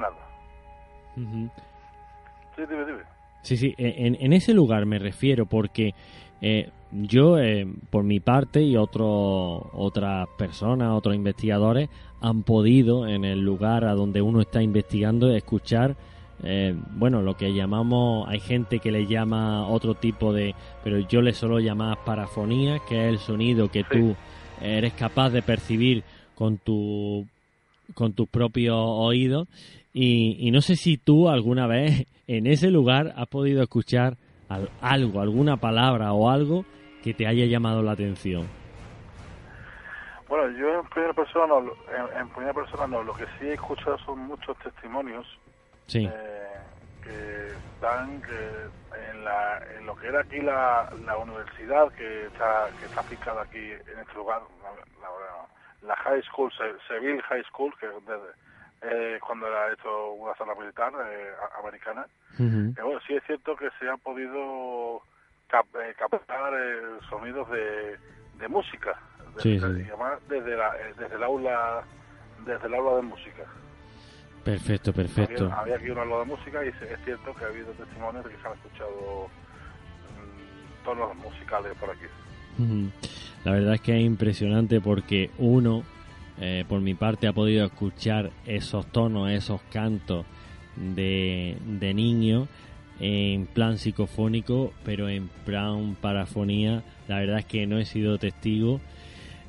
Sí, 3.44 3.56
Sí, 3.56 3.74
en, 3.78 4.34
ese 4.34 4.54
lugar 4.54 4.86
me 4.86 5.00
refiero 5.00 5.46
porque 5.46 5.94
eh, 6.42 6.70
yo, 6.92 7.40
eh, 7.40 7.66
por 7.90 8.04
mi 8.04 8.20
parte 8.20 8.62
y 8.62 8.76
otro, 8.76 9.70
otras 9.74 10.28
personas, 10.38 10.92
otros 10.92 11.16
investigadores, 11.16 11.90
han 12.20 12.44
podido 12.44 13.08
en 13.08 13.24
el 13.24 13.40
lugar 13.40 13.86
a 13.86 13.94
donde 13.94 14.22
uno 14.22 14.42
está 14.42 14.62
investigando 14.62 15.34
escuchar 15.34 15.96
eh, 16.44 16.76
bueno, 16.92 17.22
lo 17.22 17.36
que 17.36 17.54
llamamos, 17.54 18.28
hay 18.30 18.40
gente 18.40 18.80
que 18.80 18.92
le 18.92 19.08
llama 19.08 19.68
otro 19.68 19.96
tipo 19.96 20.34
de, 20.34 20.54
pero 20.84 21.00
yo 21.00 21.22
le 21.22 21.34
suelo 21.34 21.60
llamar 21.60 21.98
parafonía, 22.06 22.80
que 22.88 23.06
es 23.06 23.14
el 23.14 23.20
sonido 23.20 23.70
que 23.70 23.84
tú 23.84 24.16
eres 24.62 24.94
capaz 24.94 25.32
de 25.32 25.42
percibir 25.42 26.04
con 26.36 26.58
tu 26.58 27.26
con 27.94 28.14
tus 28.14 28.28
propios 28.28 28.76
oídos 28.78 29.48
y, 30.00 30.52
no 30.52 30.62
sé 30.62 30.76
si 30.76 30.98
tú 30.98 31.28
alguna 31.28 31.66
vez 31.66 32.06
en 32.28 32.46
ese 32.46 32.70
lugar 32.70 33.14
has 33.16 33.28
podido 33.28 33.64
escuchar 33.64 34.18
algo, 34.82 35.22
alguna 35.22 35.58
palabra 35.58 36.14
o 36.14 36.30
algo 36.30 36.66
que 37.04 37.14
te 37.14 37.26
haya 37.26 37.46
llamado 37.46 37.82
la 37.82 37.94
atención. 37.94 38.48
Bueno, 40.30 40.56
yo 40.58 40.82
en 40.82 40.86
primera 40.90 41.14
persona 41.14 41.48
no, 41.48 41.72
en, 42.20 42.30
primera 42.30 42.54
persona 42.54 42.86
no, 42.86 43.02
lo 43.02 43.14
que 43.14 43.26
sí 43.40 43.48
he 43.48 43.54
escuchado 43.54 43.98
son 44.00 44.20
muchos 44.20 44.58
testimonios 44.60 45.26
sí. 45.88 46.06
Eh, 46.06 46.12
que 47.02 47.48
están 47.48 48.22
en, 48.22 49.24
la, 49.24 49.64
en 49.78 49.86
lo 49.86 49.96
que 49.96 50.08
era 50.08 50.22
aquí 50.22 50.42
la, 50.42 50.92
la 51.06 51.18
universidad 51.18 51.90
que 51.94 52.26
está 52.26 52.68
que 52.80 52.86
está 52.86 53.42
aquí 53.42 53.58
en 53.58 54.00
este 54.00 54.14
lugar, 54.16 54.42
la, 55.02 55.88
la 55.88 55.96
High 55.96 56.22
School, 56.24 56.52
Seville 56.88 57.22
High 57.22 57.44
School, 57.46 57.74
que 57.80 57.86
es 57.86 57.94
eh, 58.82 59.20
cuando 59.26 59.48
era 59.48 59.74
hecho 59.74 60.12
una 60.14 60.36
zona 60.36 60.54
militar 60.56 60.94
eh, 61.10 61.32
americana. 61.60 62.06
bueno, 62.38 63.00
sí 63.08 63.16
es 63.16 63.24
cierto 63.26 63.56
que 63.56 63.70
se 63.80 63.90
han 63.90 64.00
podido 64.00 65.02
eh, 65.52 65.94
captar 65.98 66.54
sonidos 67.10 67.50
de, 67.50 67.98
de 68.38 68.48
música, 68.48 69.00
desde, 69.36 69.60
desde, 70.30 70.56
la, 70.56 70.76
desde 70.98 71.16
el 71.16 71.24
aula 71.24 71.84
desde 72.46 72.68
el 72.68 72.74
aula 72.76 72.98
de 72.98 73.02
música. 73.02 73.44
Perfecto, 74.44 74.94
perfecto. 74.94 75.52
Había, 75.52 75.76
aquí 75.76 75.90
un 75.90 75.98
aula 75.98 76.20
de 76.20 76.26
música 76.26 76.64
y 76.64 76.70
es 76.70 76.76
cierto 77.04 77.34
que 77.36 77.44
ha 77.44 77.48
habido 77.48 77.72
testimonios 77.74 78.24
de 78.24 78.32
que 78.32 78.38
se 78.42 78.48
han 78.48 78.54
escuchado 78.54 79.28
mm, 80.14 80.86
tonos 80.86 81.16
musicales 81.18 81.74
por 81.80 81.90
aquí. 81.90 82.06
La 83.44 83.52
verdad 83.52 83.76
es 83.76 83.82
que 83.82 83.98
es 83.98 84.04
impresionante 84.04 84.82
porque 84.82 85.30
uno 85.38 85.84
eh, 86.40 86.66
por 86.68 86.82
mi 86.82 86.94
parte 86.94 87.28
ha 87.28 87.34
podido 87.34 87.66
escuchar 87.66 88.32
esos 88.46 88.86
tonos, 88.88 89.32
esos 89.32 89.62
cantos 89.72 90.26
de, 90.76 91.58
de 91.66 91.94
niño 91.94 92.48
en 93.00 93.46
plan 93.46 93.78
psicofónico, 93.78 94.74
pero 94.84 95.10
en 95.10 95.28
plan 95.46 95.96
parafonía. 96.00 96.84
La 97.08 97.20
verdad 97.20 97.40
es 97.40 97.46
que 97.46 97.68
no 97.68 97.78
he 97.78 97.86
sido 97.86 98.18
testigo, 98.18 98.80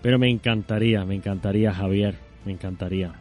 pero 0.02 0.18
me 0.18 0.28
encantaría, 0.28 1.04
me 1.04 1.14
encantaría, 1.14 1.72
Javier, 1.72 2.14
me 2.44 2.52
encantaría. 2.52 3.12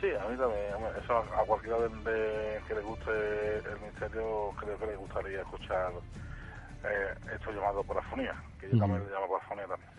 Sí, 0.00 0.06
a 0.08 0.28
mí 0.28 0.36
también, 0.36 0.62
eso 1.02 1.12
a 1.18 1.44
cualquiera 1.44 1.76
de, 1.80 2.60
que 2.68 2.74
le 2.74 2.80
guste 2.82 3.10
el 3.10 3.80
misterio, 3.84 4.52
creo 4.60 4.78
que 4.78 4.86
le 4.86 4.96
gustaría 4.96 5.40
escuchar 5.40 5.92
eh, 6.84 7.34
esto 7.34 7.50
llamado 7.50 7.82
parafonía, 7.82 8.34
que 8.60 8.70
yo 8.70 8.78
también 8.78 9.04
le 9.04 9.10
llamo 9.12 9.28
parafonía 9.28 9.66
también. 9.66 9.90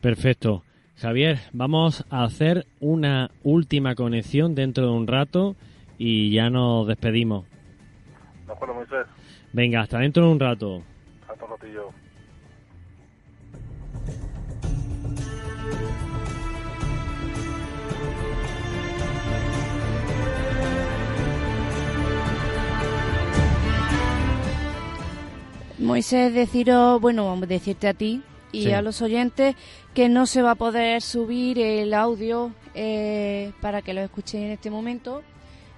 Perfecto. 0.00 0.64
Javier, 0.98 1.38
vamos 1.52 2.06
a 2.08 2.24
hacer 2.24 2.66
una 2.80 3.30
última 3.42 3.94
conexión 3.94 4.54
dentro 4.54 4.86
de 4.86 4.92
un 4.92 5.06
rato 5.06 5.54
y 5.98 6.30
ya 6.30 6.48
nos 6.48 6.86
despedimos. 6.86 7.44
De 8.46 8.52
acuerdo, 8.52 8.74
Moisés. 8.76 9.06
Venga, 9.52 9.82
hasta 9.82 9.98
dentro 9.98 10.24
de 10.24 10.32
un 10.32 10.40
rato. 10.40 10.82
Hasta 11.28 11.44
un 11.44 11.50
ratillo. 11.50 11.90
Moisés, 25.78 26.32
deciros, 26.32 27.02
bueno, 27.02 27.26
vamos 27.26 27.42
a 27.42 27.46
decirte 27.46 27.86
a 27.86 27.92
ti 27.92 28.22
y 28.56 28.72
a 28.72 28.82
los 28.82 29.02
oyentes 29.02 29.54
que 29.94 30.08
no 30.08 30.26
se 30.26 30.42
va 30.42 30.52
a 30.52 30.54
poder 30.54 31.02
subir 31.02 31.58
el 31.58 31.94
audio 31.94 32.52
eh, 32.74 33.52
para 33.60 33.82
que 33.82 33.94
lo 33.94 34.00
escuchen 34.00 34.42
en 34.42 34.50
este 34.52 34.70
momento, 34.70 35.22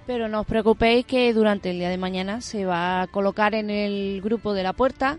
pero 0.05 0.27
no 0.27 0.41
os 0.41 0.47
preocupéis 0.47 1.05
que 1.05 1.33
durante 1.33 1.71
el 1.71 1.79
día 1.79 1.89
de 1.89 1.97
mañana 1.97 2.41
se 2.41 2.65
va 2.65 3.01
a 3.01 3.07
colocar 3.07 3.55
en 3.55 3.69
el 3.69 4.21
grupo 4.21 4.53
de 4.53 4.63
la 4.63 4.73
puerta 4.73 5.17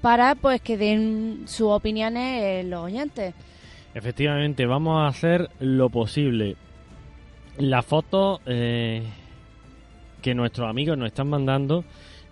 para 0.00 0.34
pues 0.34 0.60
que 0.60 0.76
den 0.76 1.44
sus 1.46 1.68
opiniones 1.68 2.42
eh, 2.42 2.64
los 2.64 2.84
oyentes. 2.84 3.34
Efectivamente, 3.94 4.66
vamos 4.66 5.02
a 5.02 5.06
hacer 5.06 5.50
lo 5.60 5.90
posible. 5.90 6.56
La 7.58 7.82
foto 7.82 8.40
eh, 8.46 9.02
que 10.22 10.34
nuestros 10.34 10.68
amigos 10.68 10.96
nos 10.96 11.08
están 11.08 11.28
mandando 11.28 11.84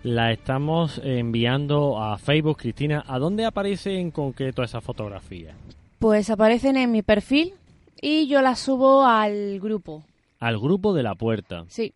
la 0.03 0.31
estamos 0.31 0.99
enviando 1.03 2.01
a 2.01 2.17
Facebook. 2.17 2.57
Cristina, 2.57 3.03
¿a 3.07 3.19
dónde 3.19 3.45
aparece 3.45 3.99
en 3.99 4.11
concreto 4.11 4.63
esa 4.63 4.81
fotografía? 4.81 5.55
Pues 5.99 6.29
aparecen 6.29 6.77
en 6.77 6.91
mi 6.91 7.01
perfil 7.01 7.53
y 8.01 8.27
yo 8.27 8.41
las 8.41 8.59
subo 8.59 9.05
al 9.05 9.59
grupo. 9.59 10.03
Al 10.39 10.57
grupo 10.57 10.93
de 10.93 11.03
la 11.03 11.15
puerta. 11.15 11.65
Sí. 11.67 11.93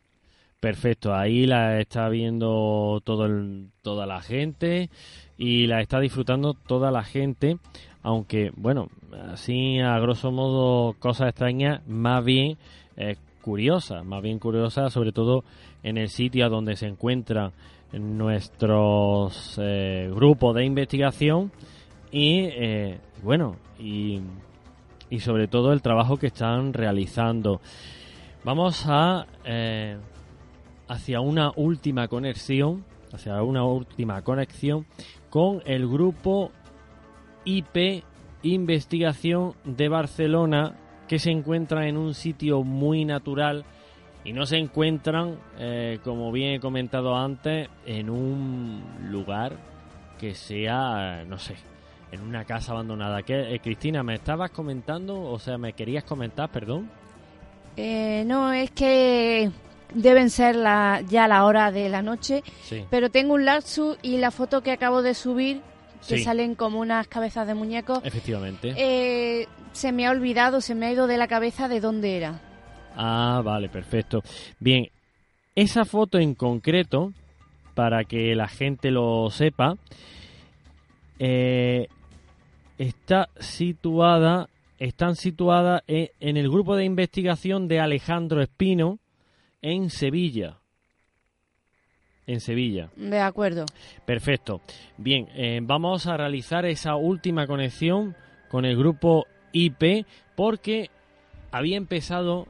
Perfecto, 0.60 1.14
ahí 1.14 1.46
la 1.46 1.80
está 1.80 2.10
viendo 2.10 3.02
todo 3.04 3.28
toda 3.82 4.06
la 4.06 4.22
gente 4.22 4.90
y 5.38 5.68
la 5.68 5.82
está 5.82 6.00
disfrutando 6.00 6.54
toda 6.54 6.92
la 6.92 7.04
gente, 7.04 7.58
aunque 8.02 8.52
bueno, 8.56 8.88
así 9.32 9.80
a 9.80 10.00
grosso 10.00 10.32
modo 10.32 10.94
cosas 10.94 11.30
extrañas, 11.30 11.86
más 11.88 12.24
bien 12.24 12.58
eh, 12.98 13.18
curiosas, 13.42 14.04
más 14.06 14.24
bien 14.24 14.40
curiosas, 14.40 14.92
sobre 14.92 15.12
todo 15.12 15.44
en 15.84 15.98
el 15.98 16.10
sitio 16.10 16.46
a 16.46 16.50
donde 16.50 16.76
se 16.76 16.88
encuentra 16.88 17.52
nuestros 18.00 19.60
eh, 19.62 20.12
grupos 20.14 20.56
de 20.56 20.66
investigación 20.66 21.52
y 22.12 22.42
eh, 22.52 23.00
bueno 23.24 23.56
y, 23.80 24.22
y, 25.10 25.20
sobre 25.20 25.48
todo 25.48 25.74
el 25.74 25.82
trabajo 25.82 26.18
que 26.18 26.28
están 26.28 26.74
realizando. 26.74 27.62
Vamos 28.44 28.86
a 28.88 29.26
eh, 29.44 29.98
hacia 30.88 31.20
una 31.20 31.52
última 31.56 32.08
conexión 32.08 32.86
hacia 33.12 33.42
una 33.42 33.64
última 33.64 34.22
conexión 34.22 34.86
con 35.30 35.62
el 35.66 35.88
grupo 35.88 36.52
IP 37.46 38.04
Investigación 38.44 39.54
de 39.64 39.90
Barcelona 39.90 40.76
que 41.08 41.18
se 41.18 41.32
encuentra 41.32 41.88
en 41.88 41.98
un 41.98 42.14
sitio 42.14 42.64
muy 42.64 43.04
natural 43.04 43.66
y 44.26 44.34
no 44.34 44.48
se 44.48 44.58
encuentran, 44.58 45.38
eh, 45.60 46.00
como 46.04 46.32
bien 46.32 46.56
he 46.56 46.60
comentado 46.60 47.16
antes, 47.16 47.70
en 47.86 48.10
un 48.10 48.84
lugar 49.12 49.56
que 50.20 50.34
sea, 50.34 51.24
no 51.28 51.38
sé, 51.38 51.56
en 52.12 52.22
una 52.22 52.44
casa 52.44 52.72
abandonada. 52.72 53.22
¿Qué, 53.22 53.54
eh, 53.54 53.60
Cristina, 53.60 54.02
¿me 54.02 54.16
estabas 54.16 54.50
comentando? 54.50 55.22
O 55.22 55.38
sea, 55.38 55.60
¿me 55.60 55.74
querías 55.74 56.04
comentar, 56.06 56.50
perdón? 56.50 56.90
Eh, 57.78 58.24
no, 58.26 58.52
es 58.52 58.72
que 58.72 59.52
deben 59.94 60.32
ser 60.32 60.56
la, 60.56 61.04
ya 61.08 61.28
la 61.28 61.46
hora 61.46 61.72
de 61.72 61.88
la 61.88 62.02
noche, 62.02 62.44
pero 62.90 63.12
tengo 63.12 63.36
un 63.36 63.46
lapsus 63.46 63.96
y 64.02 64.18
la 64.18 64.32
foto 64.32 64.62
que 64.62 64.72
acabo 64.72 65.04
de 65.04 65.14
subir, 65.14 65.62
que 66.08 66.18
salen 66.24 66.56
como 66.56 66.80
unas 66.80 67.08
cabezas 67.08 67.46
de 67.46 67.54
muñecos. 67.54 68.00
Efectivamente. 68.04 69.48
se 69.72 69.92
me 69.92 70.08
ha 70.08 70.12
olvidado, 70.12 70.62
se 70.62 70.74
me 70.74 70.88
ha 70.88 70.92
ido 70.92 71.06
de 71.06 71.18
la 71.18 71.28
cabeza 71.28 71.68
de 71.68 71.80
dónde 71.80 72.18
era. 72.18 72.42
Ah, 72.96 73.42
vale, 73.44 73.70
perfecto. 73.70 74.22
Bien, 74.60 74.90
esa 75.56 75.86
foto 75.86 76.18
en 76.18 76.36
concreto, 76.36 77.14
para 77.74 78.04
que 78.04 78.36
la 78.36 78.48
gente 78.48 78.92
lo 78.92 79.30
sepa, 79.30 79.78
eh, 81.20 81.88
está 82.78 83.30
situada, 83.40 84.50
están 84.80 85.16
situadas 85.16 85.84
en, 85.88 86.38
el 86.38 86.50
grupo 86.50 86.76
de 86.76 86.86
investigación 86.86 87.68
de 87.68 87.80
Alejandro 87.80 88.42
Espino 88.42 89.00
en 89.62 89.90
Sevilla. 89.90 90.58
En 92.28 92.40
Sevilla. 92.40 92.90
De 92.96 93.20
acuerdo. 93.20 93.66
Perfecto. 94.06 94.62
Bien, 94.98 95.28
eh, 95.36 95.60
vamos 95.62 96.08
a 96.08 96.18
realizar 96.18 96.66
esa 96.66 96.96
última 96.96 97.46
conexión 97.46 98.16
con 98.50 98.66
el 98.66 98.76
grupo 98.76 99.26
IP 99.54 100.06
porque 100.36 100.90
había 101.52 101.78
empezado 101.78 102.48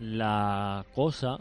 la 0.00 0.84
cosa 0.94 1.38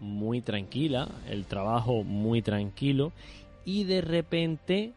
muy 0.00 0.40
tranquila, 0.40 1.08
el 1.28 1.44
trabajo 1.44 2.02
muy 2.02 2.42
tranquilo 2.42 3.12
y 3.64 3.84
de 3.84 4.00
repente 4.00 4.92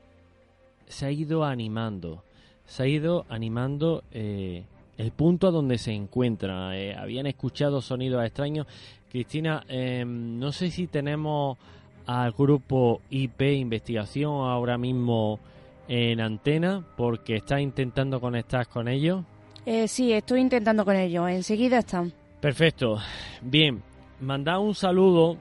se 0.88 1.06
ha 1.06 1.12
ido 1.12 1.44
animando, 1.44 2.24
se 2.66 2.84
ha 2.84 2.88
ido 2.88 3.26
animando 3.30 4.04
eh, 4.12 4.64
el 4.98 5.12
punto 5.12 5.48
a 5.48 5.52
donde 5.52 5.78
se 5.78 5.92
encuentra. 5.92 6.78
Eh, 6.78 6.96
habían 6.96 7.28
escuchado 7.28 7.82
sonidos 7.82 8.24
extraños. 8.26 8.68
Cristina, 9.12 9.64
em, 9.68 10.40
no 10.40 10.52
sé 10.52 10.72
si 10.72 10.88
tenemos 10.88 11.58
al 12.06 12.32
grupo 12.32 13.02
IP 13.10 13.42
Investigación 13.54 14.50
ahora 14.50 14.78
mismo 14.78 15.40
en 15.88 16.20
antena 16.20 16.84
porque 16.98 17.36
está 17.36 17.62
intentando 17.62 18.20
conectar 18.20 18.68
con 18.68 18.88
ellos. 18.88 19.24
Eh, 19.66 19.88
sí, 19.88 20.12
estoy 20.12 20.42
intentando 20.42 20.84
con 20.84 20.96
ellos. 20.96 21.30
Enseguida 21.30 21.80
están. 21.80 22.14
Perfecto. 22.44 22.98
Bien, 23.42 23.82
manda 24.20 24.60
un 24.60 24.76
saludo 24.76 25.38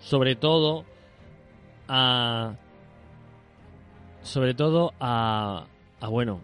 sobre 0.00 0.36
todo 0.36 0.86
a 1.86 2.54
sobre 4.22 4.54
todo 4.54 4.94
a, 4.98 5.66
a 6.00 6.08
bueno 6.08 6.40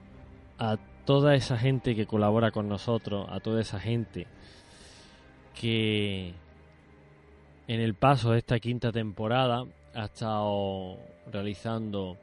a 0.59 0.77
toda 1.07 1.35
esa 1.35 1.57
gente 1.57 1.97
que 1.97 2.05
colabora 2.05 2.51
con 2.51 2.69
nosotros 2.69 3.27
a 3.31 3.41
toda 3.41 3.63
esa 3.63 3.81
gente 3.81 4.27
que 5.59 6.35
en 7.67 7.81
el 7.81 7.95
paso 7.95 8.33
de 8.33 8.39
esta 8.41 8.61
quinta 8.61 8.93
temporada 8.93 9.65
ha 9.95 10.05
estado 10.05 10.99
realizando 11.33 12.19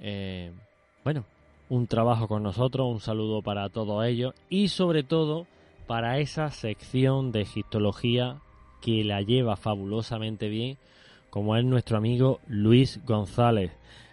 eh, 0.00 0.52
bueno 1.02 1.24
un 1.70 1.86
trabajo 1.86 2.28
con 2.28 2.42
nosotros 2.42 2.92
un 2.92 3.00
saludo 3.00 3.40
para 3.40 3.70
todos 3.70 4.04
ellos 4.04 4.34
y 4.50 4.68
sobre 4.68 5.02
todo 5.02 5.46
para 5.90 6.20
esa 6.20 6.52
sección 6.52 7.32
de 7.32 7.40
egiptología 7.40 8.36
que 8.80 9.02
la 9.02 9.22
lleva 9.22 9.56
fabulosamente 9.56 10.48
bien 10.48 10.78
como 11.30 11.56
es 11.56 11.64
nuestro 11.64 11.96
amigo 11.96 12.38
Luis 12.46 13.00
González. 13.04 13.72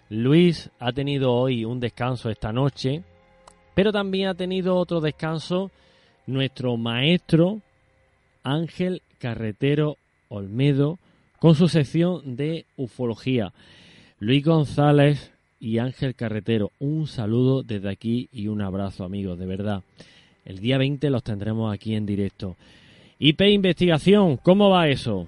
Luis 0.09 0.71
ha 0.80 0.91
tenido 0.91 1.32
hoy 1.34 1.65
un 1.65 1.80
descanso 1.80 2.32
esta 2.32 2.51
noche, 2.51 3.03
pero 3.75 3.91
también 3.91 4.28
ha 4.28 4.34
tenido 4.34 4.75
otro 4.75 5.01
descanso 5.01 5.69
nuestro 6.25 6.78
maestro 6.78 7.61
Ángel 8.41 9.03
Carretero 9.19 9.97
Olmedo 10.30 10.97
con 11.38 11.53
su 11.53 11.67
sección 11.67 12.38
de 12.38 12.65
ufología. 12.75 13.53
Luis 14.17 14.43
González 14.43 15.32
y 15.59 15.78
Ángel 15.78 16.15
Carretero, 16.15 16.71
un 16.80 17.05
saludo 17.05 17.61
desde 17.61 17.91
aquí 17.91 18.30
y 18.32 18.47
un 18.47 18.63
abrazo 18.63 19.03
amigos, 19.03 19.38
de 19.38 19.45
verdad. 19.45 19.84
El 20.47 20.59
día 20.59 20.77
20 20.77 21.09
los 21.09 21.25
tendremos 21.25 21.73
aquí 21.73 21.93
en 21.93 22.05
directo. 22.05 22.55
IP 23.19 23.41
Investigación, 23.41 24.37
¿cómo 24.37 24.69
va 24.69 24.87
eso? 24.87 25.27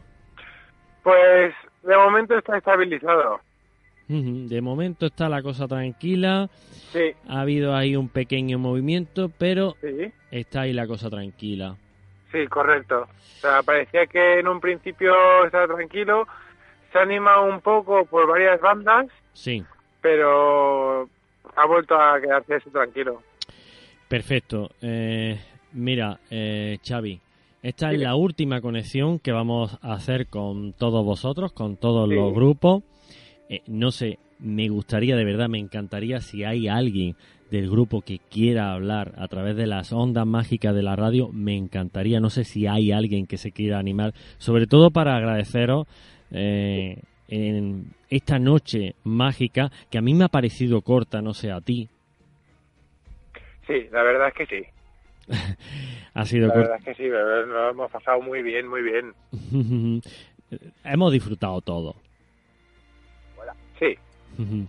Pues 1.03 1.53
de 1.83 1.97
momento 1.97 2.37
está 2.37 2.57
estabilizado. 2.57 3.41
De 4.07 4.61
momento 4.61 5.07
está 5.07 5.27
la 5.27 5.41
cosa 5.41 5.67
tranquila. 5.67 6.49
Sí. 6.93 7.11
Ha 7.27 7.41
habido 7.41 7.75
ahí 7.75 7.97
un 7.97 8.07
pequeño 8.07 8.59
movimiento, 8.59 9.29
pero 9.37 9.75
está 10.31 10.61
ahí 10.61 10.71
la 10.71 10.87
cosa 10.87 11.09
tranquila. 11.09 11.75
Sí, 12.31 12.47
correcto. 12.47 13.01
O 13.01 13.39
sea, 13.41 13.61
parecía 13.61 14.07
que 14.07 14.39
en 14.39 14.47
un 14.47 14.61
principio 14.61 15.13
estaba 15.43 15.67
tranquilo. 15.75 16.27
Se 16.93 16.97
ha 16.97 17.01
animado 17.01 17.43
un 17.43 17.59
poco 17.59 18.05
por 18.05 18.25
varias 18.25 18.61
bandas. 18.61 19.07
Sí. 19.33 19.65
Pero 19.99 21.09
ha 21.57 21.65
vuelto 21.67 21.99
a 21.99 22.21
quedarse 22.21 22.61
tranquilo. 22.71 23.21
Perfecto. 24.09 24.71
Eh, 24.81 25.39
mira, 25.73 26.19
eh, 26.31 26.79
Xavi, 26.83 27.19
esta 27.61 27.93
es 27.93 27.99
la 27.99 28.15
última 28.15 28.59
conexión 28.59 29.19
que 29.19 29.31
vamos 29.31 29.77
a 29.81 29.93
hacer 29.93 30.27
con 30.27 30.73
todos 30.73 31.05
vosotros, 31.05 31.51
con 31.51 31.77
todos 31.77 32.09
los 32.09 32.33
grupos. 32.33 32.83
Eh, 33.49 33.61
no 33.67 33.91
sé, 33.91 34.17
me 34.39 34.67
gustaría, 34.67 35.15
de 35.15 35.23
verdad, 35.23 35.47
me 35.47 35.59
encantaría 35.59 36.21
si 36.21 36.43
hay 36.43 36.67
alguien 36.67 37.15
del 37.51 37.69
grupo 37.69 38.01
que 38.01 38.17
quiera 38.17 38.73
hablar 38.73 39.13
a 39.17 39.27
través 39.27 39.55
de 39.55 39.67
las 39.67 39.93
ondas 39.93 40.25
mágicas 40.25 40.73
de 40.73 40.83
la 40.83 40.95
radio, 40.95 41.29
me 41.31 41.55
encantaría. 41.55 42.19
No 42.19 42.31
sé 42.31 42.45
si 42.45 42.65
hay 42.65 42.91
alguien 42.91 43.27
que 43.27 43.37
se 43.37 43.51
quiera 43.51 43.77
animar, 43.77 44.15
sobre 44.39 44.65
todo 44.65 44.89
para 44.89 45.15
agradeceros 45.15 45.85
eh, 46.31 47.03
en 47.27 47.93
esta 48.09 48.39
noche 48.39 48.95
mágica 49.03 49.71
que 49.91 49.99
a 49.99 50.01
mí 50.01 50.15
me 50.15 50.25
ha 50.25 50.29
parecido 50.29 50.81
corta, 50.81 51.21
no 51.21 51.35
sé 51.35 51.51
a 51.51 51.61
ti. 51.61 51.89
Sí, 53.69 53.87
la 53.91 54.01
verdad 54.01 54.29
es 54.29 54.33
que 54.33 54.45
sí. 54.47 54.65
ha 56.15 56.25
sido 56.25 56.47
La 56.47 56.55
verdad 56.55 56.77
es 56.79 56.85
que 56.85 56.95
sí, 56.95 57.07
lo 57.07 57.69
hemos 57.69 57.91
pasado 57.91 58.19
muy 58.19 58.41
bien, 58.41 58.67
muy 58.67 58.81
bien. 58.81 59.13
hemos 60.83 61.13
disfrutado 61.13 61.61
todo. 61.61 61.95
Sí. 63.77 63.95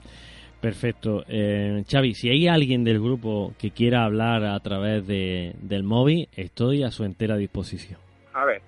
Perfecto. 0.60 1.24
Eh, 1.26 1.82
Xavi, 1.90 2.12
si 2.12 2.28
hay 2.28 2.46
alguien 2.46 2.84
del 2.84 3.00
grupo 3.00 3.54
que 3.58 3.70
quiera 3.70 4.04
hablar 4.04 4.44
a 4.44 4.60
través 4.60 5.06
de, 5.06 5.54
del 5.62 5.82
móvil, 5.82 6.28
estoy 6.36 6.82
a 6.82 6.90
su 6.90 7.04
entera 7.04 7.38
disposición. 7.38 7.98
A 8.34 8.44
ver. 8.44 8.60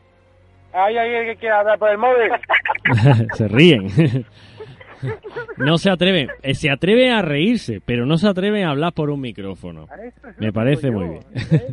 ¿Hay 0.72 0.96
alguien 0.96 1.26
que 1.26 1.36
quiera 1.36 1.60
hablar 1.60 1.78
por 1.78 1.90
el 1.90 1.98
móvil? 1.98 2.30
se 3.34 3.48
ríen. 3.48 4.24
no 5.56 5.78
se 5.78 5.90
atreven. 5.90 6.28
Eh, 6.42 6.54
se 6.54 6.70
atreven 6.70 7.12
a 7.12 7.22
reírse, 7.22 7.80
pero 7.84 8.06
no 8.06 8.18
se 8.18 8.28
atreven 8.28 8.64
a 8.64 8.70
hablar 8.70 8.92
por 8.92 9.10
un 9.10 9.20
micrófono. 9.20 9.86
Me 10.38 10.52
parece 10.52 10.90
muy 10.90 11.08
bien. 11.08 11.22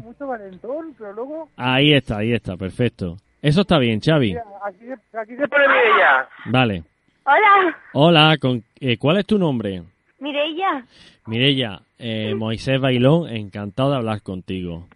Mucho 0.04 0.28
valentón, 0.28 0.94
pero 0.98 1.14
luego... 1.14 1.50
Ahí 1.56 1.94
está, 1.94 2.18
ahí 2.18 2.34
está, 2.34 2.58
perfecto. 2.58 3.18
Eso 3.42 3.62
está 3.62 3.80
bien, 3.80 4.02
Xavi. 4.02 4.36
Aquí, 4.66 4.86
aquí 5.14 5.36
se 5.36 5.48
pone 5.48 5.64
ella. 5.66 6.28
Vale. 6.46 6.84
Hola. 7.26 7.78
Hola, 7.94 8.38
con, 8.40 8.64
eh, 8.80 8.98
¿cuál 8.98 9.18
es 9.18 9.26
tu 9.26 9.38
nombre? 9.38 9.84
Mireya. 10.20 10.84
Mireya, 11.28 11.82
eh, 11.98 12.34
Moisés 12.36 12.80
Bailón, 12.82 13.30
encantado 13.30 13.92
de 13.92 13.98
hablar 13.98 14.22
contigo. 14.22 14.88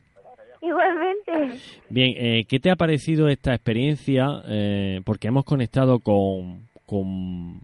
Igualmente. 0.62 1.60
Bien, 1.90 2.14
eh, 2.18 2.46
¿qué 2.48 2.60
te 2.60 2.72
ha 2.72 2.76
parecido 2.76 3.28
esta 3.28 3.54
experiencia? 3.54 4.42
Eh, 4.48 5.02
porque 5.04 5.28
hemos 5.28 5.44
conectado 5.44 6.00
con, 6.00 6.68
con 6.86 7.60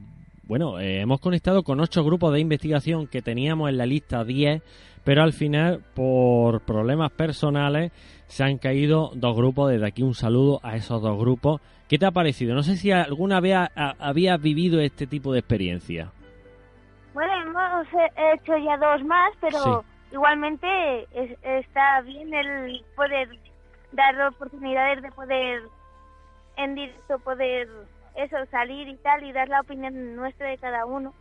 bueno, 0.49 0.79
eh, 0.79 1.01
hemos 1.01 1.21
conectado 1.21 1.61
con 1.61 1.79
ocho 1.79 2.03
grupos 2.03 2.33
de 2.33 2.39
investigación 2.39 3.05
que 3.05 3.21
teníamos 3.21 3.69
en 3.69 3.77
la 3.77 3.85
lista 3.85 4.23
10, 4.23 4.63
pero 5.03 5.21
al 5.21 5.31
final, 5.31 5.83
por 5.93 6.61
problemas 6.61 7.11
personales, 7.11 7.91
se 8.25 8.43
han 8.43 8.57
caído 8.57 9.11
dos 9.13 9.35
grupos. 9.35 9.69
Desde 9.69 9.85
aquí 9.85 10.01
un 10.01 10.15
saludo 10.15 10.59
a 10.63 10.75
esos 10.75 11.03
dos 11.03 11.19
grupos. 11.19 11.61
¿Qué 11.87 11.99
te 11.99 12.07
ha 12.07 12.11
parecido? 12.11 12.55
No 12.55 12.63
sé 12.63 12.77
si 12.77 12.91
alguna 12.91 13.39
vez 13.39 13.57
habías 13.75 14.41
vivido 14.41 14.79
este 14.79 15.05
tipo 15.05 15.33
de 15.33 15.37
experiencia. 15.37 16.11
Bueno, 17.13 17.31
hemos 17.43 17.87
hecho 18.33 18.57
ya 18.57 18.75
dos 18.77 19.05
más, 19.05 19.31
pero 19.39 19.85
igualmente 20.11 20.67
está 21.43 22.01
bien 22.01 22.33
el 22.33 22.83
poder 22.95 23.29
dar 23.91 24.19
oportunidades 24.29 25.03
de 25.03 25.11
poder 25.11 25.61
en 26.57 26.73
directo 26.73 27.19
poder 27.19 27.67
eso 28.23 28.37
salir 28.51 28.87
y 28.87 28.95
tal 28.97 29.23
y 29.23 29.31
dar 29.31 29.47
la 29.49 29.61
opinión 29.61 30.15
nuestra 30.15 30.49
de 30.49 30.57
cada 30.57 30.85
uno. 30.85 31.13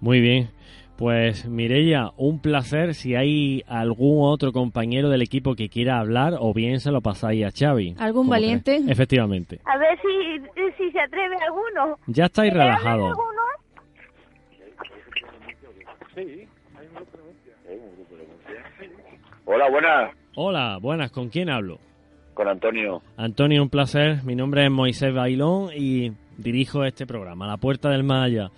Muy 0.00 0.20
bien. 0.20 0.50
Pues 0.96 1.46
Mireya, 1.46 2.12
un 2.16 2.40
placer. 2.40 2.94
Si 2.94 3.14
hay 3.14 3.62
algún 3.66 4.26
otro 4.26 4.52
compañero 4.52 5.10
del 5.10 5.20
equipo 5.20 5.54
que 5.54 5.68
quiera 5.68 5.98
hablar, 5.98 6.34
o 6.38 6.54
bien 6.54 6.80
se 6.80 6.90
lo 6.90 7.02
pasáis 7.02 7.44
a 7.44 7.50
Xavi. 7.50 7.96
¿Algún 7.98 8.28
valiente? 8.28 8.80
Efectivamente. 8.88 9.60
A 9.66 9.76
ver 9.76 9.98
si, 10.00 10.40
si 10.78 10.90
se 10.90 11.00
atreve 11.00 11.36
alguno. 11.44 11.98
Ya 12.06 12.24
estáis 12.24 12.52
relajados. 12.52 13.16
Hola, 19.44 19.70
buenas. 19.70 20.14
Hola, 20.34 20.78
buenas. 20.80 21.10
¿Con 21.12 21.28
quién 21.28 21.50
hablo? 21.50 21.78
Con 22.36 22.48
Antonio. 22.48 23.00
Antonio, 23.16 23.62
un 23.62 23.70
placer. 23.70 24.22
Mi 24.22 24.36
nombre 24.36 24.62
es 24.62 24.70
Moisés 24.70 25.14
Bailón 25.14 25.70
y 25.74 26.12
dirijo 26.36 26.84
este 26.84 27.06
programa, 27.06 27.46
La 27.46 27.56
Puerta 27.56 27.88
del 27.88 28.04
Maya. 28.04 28.50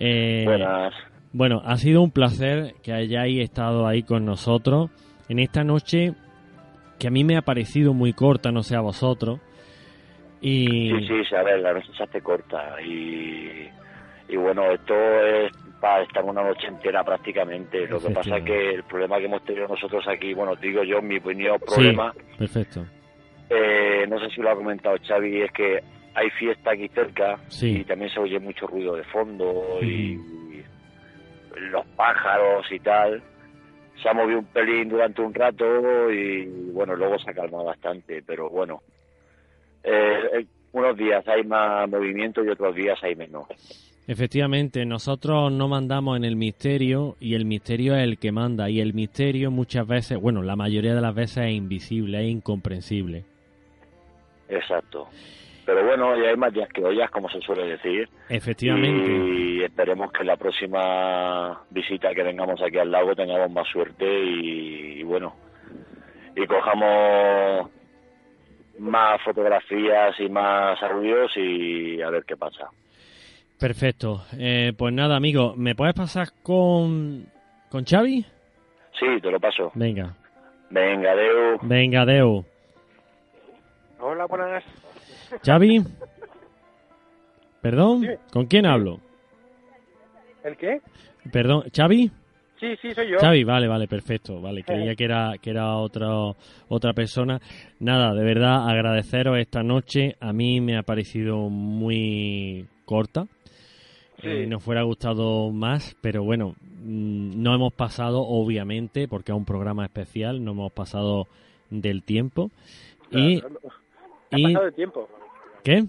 Eh, 0.00 0.42
buenas. 0.44 0.92
Bueno, 1.32 1.62
ha 1.64 1.76
sido 1.76 2.02
un 2.02 2.10
placer 2.10 2.74
que 2.82 2.92
hayáis 2.92 3.40
estado 3.40 3.86
ahí 3.86 4.02
con 4.02 4.24
nosotros 4.24 4.90
en 5.28 5.38
esta 5.38 5.62
noche 5.62 6.14
que 6.98 7.06
a 7.06 7.10
mí 7.12 7.22
me 7.22 7.36
ha 7.36 7.42
parecido 7.42 7.94
muy 7.94 8.14
corta, 8.14 8.50
no 8.50 8.64
sé 8.64 8.74
a 8.74 8.80
vosotros. 8.80 9.38
Y... 10.40 10.90
Sí, 11.06 11.24
sí, 11.28 11.36
a 11.36 11.44
ver, 11.44 11.60
la 11.60 11.74
noche 11.74 11.92
se 11.96 12.02
hace 12.02 12.20
corta 12.20 12.82
y, 12.82 13.68
y 14.28 14.36
bueno, 14.36 14.70
esto 14.70 14.94
es 14.94 15.52
para 15.80 16.02
estar 16.02 16.24
una 16.24 16.42
noche 16.42 16.66
entera 16.66 17.04
prácticamente. 17.04 17.86
Lo 17.86 18.00
que 18.00 18.10
pasa 18.10 18.38
es 18.38 18.44
que 18.44 18.70
el 18.74 18.82
problema 18.84 19.18
que 19.18 19.24
hemos 19.26 19.44
tenido 19.44 19.68
nosotros 19.68 20.06
aquí, 20.08 20.34
bueno, 20.34 20.56
digo 20.56 20.82
yo, 20.82 21.00
mi 21.00 21.18
opinión, 21.18 21.58
problema. 21.60 22.12
perfecto. 22.36 22.84
Eh, 23.48 24.06
no 24.08 24.18
sé 24.20 24.28
si 24.30 24.42
lo 24.42 24.50
ha 24.50 24.56
comentado 24.56 24.96
Xavi, 25.06 25.42
es 25.42 25.52
que 25.52 25.82
hay 26.14 26.30
fiesta 26.30 26.72
aquí 26.72 26.88
cerca 26.88 27.38
y 27.62 27.84
también 27.84 28.10
se 28.10 28.20
oye 28.20 28.38
mucho 28.38 28.66
ruido 28.66 28.96
de 28.96 29.04
fondo 29.04 29.78
y, 29.80 30.18
los 31.56 31.86
pájaros 31.96 32.66
y 32.70 32.78
tal. 32.80 33.22
Se 34.02 34.08
ha 34.08 34.12
movido 34.12 34.40
un 34.40 34.44
pelín 34.46 34.88
durante 34.88 35.22
un 35.22 35.34
rato 35.34 36.10
y 36.10 36.44
bueno, 36.72 36.94
luego 36.94 37.18
se 37.18 37.30
ha 37.30 37.34
calmado 37.34 37.64
bastante, 37.64 38.22
pero 38.22 38.48
bueno, 38.48 38.82
eh, 39.82 40.20
eh, 40.34 40.46
unos 40.72 40.96
días 40.96 41.26
hay 41.26 41.42
más 41.44 41.88
movimiento 41.88 42.44
y 42.44 42.48
otros 42.48 42.74
días 42.76 42.98
hay 43.02 43.16
menos. 43.16 43.48
Efectivamente, 44.08 44.86
nosotros 44.86 45.52
no 45.52 45.68
mandamos 45.68 46.16
en 46.16 46.24
el 46.24 46.34
misterio 46.34 47.16
y 47.20 47.34
el 47.34 47.44
misterio 47.44 47.94
es 47.94 48.04
el 48.04 48.18
que 48.18 48.32
manda 48.32 48.70
y 48.70 48.80
el 48.80 48.94
misterio 48.94 49.50
muchas 49.50 49.86
veces, 49.86 50.18
bueno, 50.18 50.42
la 50.42 50.56
mayoría 50.56 50.94
de 50.94 51.02
las 51.02 51.14
veces 51.14 51.44
es 51.44 51.52
invisible, 51.52 52.24
es 52.24 52.30
incomprensible. 52.30 53.24
Exacto. 54.48 55.08
Pero 55.66 55.84
bueno, 55.84 56.16
ya 56.16 56.30
hay 56.30 56.36
más 56.38 56.54
días 56.54 56.70
que 56.70 56.82
ollas, 56.82 57.10
como 57.10 57.28
se 57.28 57.38
suele 57.42 57.66
decir. 57.66 58.08
Efectivamente. 58.30 59.12
Y 59.12 59.62
esperemos 59.62 60.10
que 60.10 60.24
la 60.24 60.38
próxima 60.38 61.60
visita 61.68 62.14
que 62.14 62.22
vengamos 62.22 62.62
aquí 62.62 62.78
al 62.78 62.90
lago 62.90 63.14
tengamos 63.14 63.50
más 63.50 63.68
suerte 63.68 64.06
y, 64.08 65.02
bueno, 65.02 65.36
y 66.34 66.46
cojamos 66.46 67.68
más 68.78 69.20
fotografías 69.22 70.18
y 70.18 70.30
más 70.30 70.82
audios 70.82 71.30
y 71.36 72.00
a 72.00 72.08
ver 72.08 72.24
qué 72.24 72.38
pasa. 72.38 72.70
Perfecto. 73.58 74.22
Eh, 74.38 74.72
pues 74.76 74.94
nada, 74.94 75.16
amigo, 75.16 75.54
¿me 75.56 75.74
puedes 75.74 75.94
pasar 75.94 76.28
con, 76.42 77.26
con 77.68 77.84
Xavi? 77.84 78.24
Sí, 78.98 79.06
te 79.20 79.30
lo 79.30 79.40
paso. 79.40 79.72
Venga. 79.74 80.14
Venga, 80.70 81.14
Deu. 81.14 81.58
Venga, 81.62 82.04
Deu. 82.04 82.44
Hola, 84.00 84.26
buenas. 84.26 84.64
Xavi. 85.44 85.82
¿Perdón? 87.60 88.06
¿Con 88.32 88.46
quién 88.46 88.66
hablo? 88.66 89.00
¿El 90.44 90.56
qué? 90.56 90.80
Perdón, 91.32 91.64
¿Xavi? 91.74 92.10
Sí, 92.60 92.76
sí, 92.80 92.92
soy 92.92 93.10
yo. 93.10 93.18
Xavi, 93.18 93.42
vale, 93.42 93.66
vale, 93.66 93.88
perfecto. 93.88 94.40
Vale, 94.40 94.62
creía 94.66 94.94
que 94.94 95.04
era, 95.04 95.32
que 95.40 95.50
era 95.50 95.76
otra, 95.76 96.08
otra 96.68 96.92
persona. 96.92 97.40
Nada, 97.80 98.14
de 98.14 98.24
verdad, 98.24 98.68
agradeceros 98.68 99.36
esta 99.38 99.64
noche. 99.64 100.16
A 100.20 100.32
mí 100.32 100.60
me 100.60 100.76
ha 100.76 100.82
parecido 100.82 101.48
muy 101.48 102.68
corta. 102.88 103.26
Sí. 104.22 104.28
Eh, 104.28 104.46
nos 104.46 104.62
fuera 104.64 104.82
gustado 104.82 105.50
más, 105.50 105.94
pero 106.00 106.24
bueno, 106.24 106.56
mm, 106.82 107.40
no 107.40 107.54
hemos 107.54 107.72
pasado, 107.74 108.22
obviamente, 108.22 109.06
porque 109.06 109.30
es 109.30 109.36
un 109.36 109.44
programa 109.44 109.84
especial, 109.84 110.42
no 110.42 110.52
hemos 110.52 110.72
pasado 110.72 111.28
del 111.70 112.02
tiempo. 112.02 112.50
y, 113.10 113.40
ha 113.40 114.38
pasado 114.42 114.66
el 114.66 114.74
tiempo. 114.74 115.08
¿Qué? 115.62 115.84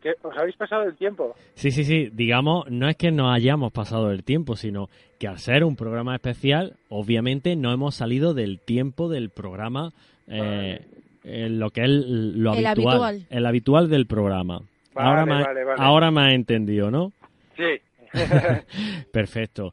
¿Que 0.00 0.14
¿Os 0.22 0.36
habéis 0.36 0.56
pasado 0.56 0.84
el 0.84 0.96
tiempo? 0.96 1.34
Sí, 1.54 1.72
sí, 1.72 1.84
sí. 1.84 2.08
Digamos, 2.12 2.70
no 2.70 2.88
es 2.88 2.96
que 2.96 3.10
nos 3.10 3.34
hayamos 3.34 3.72
pasado 3.72 4.12
el 4.12 4.22
tiempo, 4.22 4.54
sino 4.54 4.88
que 5.18 5.26
al 5.26 5.38
ser 5.38 5.64
un 5.64 5.74
programa 5.74 6.14
especial, 6.14 6.76
obviamente 6.88 7.56
no 7.56 7.72
hemos 7.72 7.96
salido 7.96 8.32
del 8.32 8.60
tiempo 8.60 9.08
del 9.08 9.30
programa, 9.30 9.92
eh, 10.28 10.86
lo 11.24 11.70
que 11.70 11.82
es 11.82 11.90
lo 11.90 12.54
el 12.54 12.66
habitual, 12.66 13.26
El 13.28 13.46
habitual 13.46 13.88
del 13.88 14.06
programa. 14.06 14.62
Ahora, 14.98 15.26
me, 15.26 15.44
ahora 15.76 16.10
me 16.10 16.20
ha 16.22 16.32
entendido, 16.32 16.90
¿no? 16.90 17.12
Sí. 17.56 17.80
Perfecto. 19.12 19.72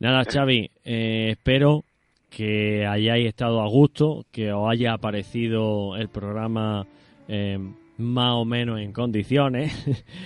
Nada, 0.00 0.24
Xavi, 0.24 0.70
eh, 0.84 1.28
espero 1.30 1.84
que 2.30 2.84
hayáis 2.86 3.28
estado 3.28 3.60
a 3.60 3.68
gusto, 3.68 4.24
que 4.32 4.52
os 4.52 4.68
haya 4.68 4.98
parecido 4.98 5.96
el 5.96 6.08
programa 6.08 6.84
eh, 7.28 7.58
más 7.98 8.32
o 8.32 8.44
menos 8.44 8.80
en 8.80 8.92
condiciones. 8.92 9.72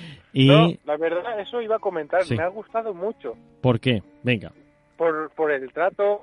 y... 0.33 0.49
No, 0.49 0.73
la 0.85 0.97
verdad, 0.97 1.39
eso 1.41 1.61
iba 1.61 1.77
a 1.77 1.81
comentar, 1.81 2.23
me 2.31 2.43
ha 2.43 2.49
gustado 2.49 2.95
mucho. 2.95 3.37
¿Por 3.61 3.79
qué? 3.79 4.03
Venga. 4.23 4.53
Por, 4.97 5.31
por 5.31 5.53
el 5.53 5.71
trato, 5.73 6.23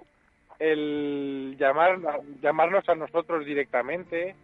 el 0.60 1.56
llamar, 1.60 2.00
llamarnos 2.42 2.88
a 2.90 2.96
nosotros 2.96 3.46
directamente, 3.46 4.36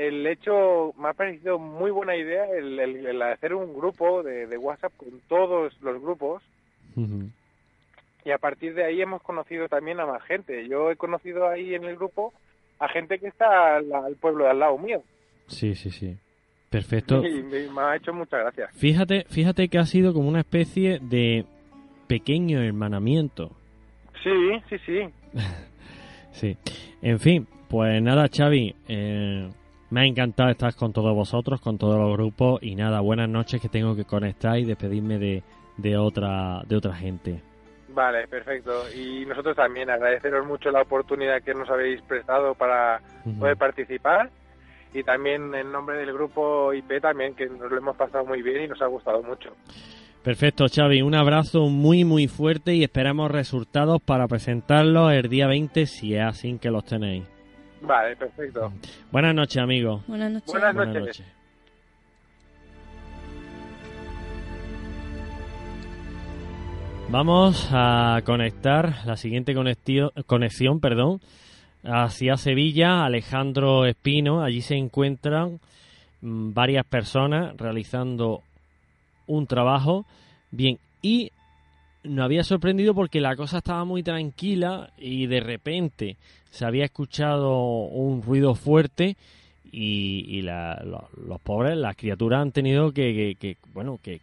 el 0.00 0.26
hecho, 0.26 0.94
me 0.98 1.10
ha 1.10 1.12
parecido 1.12 1.58
muy 1.58 1.90
buena 1.90 2.16
idea 2.16 2.46
el, 2.46 3.20
hacer 3.20 3.54
un 3.54 3.74
grupo 3.74 4.22
de, 4.22 4.56
WhatsApp 4.56 4.92
con 4.96 5.20
todos 5.28 5.74
los 5.82 6.00
grupos. 6.00 6.42
Y 8.24 8.30
a 8.30 8.38
partir 8.38 8.74
de 8.74 8.84
ahí 8.84 9.02
hemos 9.02 9.22
conocido 9.22 9.68
también 9.68 10.00
a 10.00 10.06
más 10.06 10.22
gente. 10.22 10.66
Yo 10.68 10.90
he 10.90 10.96
conocido 10.96 11.48
ahí 11.48 11.74
en 11.74 11.84
el 11.84 11.96
grupo 11.96 12.32
a 12.78 12.88
gente 12.88 13.18
que 13.18 13.28
está 13.28 13.76
al 13.76 14.16
pueblo 14.20 14.44
de 14.44 14.50
al 14.50 14.58
lado 14.58 14.78
mío. 14.78 15.02
Sí, 15.48 15.74
sí, 15.74 15.90
sí. 15.90 16.16
Perfecto. 16.70 17.22
me, 17.22 17.80
ha 17.80 17.96
hecho 17.96 18.14
muchas 18.14 18.40
gracias. 18.40 18.70
Fíjate, 18.76 19.26
fíjate 19.28 19.68
que 19.68 19.78
ha 19.78 19.86
sido 19.86 20.14
como 20.14 20.28
una 20.28 20.40
especie 20.40 20.98
de 21.00 21.44
pequeño 22.06 22.62
hermanamiento. 22.62 23.50
Sí, 24.22 24.62
sí, 24.70 24.76
sí. 24.86 25.00
sí. 26.32 26.56
En 27.02 27.18
fin, 27.18 27.46
pues 27.68 28.00
nada, 28.02 28.28
Xavi, 28.28 28.74
eh, 28.88 29.50
me 29.90 30.02
ha 30.02 30.04
encantado 30.04 30.50
estar 30.50 30.74
con 30.74 30.92
todos 30.92 31.14
vosotros, 31.14 31.60
con 31.60 31.78
todos 31.78 31.98
los 31.98 32.12
grupos 32.16 32.62
y 32.62 32.74
nada, 32.74 33.00
buenas 33.00 33.28
noches 33.28 33.60
que 33.60 33.68
tengo 33.68 33.94
que 33.96 34.04
conectar 34.04 34.58
y 34.58 34.64
despedirme 34.64 35.18
de, 35.18 35.42
de 35.76 35.96
otra 35.96 36.62
de 36.66 36.76
otra 36.76 36.94
gente. 36.94 37.42
Vale, 37.88 38.28
perfecto. 38.28 38.84
Y 38.94 39.26
nosotros 39.26 39.56
también 39.56 39.90
agradeceros 39.90 40.46
mucho 40.46 40.70
la 40.70 40.82
oportunidad 40.82 41.42
que 41.42 41.54
nos 41.54 41.68
habéis 41.68 42.00
prestado 42.02 42.54
para 42.54 43.00
poder 43.38 43.56
participar 43.56 44.30
y 44.94 45.02
también 45.02 45.54
en 45.54 45.72
nombre 45.72 45.96
del 45.98 46.12
grupo 46.12 46.72
IP 46.72 47.00
también, 47.00 47.34
que 47.34 47.46
nos 47.46 47.70
lo 47.70 47.78
hemos 47.78 47.96
pasado 47.96 48.24
muy 48.24 48.42
bien 48.42 48.64
y 48.64 48.68
nos 48.68 48.80
ha 48.82 48.86
gustado 48.86 49.22
mucho. 49.22 49.54
Perfecto, 50.22 50.66
Xavi. 50.68 51.02
Un 51.02 51.14
abrazo 51.14 51.68
muy, 51.68 52.04
muy 52.04 52.28
fuerte 52.28 52.74
y 52.74 52.84
esperamos 52.84 53.30
resultados 53.30 54.02
para 54.02 54.28
presentarlos 54.28 55.12
el 55.12 55.28
día 55.28 55.46
20 55.46 55.86
si 55.86 56.14
es 56.14 56.22
así 56.22 56.58
que 56.58 56.70
los 56.70 56.84
tenéis. 56.84 57.24
Vale, 57.80 58.16
perfecto. 58.16 58.72
Buenas 59.10 59.34
noches, 59.34 59.62
amigos. 59.62 60.02
Buenas 60.06 60.30
noches. 60.30 60.52
Buenas 60.52 60.74
noches. 60.74 61.24
Vamos 67.08 67.68
a 67.72 68.20
conectar 68.24 69.04
la 69.04 69.16
siguiente 69.16 69.52
conexión, 70.26 70.78
perdón, 70.78 71.20
hacia 71.82 72.36
Sevilla, 72.36 73.04
Alejandro 73.04 73.84
Espino. 73.84 74.44
Allí 74.44 74.60
se 74.60 74.76
encuentran 74.76 75.58
mm, 76.20 76.52
varias 76.52 76.86
personas 76.86 77.56
realizando 77.56 78.42
un 79.26 79.48
trabajo. 79.48 80.06
Bien, 80.52 80.78
y 81.02 81.32
nos 82.02 82.24
había 82.24 82.44
sorprendido 82.44 82.94
porque 82.94 83.20
la 83.20 83.36
cosa 83.36 83.58
estaba 83.58 83.84
muy 83.84 84.02
tranquila 84.02 84.92
y 84.98 85.26
de 85.26 85.40
repente 85.40 86.16
se 86.50 86.64
había 86.64 86.84
escuchado 86.84 87.58
un 87.86 88.22
ruido 88.22 88.54
fuerte 88.54 89.16
y, 89.72 90.42
los 90.42 91.40
pobres, 91.42 91.76
las 91.76 91.94
criaturas 91.94 92.42
han 92.42 92.50
tenido 92.50 92.92
que, 92.92 93.56
bueno, 93.72 94.00
que, 94.02 94.20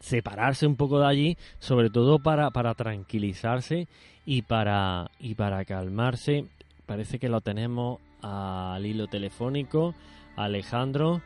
separarse 0.00 0.66
un 0.66 0.76
poco 0.76 0.98
de 0.98 1.06
allí, 1.06 1.36
sobre 1.60 1.90
todo 1.90 2.18
para, 2.18 2.50
para 2.50 2.74
tranquilizarse 2.74 3.86
y 4.26 4.42
para, 4.42 5.10
y 5.20 5.34
para 5.34 5.64
calmarse 5.64 6.46
parece 6.90 7.20
que 7.20 7.28
lo 7.28 7.40
tenemos 7.40 8.00
al 8.20 8.84
hilo 8.84 9.06
telefónico. 9.06 9.94
Alejandro. 10.34 11.22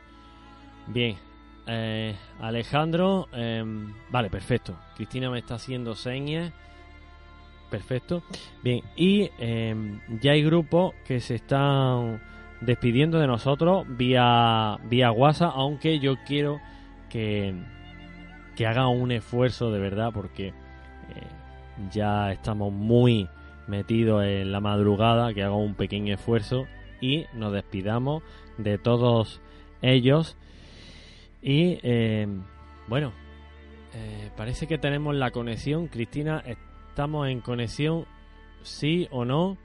Bien. 0.87 1.15
Eh, 1.67 2.15
Alejandro. 2.39 3.27
Em, 3.33 3.93
vale, 4.09 4.29
perfecto. 4.29 4.77
Cristina 4.95 5.29
me 5.29 5.39
está 5.39 5.55
haciendo 5.55 5.95
señas. 5.95 6.51
Perfecto. 7.69 8.23
Bien. 8.63 8.83
Y 8.95 9.31
em, 9.39 9.99
ya 10.21 10.33
hay 10.33 10.43
grupos 10.43 10.93
que 11.05 11.19
se 11.19 11.35
están 11.35 12.21
despidiendo 12.61 13.19
de 13.19 13.27
nosotros 13.27 13.85
vía, 13.87 14.77
vía 14.89 15.11
WhatsApp. 15.11 15.53
Aunque 15.55 15.99
yo 15.99 16.15
quiero 16.25 16.59
que, 17.09 17.55
que 18.55 18.67
haga 18.67 18.87
un 18.87 19.11
esfuerzo 19.11 19.71
de 19.71 19.79
verdad 19.79 20.11
porque 20.13 20.49
eh, 20.49 20.53
ya 21.91 22.31
estamos 22.31 22.71
muy 22.71 23.27
metido 23.67 24.21
en 24.23 24.51
la 24.51 24.59
madrugada, 24.59 25.33
que 25.33 25.43
haga 25.43 25.55
un 25.55 25.75
pequeño 25.75 26.13
esfuerzo 26.13 26.67
y 27.01 27.25
nos 27.33 27.51
despidamos 27.51 28.23
de 28.57 28.77
todos 28.77 29.41
ellos. 29.81 30.37
Y 31.47 31.77
eh, 31.83 32.27
bueno, 32.87 33.13
eh, 33.93 34.31
parece 34.35 34.65
que 34.65 34.79
tenemos 34.79 35.13
la 35.13 35.29
conexión. 35.29 35.87
Cristina, 35.87 36.43
¿estamos 36.43 37.29
en 37.29 37.39
conexión? 37.39 38.05
¿Sí 38.63 39.07
o 39.11 39.25
no? 39.25 39.55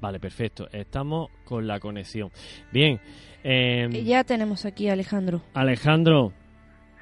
Vale, 0.00 0.18
perfecto. 0.18 0.68
Estamos 0.72 1.28
con 1.44 1.66
la 1.66 1.78
conexión. 1.78 2.30
Bien. 2.72 2.98
Eh, 3.44 4.02
ya 4.02 4.24
tenemos 4.24 4.64
aquí 4.64 4.88
a 4.88 4.94
Alejandro. 4.94 5.42
Alejandro. 5.52 6.32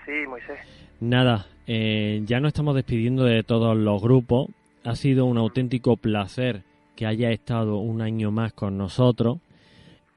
Sí, 0.05 0.27
Moisés. 0.29 0.59
Nada, 0.99 1.47
ya 1.67 2.41
nos 2.41 2.49
estamos 2.49 2.75
despidiendo 2.75 3.23
de 3.23 3.45
todos 3.45 3.77
los 3.77 4.03
grupos 4.03 4.49
ha 4.85 4.97
sido 4.97 5.27
un 5.27 5.39
auténtico 5.39 5.97
placer 5.97 6.65
que 6.97 7.07
haya 7.07 7.31
estado 7.31 7.79
un 7.79 8.03
año 8.03 8.31
más 8.33 8.53
con 8.53 8.77
nosotros 8.77 9.39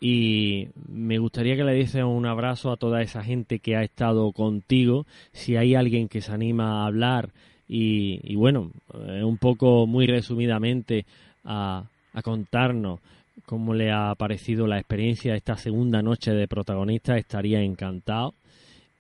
y 0.05 0.67
me 0.89 1.17
gustaría 1.17 1.55
que 1.55 1.63
le 1.63 1.75
diese 1.75 2.03
un 2.03 2.25
abrazo 2.25 2.73
a 2.73 2.75
toda 2.75 3.01
esa 3.01 3.23
gente 3.23 3.59
que 3.59 3.77
ha 3.77 3.83
estado 3.83 4.33
contigo. 4.33 5.05
Si 5.31 5.55
hay 5.55 5.75
alguien 5.75 6.09
que 6.09 6.19
se 6.19 6.33
anima 6.33 6.81
a 6.81 6.87
hablar 6.87 7.29
y, 7.69 8.35
bueno, 8.35 8.69
eh, 8.93 9.23
un 9.23 9.37
poco 9.37 9.87
muy 9.87 10.05
resumidamente 10.05 11.05
a, 11.45 11.85
contarnos 12.21 12.99
cómo 13.45 13.73
le 13.73 13.93
ha 13.93 14.13
parecido 14.15 14.67
la 14.67 14.77
experiencia 14.77 15.35
esta 15.35 15.55
segunda 15.55 16.01
noche 16.01 16.31
de 16.31 16.49
protagonista, 16.49 17.15
estaría 17.15 17.61
encantado. 17.61 18.33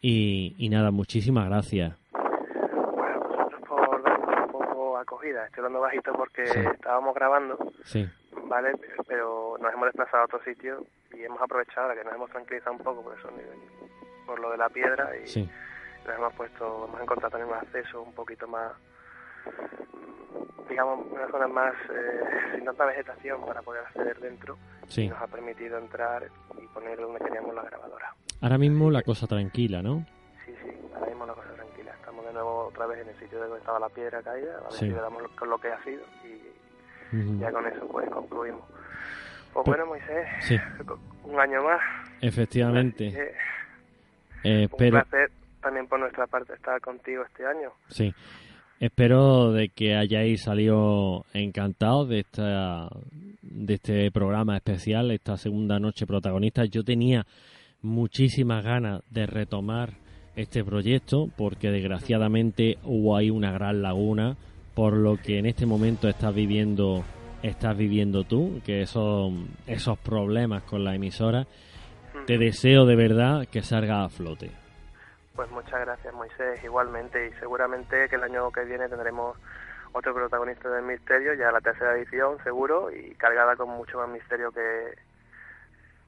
Y, 0.01 0.53
y 0.57 0.69
nada, 0.69 0.89
muchísimas 0.91 1.47
gracias. 1.47 2.02
Estoy 5.29 5.57
hablando 5.57 5.81
bajito 5.81 6.13
porque 6.13 6.43
estábamos 6.43 7.15
grabando, 7.15 7.57
¿vale? 8.45 8.73
Pero 9.07 9.57
nos 9.59 9.73
hemos 9.73 9.85
desplazado 9.85 10.23
a 10.23 10.25
otro 10.25 10.43
sitio 10.43 10.85
y 11.13 11.23
hemos 11.23 11.41
aprovechado 11.41 11.93
que 11.93 12.03
nos 12.03 12.13
hemos 12.13 12.29
tranquilizado 12.29 12.73
un 12.73 12.79
poco 12.79 13.03
por 13.03 13.17
eso, 13.17 13.29
por 14.25 14.39
lo 14.39 14.51
de 14.51 14.57
la 14.57 14.69
piedra 14.69 15.11
y 15.17 15.49
nos 16.05 16.15
hemos 16.15 16.33
puesto, 16.33 16.85
hemos 16.87 17.01
encontrado 17.01 17.31
también 17.31 17.49
un 17.49 17.57
acceso 17.57 18.01
un 18.01 18.13
poquito 18.13 18.47
más 18.47 18.71
digamos, 20.69 21.05
unas 21.11 21.29
zonas 21.29 21.49
más 21.49 21.73
eh, 21.91 22.55
sin 22.55 22.65
tanta 22.65 22.85
vegetación 22.85 23.45
para 23.45 23.61
poder 23.61 23.81
acceder 23.85 24.19
dentro. 24.19 24.57
Y 24.95 25.07
nos 25.07 25.21
ha 25.21 25.27
permitido 25.27 25.77
entrar 25.77 26.23
y 26.61 26.67
poner 26.67 26.99
donde 26.99 27.19
queríamos 27.19 27.53
la 27.53 27.63
grabadora. 27.63 28.15
Ahora 28.41 28.57
mismo 28.57 28.89
la 28.89 29.01
cosa 29.03 29.27
tranquila, 29.27 29.81
¿no? 29.81 30.05
De 32.33 32.39
nuevo 32.39 32.67
otra 32.67 32.87
vez 32.87 32.99
en 33.01 33.09
el 33.09 33.19
sitio 33.19 33.39
donde 33.39 33.59
estaba 33.59 33.79
la 33.79 33.89
piedra 33.89 34.21
caída, 34.23 34.57
a 34.57 34.63
ver 34.63 34.71
si 34.73 34.85
le 34.87 34.95
damos 34.95 35.21
con 35.37 35.49
lo 35.49 35.57
que 35.59 35.67
ha 35.67 35.83
sido 35.83 36.01
y 36.23 37.39
ya 37.39 37.51
con 37.51 37.65
eso 37.67 37.87
pues 37.87 38.09
concluimos. 38.09 38.63
Pues, 39.53 39.65
bueno, 39.67 39.85
Moisés, 39.85 40.27
sí. 40.41 40.57
un 41.25 41.39
año 41.39 41.63
más. 41.63 41.79
Efectivamente. 42.21 43.35
Eh, 44.43 44.67
un 44.71 44.77
placer 44.89 45.31
también 45.61 45.87
por 45.87 45.99
nuestra 45.99 46.25
parte 46.25 46.53
estar 46.53 46.81
contigo 46.81 47.23
este 47.23 47.45
año. 47.45 47.71
Sí. 47.87 48.13
Espero 48.79 49.51
de 49.51 49.69
que 49.69 49.95
hayáis 49.95 50.41
salido 50.41 51.25
encantados 51.33 52.09
de 52.09 52.19
esta 52.21 52.89
de 53.43 53.75
este 53.75 54.11
programa 54.11 54.57
especial, 54.57 55.11
esta 55.11 55.37
segunda 55.37 55.79
noche 55.79 56.07
protagonista. 56.07 56.65
Yo 56.65 56.83
tenía 56.83 57.25
muchísimas 57.81 58.63
ganas 58.65 59.03
de 59.11 59.27
retomar 59.27 60.02
este 60.35 60.63
proyecto 60.63 61.27
porque 61.37 61.69
desgraciadamente 61.69 62.77
hubo 62.83 63.15
ahí 63.15 63.29
una 63.29 63.51
gran 63.51 63.81
laguna 63.81 64.35
por 64.73 64.93
lo 64.93 65.17
que 65.17 65.37
en 65.39 65.45
este 65.45 65.65
momento 65.65 66.07
estás 66.07 66.33
viviendo 66.33 67.03
estás 67.43 67.77
viviendo 67.77 68.23
tú, 68.23 68.61
que 68.65 68.81
esos 68.81 69.33
esos 69.67 69.97
problemas 69.99 70.63
con 70.63 70.83
la 70.83 70.95
emisora 70.95 71.45
te 72.25 72.37
deseo 72.37 72.85
de 72.85 72.95
verdad 72.95 73.47
que 73.51 73.61
salga 73.61 74.03
a 74.03 74.09
flote. 74.09 74.49
Pues 75.35 75.49
muchas 75.51 75.81
gracias 75.81 76.13
Moisés, 76.13 76.63
igualmente, 76.63 77.27
y 77.27 77.39
seguramente 77.39 78.07
que 78.07 78.15
el 78.15 78.23
año 78.23 78.51
que 78.51 78.63
viene 78.63 78.87
tendremos 78.87 79.37
otro 79.93 80.13
protagonista 80.13 80.69
del 80.69 80.85
misterio, 80.85 81.33
ya 81.33 81.51
la 81.51 81.61
tercera 81.61 81.95
edición 81.95 82.37
seguro, 82.43 82.91
y 82.91 83.13
cargada 83.15 83.55
con 83.55 83.69
mucho 83.69 83.97
más 83.97 84.09
misterio 84.09 84.51
que, 84.51 84.95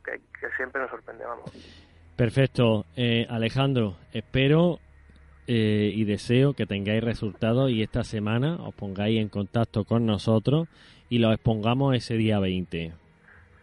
que, 0.04 0.50
siempre 0.58 0.82
nos 0.82 0.92
sorprende, 0.92 1.26
vamos. 1.26 1.52
Perfecto, 2.16 2.86
eh, 2.96 3.28
Alejandro, 3.30 3.98
espero 4.14 4.80
eh, 5.48 5.92
y 5.94 6.06
deseo 6.06 6.54
que 6.54 6.66
tengáis 6.66 7.04
resultados 7.04 7.70
y 7.72 7.84
esta 7.84 8.06
semana 8.06 8.56
os 8.56 8.74
pongáis 8.74 9.20
en 9.20 9.28
contacto 9.28 9.84
con 9.84 10.06
nosotros 10.06 10.70
y 11.10 11.20
los 11.20 11.34
expongamos 11.34 11.94
ese 11.94 12.16
día 12.16 12.40
20. 12.40 12.94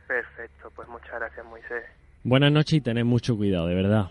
Perfecto, 0.07 0.70
pues 0.76 0.86
muchas 0.88 1.12
gracias 1.12 1.46
Moisés. 1.46 1.82
Buenas 2.24 2.53
noches 2.53 2.74
y 2.74 2.80
tened 2.82 3.05
mucho 3.05 3.36
cuidado, 3.36 3.68
de 3.68 3.74
verdad. 3.74 4.11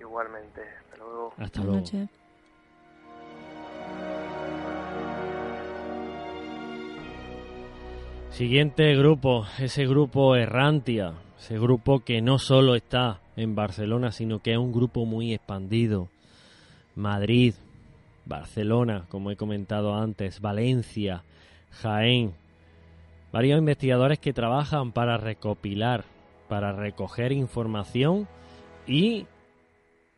Igualmente, 0.00 0.62
hasta 0.62 0.96
luego. 0.96 1.34
Hasta 1.38 1.62
luego. 1.62 1.84
Siguiente 8.30 8.94
grupo, 8.96 9.46
ese 9.60 9.86
grupo 9.86 10.34
Errantia, 10.34 11.14
ese 11.38 11.56
grupo 11.56 12.00
que 12.00 12.20
no 12.20 12.38
solo 12.38 12.74
está 12.74 13.20
en 13.36 13.54
Barcelona, 13.54 14.12
sino 14.12 14.40
que 14.40 14.52
es 14.52 14.58
un 14.58 14.72
grupo 14.72 15.04
muy 15.04 15.34
expandido. 15.34 16.08
Madrid, 16.94 17.54
Barcelona, 18.24 19.06
como 19.08 19.30
he 19.30 19.36
comentado 19.36 19.94
antes, 19.94 20.40
Valencia, 20.40 21.22
Jaén. 21.70 22.34
Varios 23.32 23.58
investigadores 23.58 24.18
que 24.18 24.32
trabajan 24.32 24.92
para 24.92 25.18
recopilar, 25.18 26.04
para 26.48 26.72
recoger 26.72 27.32
información 27.32 28.26
y 28.86 29.26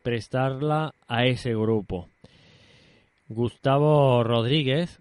prestarla 0.02 0.94
a 1.06 1.26
ese 1.26 1.50
grupo. 1.50 2.08
Gustavo 3.28 4.22
Rodríguez 4.24 5.00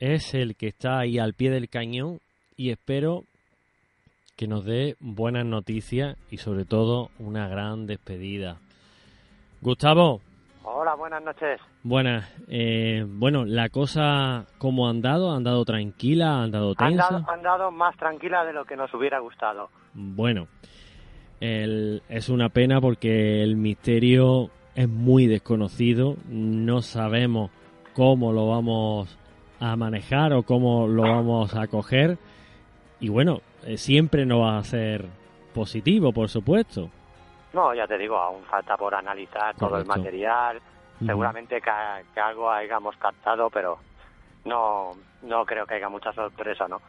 es 0.00 0.34
el 0.34 0.56
que 0.56 0.68
está 0.68 0.98
ahí 0.98 1.18
al 1.18 1.34
pie 1.34 1.50
del 1.50 1.68
cañón 1.68 2.20
y 2.56 2.70
espero 2.70 3.24
que 4.38 4.46
nos 4.46 4.64
dé 4.64 4.94
buenas 5.00 5.44
noticias 5.44 6.16
y 6.30 6.36
sobre 6.36 6.64
todo 6.64 7.10
una 7.18 7.48
gran 7.48 7.88
despedida. 7.88 8.58
Gustavo. 9.60 10.20
Hola, 10.62 10.94
buenas 10.94 11.24
noches. 11.24 11.60
Buenas. 11.82 12.32
Eh, 12.46 13.04
bueno, 13.04 13.44
la 13.44 13.68
cosa, 13.68 14.46
¿cómo 14.58 14.86
ha 14.86 14.90
andado? 14.90 15.32
¿Ha 15.32 15.36
andado 15.36 15.64
tranquila? 15.64 16.36
¿Ha 16.36 16.42
andado 16.44 16.76
tensa? 16.76 17.24
Ha 17.26 17.32
andado, 17.32 17.72
más 17.72 17.96
tranquila 17.96 18.44
de 18.44 18.52
lo 18.52 18.64
que 18.64 18.76
nos 18.76 18.94
hubiera 18.94 19.18
gustado. 19.18 19.70
Bueno, 19.94 20.46
es 21.40 22.28
una 22.28 22.48
pena 22.48 22.80
porque 22.80 23.42
el 23.42 23.56
misterio 23.56 24.50
es 24.76 24.88
muy 24.88 25.26
desconocido. 25.26 26.14
No 26.28 26.80
sabemos 26.82 27.50
cómo 27.92 28.32
lo 28.32 28.46
vamos 28.46 29.18
a 29.58 29.74
manejar 29.74 30.32
o 30.32 30.44
cómo 30.44 30.86
lo 30.86 31.02
vamos 31.02 31.56
a 31.56 31.66
coger 31.66 32.18
y 33.00 33.08
bueno, 33.08 33.40
eh, 33.68 33.76
siempre 33.76 34.24
no 34.24 34.40
va 34.40 34.56
a 34.56 34.64
ser 34.64 35.04
positivo, 35.52 36.10
por 36.10 36.30
supuesto. 36.30 36.88
No, 37.52 37.74
ya 37.74 37.86
te 37.86 37.98
digo, 37.98 38.16
aún 38.16 38.42
falta 38.44 38.76
por 38.78 38.94
analizar 38.94 39.54
todo 39.56 39.76
el 39.76 39.84
material. 39.84 40.58
Seguramente 41.04 41.60
que, 41.60 42.20
algo 42.20 42.50
hayamos 42.50 42.96
captado, 42.96 43.50
pero 43.50 43.78
no, 44.46 44.96
no 45.22 45.44
creo 45.44 45.66
que 45.66 45.74
haya 45.74 45.88
mucha 45.88 46.12
sorpresa, 46.12 46.66
¿no? 46.66 46.80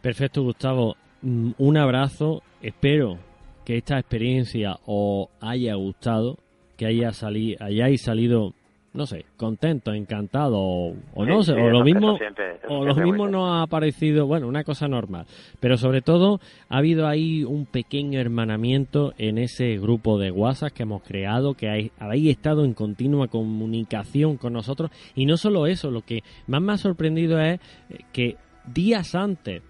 Perfecto, 0.00 0.42
Gustavo. 0.42 0.96
Mm, 1.22 1.52
un 1.58 1.76
abrazo. 1.76 2.42
Espero 2.62 3.18
que 3.64 3.76
esta 3.76 3.98
experiencia 3.98 4.78
os 4.86 5.28
haya 5.40 5.74
gustado, 5.74 6.38
que 6.76 6.86
haya 6.86 7.12
salido, 7.12 7.64
hayáis 7.64 8.02
salido 8.02 8.54
no 8.96 9.06
sé, 9.06 9.26
contento, 9.36 9.92
encantado 9.92 10.58
o, 10.58 10.94
no 11.26 11.42
sé, 11.42 11.52
o 11.52 11.70
lo 11.70 11.84
mismo 11.84 12.18
o 12.68 12.84
lo 12.84 12.94
mismo 12.94 13.28
no 13.28 13.60
ha 13.60 13.66
parecido, 13.66 14.26
bueno, 14.26 14.48
una 14.48 14.64
cosa 14.64 14.88
normal, 14.88 15.26
pero 15.60 15.76
sobre 15.76 16.00
todo 16.00 16.40
ha 16.68 16.78
habido 16.78 17.06
ahí 17.06 17.44
un 17.44 17.66
pequeño 17.66 18.18
hermanamiento 18.18 19.12
en 19.18 19.38
ese 19.38 19.76
grupo 19.76 20.18
de 20.18 20.30
WhatsApp 20.30 20.72
que 20.72 20.84
hemos 20.84 21.02
creado, 21.02 21.54
que 21.54 21.90
habéis 21.98 22.30
estado 22.30 22.64
en 22.64 22.72
continua 22.72 23.28
comunicación 23.28 24.36
con 24.36 24.54
nosotros. 24.54 24.90
Y 25.14 25.26
no 25.26 25.36
solo 25.36 25.66
eso, 25.66 25.90
lo 25.90 26.02
que 26.02 26.22
más 26.46 26.62
me 26.62 26.72
ha 26.72 26.78
sorprendido 26.78 27.38
es 27.40 27.60
eh, 27.90 27.98
que 28.12 28.36
días 28.66 29.14
antes 29.14 29.62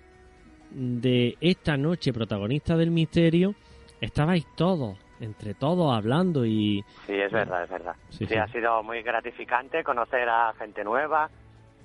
de 0.70 1.36
esta 1.40 1.76
noche 1.76 2.12
protagonista 2.12 2.76
del 2.76 2.90
misterio 2.90 3.54
estabais 4.00 4.44
todos 4.56 4.96
entre 5.20 5.54
todos 5.54 5.94
hablando 5.94 6.44
y... 6.44 6.84
Sí, 7.06 7.14
es 7.14 7.32
verdad, 7.32 7.64
es 7.64 7.70
verdad. 7.70 7.96
Sí, 8.10 8.26
ha 8.34 8.46
sido 8.48 8.82
muy 8.82 9.02
gratificante 9.02 9.84
conocer 9.84 10.28
a 10.28 10.52
gente 10.58 10.84
nueva 10.84 11.30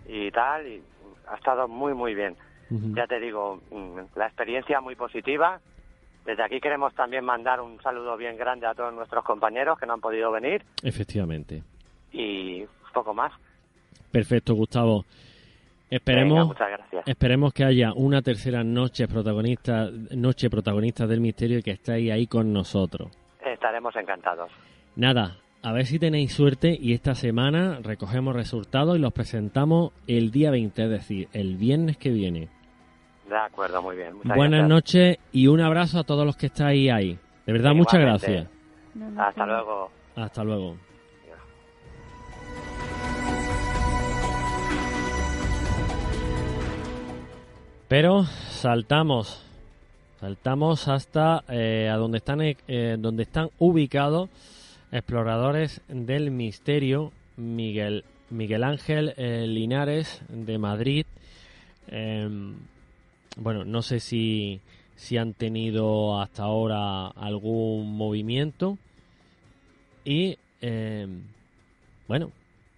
y 0.08 0.32
tal, 0.32 0.68
y 0.68 0.82
ha 1.28 1.36
estado 1.36 1.68
muy, 1.68 1.94
muy 1.94 2.16
bien. 2.16 2.36
Ya 2.70 3.06
te 3.06 3.20
digo, 3.20 3.60
mm, 3.70 4.00
la 4.16 4.28
experiencia 4.28 4.80
muy 4.80 4.96
positiva. 4.96 5.60
Desde 6.26 6.42
aquí 6.42 6.62
queremos 6.62 6.94
también 6.96 7.26
mandar 7.26 7.60
un 7.60 7.82
saludo 7.82 8.16
bien 8.16 8.38
grande 8.38 8.66
a 8.66 8.74
todos 8.74 8.94
nuestros 8.94 9.26
compañeros 9.26 9.78
que 9.78 9.86
no 9.86 9.94
han 9.94 10.00
podido 10.00 10.32
venir. 10.32 10.64
Efectivamente. 10.82 11.64
Y 12.14 12.66
poco 12.94 13.14
más. 13.14 13.32
Perfecto, 14.12 14.54
Gustavo. 14.54 15.06
Esperemos, 15.90 16.56
esperemos 17.06 17.54
que 17.54 17.66
haya 17.66 17.92
una 17.94 18.22
tercera 18.22 18.64
noche 18.64 19.10
protagonista, 19.10 19.90
noche 20.12 20.50
protagonista 20.50 21.06
del 21.06 21.20
misterio 21.20 21.58
y 21.60 21.64
que 21.64 21.72
estéis 21.72 22.12
ahí 22.12 22.28
con 22.28 22.54
nosotros. 22.54 23.12
Estaremos 23.62 23.96
encantados. 23.96 24.52
Nada, 24.96 25.38
a 25.62 25.72
ver 25.72 25.86
si 25.86 26.00
tenéis 26.00 26.34
suerte 26.34 26.76
y 26.82 26.94
esta 26.94 27.14
semana 27.14 27.78
recogemos 27.84 28.36
resultados 28.36 28.98
y 28.98 29.00
los 29.00 29.14
presentamos 29.14 29.92
el 30.08 30.32
día 30.32 30.50
20, 30.50 30.84
es 30.84 30.90
decir, 30.90 31.30
el 31.32 31.58
viernes 31.58 31.96
que 31.98 32.10
viene. 32.10 32.50
De 33.30 33.38
acuerdo, 33.38 33.84
muy 33.84 33.98
bien. 33.98 34.16
Buenas 34.24 34.68
noches 34.68 35.20
y 35.32 35.46
un 35.46 35.62
abrazo 35.62 36.00
a 36.00 36.04
todos 36.04 36.26
los 36.26 36.36
que 36.38 36.48
estáis 36.48 36.92
ahí. 36.92 37.20
De 37.46 37.54
verdad, 37.54 37.76
muchas 37.76 38.00
gracias. 38.02 38.48
Hasta 39.16 39.46
luego. 39.46 39.92
Hasta 40.16 40.44
luego. 40.44 40.78
Pero 47.88 48.24
saltamos, 48.24 49.51
saltamos 50.22 50.88
hasta 50.88 51.44
eh, 51.50 51.90
a 51.92 51.98
donde 51.98 52.20
están, 52.20 52.40
eh, 52.42 52.96
donde 53.00 53.24
están 53.24 53.50
ubicados 53.58 54.30
exploradores 54.92 55.82
del 55.88 56.30
misterio 56.30 57.12
Miguel, 57.38 58.06
Miguel 58.30 58.64
Ángel 58.64 59.16
eh, 59.18 59.48
Linares 59.48 60.22
de 60.30 60.60
Madrid. 60.60 61.06
Em, 61.88 62.54
bueno, 63.36 63.66
no 63.66 63.82
sé 63.82 64.00
si, 64.00 64.62
si 64.96 65.18
han 65.18 65.34
tenido 65.34 66.22
hasta 66.22 66.44
ahora 66.44 67.08
algún 67.08 67.98
movimiento 67.98 68.78
y 70.06 70.38
em, 70.62 71.24
bueno, 72.08 72.32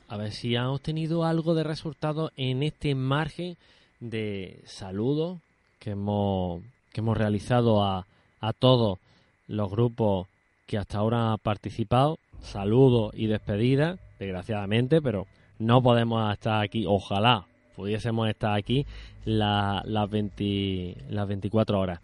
a 0.08 0.16
ver 0.16 0.32
si 0.32 0.56
han 0.56 0.68
obtenido 0.68 1.26
algo 1.26 1.56
de 1.56 1.64
resultado 1.66 2.32
en 2.38 2.64
este 2.64 2.96
margen 2.96 3.58
de 4.00 4.62
saludos 4.64 5.40
que 5.80 5.92
hemos, 5.92 6.62
que 6.94 7.02
hemos 7.02 7.18
realizado 7.18 7.84
a, 7.84 8.06
a 8.40 8.54
todos 8.54 9.00
los 9.48 9.70
grupos 9.70 10.28
que 10.68 10.78
hasta 10.78 11.00
ahora 11.00 11.34
han 11.34 11.40
participado. 11.40 12.18
Saludos 12.40 13.12
y 13.16 13.28
despedidas, 13.28 14.00
desgraciadamente, 14.20 15.02
pero 15.02 15.26
no 15.60 15.82
podemos 15.82 16.32
estar 16.32 16.64
aquí. 16.64 16.86
Ojalá 16.88 17.46
pudiésemos 17.76 18.30
estar 18.30 18.56
aquí 18.56 18.86
las, 19.26 19.84
20, 20.10 20.96
las 21.10 21.28
24 21.28 21.80
horas. 21.80 22.00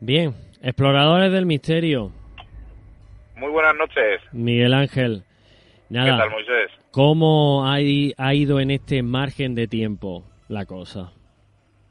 Bien, 0.00 0.34
exploradores 0.62 1.32
del 1.32 1.46
misterio. 1.46 2.10
Muy 3.36 3.50
buenas 3.50 3.76
noches. 3.76 4.20
Miguel 4.32 4.74
Ángel. 4.74 5.22
Nada, 5.88 6.12
¿Qué 6.12 6.18
tal, 6.18 6.30
Moisés? 6.30 6.70
¿Cómo 6.90 7.66
ha, 7.66 7.74
ha 7.74 8.34
ido 8.34 8.60
en 8.60 8.70
este 8.70 9.02
margen 9.02 9.54
de 9.54 9.66
tiempo 9.66 10.24
la 10.48 10.64
cosa? 10.64 11.12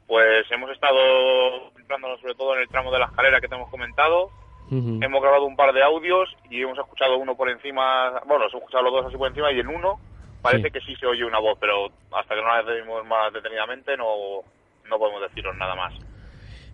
Pues 0.06 0.50
hemos 0.50 0.70
estado 0.70 1.72
centrándonos 1.84 2.20
sobre 2.20 2.34
todo 2.34 2.54
en 2.54 2.62
el 2.62 2.68
tramo 2.68 2.90
de 2.90 2.98
la 2.98 3.06
escalera 3.06 3.40
que 3.40 3.48
te 3.48 3.54
hemos 3.54 3.70
comentado. 3.70 4.30
Hemos 4.70 5.20
grabado 5.20 5.44
un 5.44 5.56
par 5.56 5.74
de 5.74 5.82
audios 5.82 6.34
y 6.50 6.62
hemos 6.62 6.78
escuchado 6.78 7.18
uno 7.18 7.36
por 7.36 7.50
encima, 7.50 8.10
bueno, 8.26 8.44
hemos 8.44 8.54
escuchado 8.54 8.82
los 8.82 8.92
dos 8.94 9.06
así 9.06 9.16
por 9.16 9.28
encima 9.28 9.52
y 9.52 9.60
en 9.60 9.68
uno 9.68 10.00
parece 10.40 10.70
que 10.70 10.80
sí 10.80 10.96
se 10.96 11.06
oye 11.06 11.24
una 11.24 11.38
voz, 11.38 11.58
pero 11.60 11.90
hasta 12.10 12.34
que 12.34 12.40
no 12.40 12.48
la 12.48 12.62
decimos 12.62 13.06
más 13.06 13.32
detenidamente 13.32 13.96
no, 13.96 14.40
no 14.88 14.98
podemos 14.98 15.20
deciros 15.20 15.54
nada 15.56 15.76
más. 15.76 15.94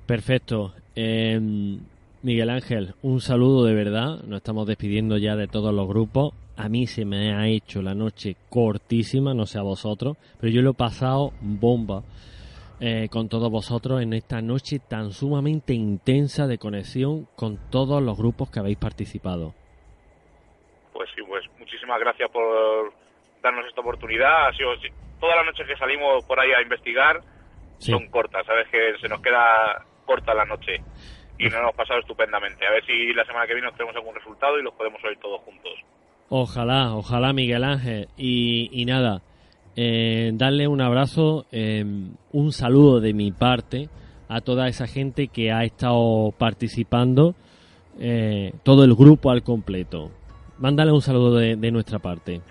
Perfecto. 0.07 0.73
Em, 0.95 1.81
Miguel 2.23 2.51
Ángel, 2.51 2.95
un 3.03 3.21
saludo 3.21 3.65
de 3.65 3.75
verdad. 3.75 4.21
Nos 4.25 4.39
estamos 4.39 4.67
despidiendo 4.69 5.19
ya 5.19 5.35
de 5.35 5.49
todos 5.49 5.75
los 5.75 5.89
grupos. 5.89 6.33
A 6.57 6.69
mí 6.69 6.87
se 6.87 7.05
me 7.05 7.35
ha 7.35 7.49
hecho 7.49 7.83
la 7.83 7.95
noche 7.95 8.37
cortísima, 8.49 9.35
no 9.35 9.47
sé 9.47 9.59
a 9.59 9.63
vosotros, 9.63 10.17
pero 10.41 10.53
yo 10.53 10.63
lo 10.63 10.71
he 10.71 10.75
pasado 10.75 11.33
bomba 11.41 12.03
eh, 12.81 13.09
con 13.11 13.29
todos 13.29 13.51
vosotros 13.51 14.03
en 14.03 14.13
esta 14.13 14.41
noche 14.41 14.79
tan 14.79 15.13
sumamente 15.13 15.75
intensa 15.75 16.47
de 16.47 16.59
conexión 16.59 17.27
con 17.37 17.59
todos 17.71 18.03
los 18.03 18.17
grupos 18.17 18.51
que 18.51 18.61
habéis 18.61 18.79
participado. 18.79 19.55
Pues 20.93 21.09
sí, 21.15 21.23
pues 21.27 21.45
muchísimas 21.59 22.01
gracias 22.01 22.31
por 22.31 22.93
darnos 23.43 23.67
esta 23.67 23.81
oportunidad. 23.81 24.49
Ha 24.49 24.53
sido 24.55 24.71
todas 25.21 25.37
las 25.37 25.47
noches 25.47 25.67
que 25.67 25.77
salimos 25.77 26.25
por 26.25 26.41
ahí 26.41 26.51
a 26.53 26.63
investigar 26.63 27.21
son 27.81 28.09
cortas, 28.09 28.45
sabes 28.47 28.69
que 28.69 28.99
se 29.01 29.09
nos 29.09 29.21
queda 29.21 29.85
corta 30.05 30.35
la 30.35 30.45
noche 30.45 30.83
y 31.39 31.45
nos 31.45 31.55
hemos 31.55 31.75
pasado 31.75 32.01
estupendamente. 32.01 32.67
A 32.67 32.71
ver 32.71 32.85
si 32.85 33.13
la 33.15 33.25
semana 33.25 33.47
que 33.47 33.55
viene 33.55 33.71
tenemos 33.73 33.97
algún 33.97 34.15
resultado 34.15 34.59
y 34.59 34.63
los 34.63 34.75
podemos 34.75 35.03
oír 35.03 35.19
todos 35.19 35.41
juntos. 35.43 35.73
Ojalá, 36.29 36.95
ojalá 36.95 37.33
Miguel 37.33 37.65
Ángel. 37.65 38.09
Y, 38.17 38.85
nada, 38.87 39.23
eh, 39.83 40.33
darle 40.35 40.69
un 40.69 40.83
abrazo, 40.83 41.47
eh, 41.51 41.83
un 42.33 42.53
saludo 42.53 43.01
de 43.01 43.15
mi 43.15 43.33
parte 43.33 43.89
a 44.29 44.43
toda 44.43 44.69
esa 44.69 44.87
gente 44.87 45.29
que 45.29 45.53
ha 45.53 45.65
estado 45.65 46.35
participando, 46.37 47.35
eh, 47.99 48.53
todo 48.63 48.85
el 48.85 48.95
grupo 48.95 49.31
al 49.31 49.43
completo. 49.43 50.11
Mándale 50.59 50.93
un 50.93 51.01
saludo 51.01 51.37
de, 51.37 51.57
nuestra 51.71 51.99
parte. 51.99 52.43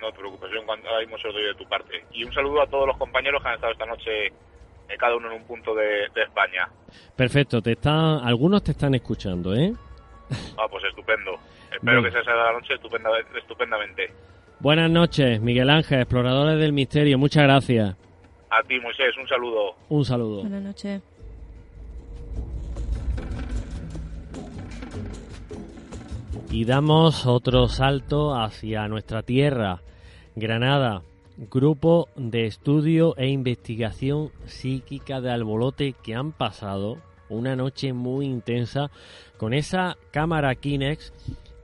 No 0.00 0.12
te 0.12 0.18
preocupes, 0.20 0.52
yo 0.52 0.60
en 0.60 0.66
cuanto 0.66 0.86
ahora 0.86 1.00
mismo 1.00 1.18
se 1.18 1.26
lo 1.26 1.32
doy 1.32 1.42
de 1.42 1.54
tu 1.56 1.68
parte. 1.68 2.04
Y 2.12 2.22
un 2.22 2.32
saludo 2.32 2.62
a 2.62 2.66
todos 2.68 2.86
los 2.86 2.96
compañeros 2.96 3.42
que 3.42 3.48
han 3.48 3.54
estado 3.56 3.72
esta 3.72 3.86
noche 3.86 4.32
cada 5.00 5.16
uno 5.16 5.32
en 5.32 5.38
un 5.40 5.46
punto 5.48 5.74
de, 5.74 6.04
España. 6.14 6.68
Perfecto, 7.16 7.60
te 7.60 7.72
está, 7.72 8.18
algunos 8.18 8.62
te 8.62 8.70
están 8.70 8.94
escuchando, 8.94 9.52
¿eh? 9.52 9.72
Ah, 10.56 10.68
pues 10.70 10.84
estupendo. 10.84 11.40
Espero 11.72 12.04
que 12.04 12.12
se 12.12 12.18
haga 12.18 12.52
la 12.52 12.52
noche 12.52 12.74
estupendamente. 12.74 14.12
Buenas 14.62 14.92
noches, 14.92 15.40
Miguel 15.40 15.70
Ángel, 15.70 16.02
exploradores 16.02 16.56
del 16.60 16.72
misterio. 16.72 17.18
Muchas 17.18 17.42
gracias. 17.42 17.96
A 18.48 18.62
ti, 18.62 18.78
Moisés, 18.78 19.12
un 19.20 19.26
saludo. 19.26 19.74
Un 19.88 20.04
saludo. 20.04 20.42
Buenas 20.42 20.62
noches. 20.62 21.02
Y 26.48 26.64
damos 26.64 27.26
otro 27.26 27.66
salto 27.66 28.36
hacia 28.36 28.86
nuestra 28.86 29.24
tierra, 29.24 29.80
Granada. 30.36 31.02
Grupo 31.50 32.06
de 32.14 32.46
estudio 32.46 33.16
e 33.16 33.26
investigación 33.26 34.30
psíquica 34.44 35.20
de 35.20 35.32
Albolote 35.32 35.96
que 36.04 36.14
han 36.14 36.30
pasado 36.30 36.98
una 37.28 37.56
noche 37.56 37.92
muy 37.92 38.26
intensa 38.26 38.92
con 39.38 39.54
esa 39.54 39.96
cámara 40.12 40.54
Kinex 40.54 41.12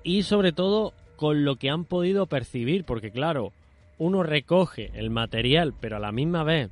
y 0.03 0.25
sobre 0.25 0.51
todo 0.51 0.95
con 1.19 1.45
lo 1.45 1.57
que 1.57 1.69
han 1.69 1.85
podido 1.85 2.27
percibir, 2.27 2.85
porque 2.85 3.11
claro, 3.11 3.53
uno 3.99 4.23
recoge 4.23 4.91
el 4.95 5.11
material, 5.11 5.75
pero 5.79 5.97
a 5.97 6.01
la 6.01 6.13
misma 6.13 6.45
vez 6.45 6.71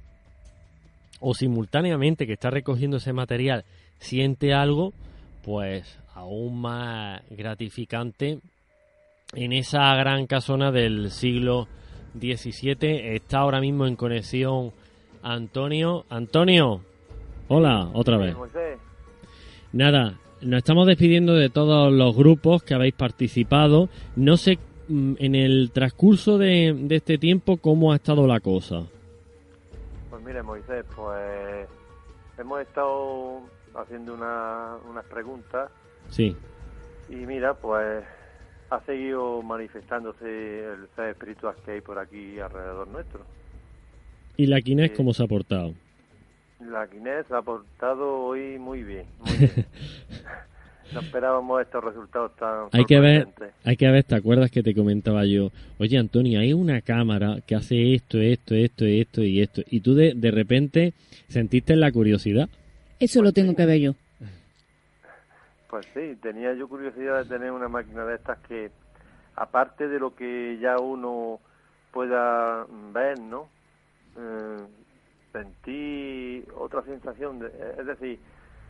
o 1.21 1.35
simultáneamente 1.35 2.27
que 2.27 2.35
está 2.35 2.51
recogiendo 2.51 2.99
ese 2.99 3.13
material 3.13 3.65
siente 3.99 4.55
algo, 4.55 4.93
pues 5.43 5.99
aún 6.15 6.61
más 6.61 7.23
gratificante 7.31 8.39
en 9.35 9.53
esa 9.53 9.95
gran 9.97 10.27
casona 10.27 10.71
del 10.71 11.11
siglo 11.11 11.67
17. 12.15 13.17
Está 13.17 13.39
ahora 13.39 13.61
mismo 13.61 13.87
en 13.87 13.97
conexión 13.97 14.73
Antonio. 15.23 16.05
Antonio, 16.09 16.83
hola, 17.49 17.91
otra 17.93 18.19
vez. 18.19 18.37
Nada, 19.73 20.19
nos 20.43 20.59
estamos 20.59 20.87
despidiendo 20.87 21.35
de 21.35 21.49
todos 21.49 21.93
los 21.93 22.17
grupos 22.17 22.63
que 22.63 22.75
habéis 22.75 22.95
participado. 22.95 23.89
No 24.17 24.37
sé 24.37 24.59
mm, 24.89 25.15
en 25.19 25.35
el 25.35 25.71
transcurso 25.73 26.39
de, 26.39 26.87
este 26.91 27.19
tiempo 27.19 27.57
cómo 27.57 27.93
ha 27.93 27.97
estado 27.97 28.27
la 28.27 28.41
cosa. 28.41 28.85
Pues 30.11 30.23
mire, 30.25 30.43
Moisés, 30.43 30.85
pues 30.95 31.69
hemos 32.39 32.61
estado 32.61 33.41
haciendo 33.75 34.15
unas 34.15 35.05
preguntas. 35.11 35.71
Sí. 36.11 36.37
Y 37.09 37.15
mira, 37.15 37.55
pues 37.55 38.05
ha 38.71 38.81
seguido 38.81 39.43
manifestándose 39.43 40.25
el 40.25 40.89
ser 40.97 41.11
espiritual 41.11 41.55
que 41.65 41.73
hay 41.73 41.81
por 41.81 41.99
aquí 41.99 42.39
alrededor 42.41 42.89
nuestro. 42.89 43.21
¿Y 44.37 44.47
la 44.47 44.61
Quinés 44.61 44.91
cómo 44.91 45.15
se 45.15 45.23
ha 45.23 45.27
portado? 45.27 45.73
La 46.61 46.87
Quinés 46.87 47.31
ha 47.31 47.43
portado 47.43 48.21
hoy 48.21 48.59
muy 48.59 48.83
bien. 48.85 49.07
no 50.93 51.01
esperábamos 51.01 51.61
estos 51.63 51.83
resultados 51.85 52.35
tan 52.37 52.69
hay 52.73 52.85
que 52.85 53.01
ver 53.01 53.29
hay 53.65 53.77
que 53.77 53.91
ver 53.91 54.05
te 54.05 54.15
acuerdas 54.15 54.51
que 54.53 54.63
te 54.63 54.73
comentaba 54.75 55.25
yo 55.27 55.51
oye 55.79 55.99
Antonio 55.99 56.39
hay 56.39 56.53
una 56.53 56.81
cámara 56.81 57.39
que 57.45 57.57
hace 57.57 57.95
esto 57.95 58.19
esto 58.19 58.55
esto 58.55 58.85
esto 58.85 59.23
y 59.23 59.41
esto. 59.43 59.63
Y 59.69 59.81
tú 59.81 59.95
de, 59.95 60.15
de 60.15 60.31
repente 60.31 60.93
sentiste 61.29 61.75
la 61.77 61.91
curiosidad 61.93 62.49
eso 62.99 63.21
lo 63.23 63.33
tengo 63.33 63.55
que 63.55 63.67
ver 63.67 63.79
yo. 63.81 63.95
Pues 65.69 65.87
sí, 65.93 66.17
tenía 66.23 66.55
yo 66.55 66.69
curiosidad 66.69 67.23
de 67.23 67.29
tener 67.29 67.51
una 67.51 67.69
máquina 67.69 68.05
de 68.07 68.15
estas 68.15 68.39
que, 68.49 68.71
aparte 69.35 69.89
de 69.89 69.99
lo 69.99 70.15
que 70.15 70.59
ya 70.61 70.79
uno 70.79 71.39
pueda 71.93 72.65
ver, 72.95 73.19
¿no? 73.21 73.49
Eh, 74.17 74.57
sentí 75.37 76.45
otra 76.57 76.83
sensación, 76.83 77.39
de, 77.39 77.47
es 77.79 77.87
decir, 77.87 78.19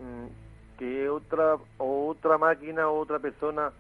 mm, 0.01 0.79
que 0.79 1.09
otra 1.09 1.57
otra 1.79 2.39
máquina 2.39 2.89
o 2.89 2.99
otra 2.99 3.19
persona 3.19 3.71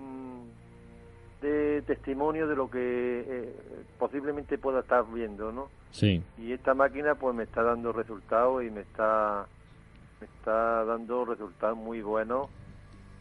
mm, 0.00 1.42
de 1.42 1.82
testimonio 1.82 2.46
de 2.46 2.56
lo 2.56 2.70
que 2.70 3.24
eh, 3.26 3.56
posiblemente 3.98 4.58
pueda 4.58 4.80
estar 4.80 5.04
viendo, 5.12 5.52
¿no? 5.52 5.68
Sí. 5.90 6.22
Y 6.38 6.52
esta 6.52 6.74
máquina 6.74 7.14
pues 7.14 7.34
me 7.34 7.42
está 7.44 7.62
dando 7.62 7.92
resultados 7.92 8.64
y 8.64 8.70
me 8.70 8.80
está 8.80 9.46
está 10.20 10.84
dando 10.84 11.24
resultados 11.24 11.76
muy 11.76 12.00
buenos 12.00 12.48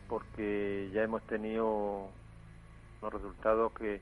porque 0.08 0.90
ya 0.94 1.04
hemos 1.04 1.22
tenido 1.24 2.10
los 3.02 3.14
resultados 3.14 3.72
que, 3.74 4.02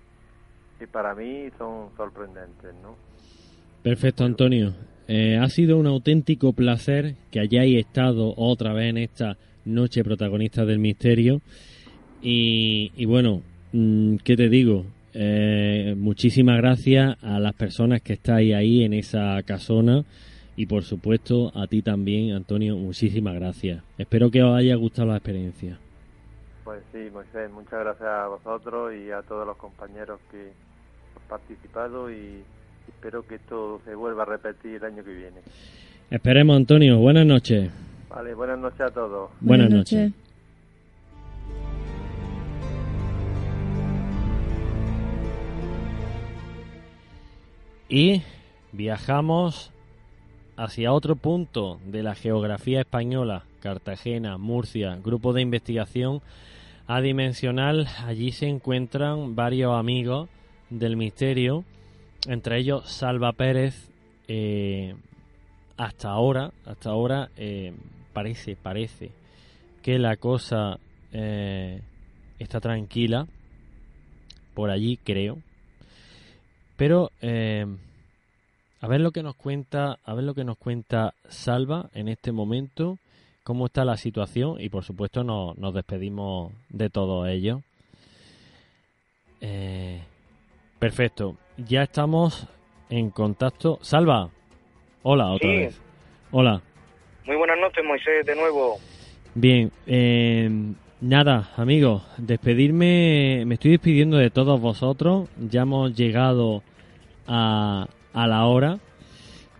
para 0.91 1.13
mí 1.13 1.49
son 1.57 1.89
sorprendentes, 1.95 2.73
¿no? 2.81 2.95
Perfecto, 3.83 4.23
Antonio. 4.23 4.73
Eh, 5.11 5.39
ha 5.41 5.49
sido 5.49 5.79
un 5.79 5.87
auténtico 5.87 6.53
placer 6.53 7.15
que 7.31 7.39
hayáis 7.39 7.79
estado 7.79 8.31
otra 8.37 8.73
vez 8.73 8.91
en 8.91 8.97
esta 8.99 9.37
noche 9.65 10.03
protagonista 10.03 10.65
del 10.65 10.77
misterio. 10.77 11.41
Y, 12.21 13.05
bueno, 13.05 13.41
mm, 13.73 14.17
¿qué 14.17 14.37
te 14.37 14.49
digo? 14.49 14.85
Eh, 15.15 15.95
muchísimas 15.97 16.57
gracias 16.57 17.17
a 17.23 17.39
las 17.39 17.55
personas 17.55 18.03
que 18.03 18.13
estáis 18.13 18.53
ahí 18.53 18.83
en 18.83 18.93
esa 18.93 19.41
casona 19.41 20.05
y 20.55 20.67
por 20.67 20.83
supuesto 20.83 21.51
a 21.55 21.65
ti 21.65 21.81
también, 21.81 22.35
Antonio, 22.35 22.77
muchísimas 22.77 23.33
gracias. 23.33 23.81
Espero 23.97 24.29
que 24.29 24.43
os 24.43 24.55
haya 24.55 24.75
gustado 24.75 25.07
la 25.07 25.17
experiencia. 25.17 25.79
Pues 26.63 26.83
sí, 26.91 27.09
Moisés, 27.11 27.49
muchas 27.49 27.79
gracias 27.79 28.07
a 28.07 28.27
vosotros 28.27 28.93
y 28.93 29.09
a 29.09 29.23
todos 29.23 29.47
los 29.47 29.57
compañeros 29.57 30.19
que 30.29 30.37
han 30.37 31.27
participado 31.27 32.11
y 32.11 32.43
espero 32.89 33.25
que 33.25 33.35
esto 33.35 33.81
se 33.85 33.95
vuelva 33.95 34.23
a 34.23 34.25
repetir 34.25 34.75
el 34.75 34.83
año 34.83 35.03
que 35.03 35.13
viene. 35.13 35.41
Esperemos, 36.09 36.55
Antonio. 36.55 36.97
Buenas 36.97 37.25
noches. 37.25 37.71
Vale, 38.09 38.33
buenas 38.33 38.59
noches 38.59 38.81
a 38.81 38.89
todos. 38.89 39.29
Buenas, 39.39 39.69
noches. 39.69 40.11
Y 47.87 48.21
viajamos 48.71 49.71
hacia 50.57 50.93
otro 50.93 51.15
punto 51.15 51.79
de 51.85 52.03
la 52.03 52.13
geografía 52.13 52.81
española, 52.81 53.43
Cartagena, 53.61 54.37
Murcia, 54.37 54.97
grupo 55.03 55.33
de 55.33 55.41
investigación 55.41 56.21
adimensional. 56.85 57.87
Allí 58.05 58.31
se 58.31 58.47
encuentran 58.47 59.35
varios 59.35 59.73
amigos 59.73 60.29
del 60.69 60.97
misterio, 60.97 61.63
entre 62.27 62.59
ellos 62.59 62.89
Salva 62.89 63.31
Pérez, 63.33 63.89
eh, 64.27 64.95
hasta 65.77 66.09
ahora, 66.09 66.51
hasta 66.65 66.89
ahora 66.89 67.29
eh, 67.37 67.73
parece, 68.13 68.55
parece 68.55 69.11
que 69.81 69.97
la 69.97 70.17
cosa 70.17 70.77
eh, 71.13 71.81
está 72.37 72.59
tranquila 72.59 73.27
por 74.53 74.69
allí, 74.69 74.97
creo. 74.97 75.37
Pero 76.75 77.11
a 77.21 78.87
ver 78.87 79.01
lo 79.01 79.11
que 79.11 79.23
nos 79.23 79.35
cuenta, 79.35 79.99
a 80.03 80.13
ver 80.13 80.23
lo 80.23 80.33
que 80.33 80.45
nos 80.45 80.57
cuenta 80.57 81.13
Salva 81.27 81.89
en 81.93 82.07
este 82.07 82.31
momento, 82.31 82.97
cómo 83.43 83.65
está 83.65 83.83
la 83.83 83.97
situación 83.97 84.61
y 84.61 84.69
por 84.69 84.83
supuesto 84.83 85.23
nos, 85.23 85.57
nos 85.57 85.73
despedimos 85.73 86.53
de 86.69 86.89
todo 86.89 87.25
ello. 87.25 87.61
perfecto, 90.79 91.35
ya 91.67 91.83
estamos 91.83 92.47
en 92.89 93.09
contacto. 93.09 93.79
Salva, 93.81 94.29
hola 95.03 95.31
otra 95.31 95.49
vez. 95.49 95.81
Hola. 96.31 96.61
Muy 97.25 97.35
buenas 97.35 97.59
noches, 97.59 97.83
Moisés, 97.85 98.25
de 98.25 98.35
nuevo. 98.35 98.77
Bien, 99.35 99.71
eh, 99.85 100.49
nada, 101.01 101.51
amigos, 101.57 102.03
despedirme, 102.17 103.43
me 103.45 103.55
estoy 103.55 103.71
despidiendo 103.71 104.17
de 104.17 104.29
todos 104.29 104.59
vosotros. 104.59 105.29
Ya 105.37 105.61
hemos 105.61 105.95
llegado 105.95 106.63
a, 107.27 107.87
a 108.13 108.27
la 108.27 108.45
hora 108.45 108.79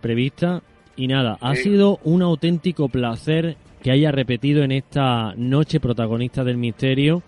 prevista. 0.00 0.62
Y 0.96 1.06
nada, 1.06 1.38
ha 1.40 1.54
sido 1.54 1.98
un 2.04 2.20
auténtico 2.20 2.88
placer 2.88 3.56
que 3.82 3.90
haya 3.90 4.12
repetido 4.12 4.62
en 4.62 4.72
esta 4.72 5.32
noche 5.36 5.80
protagonista 5.80 6.44
del 6.44 6.58
misterio. 6.58 7.22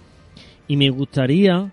Y 0.69 0.77
me 0.77 0.91
gustaría, 0.91 1.71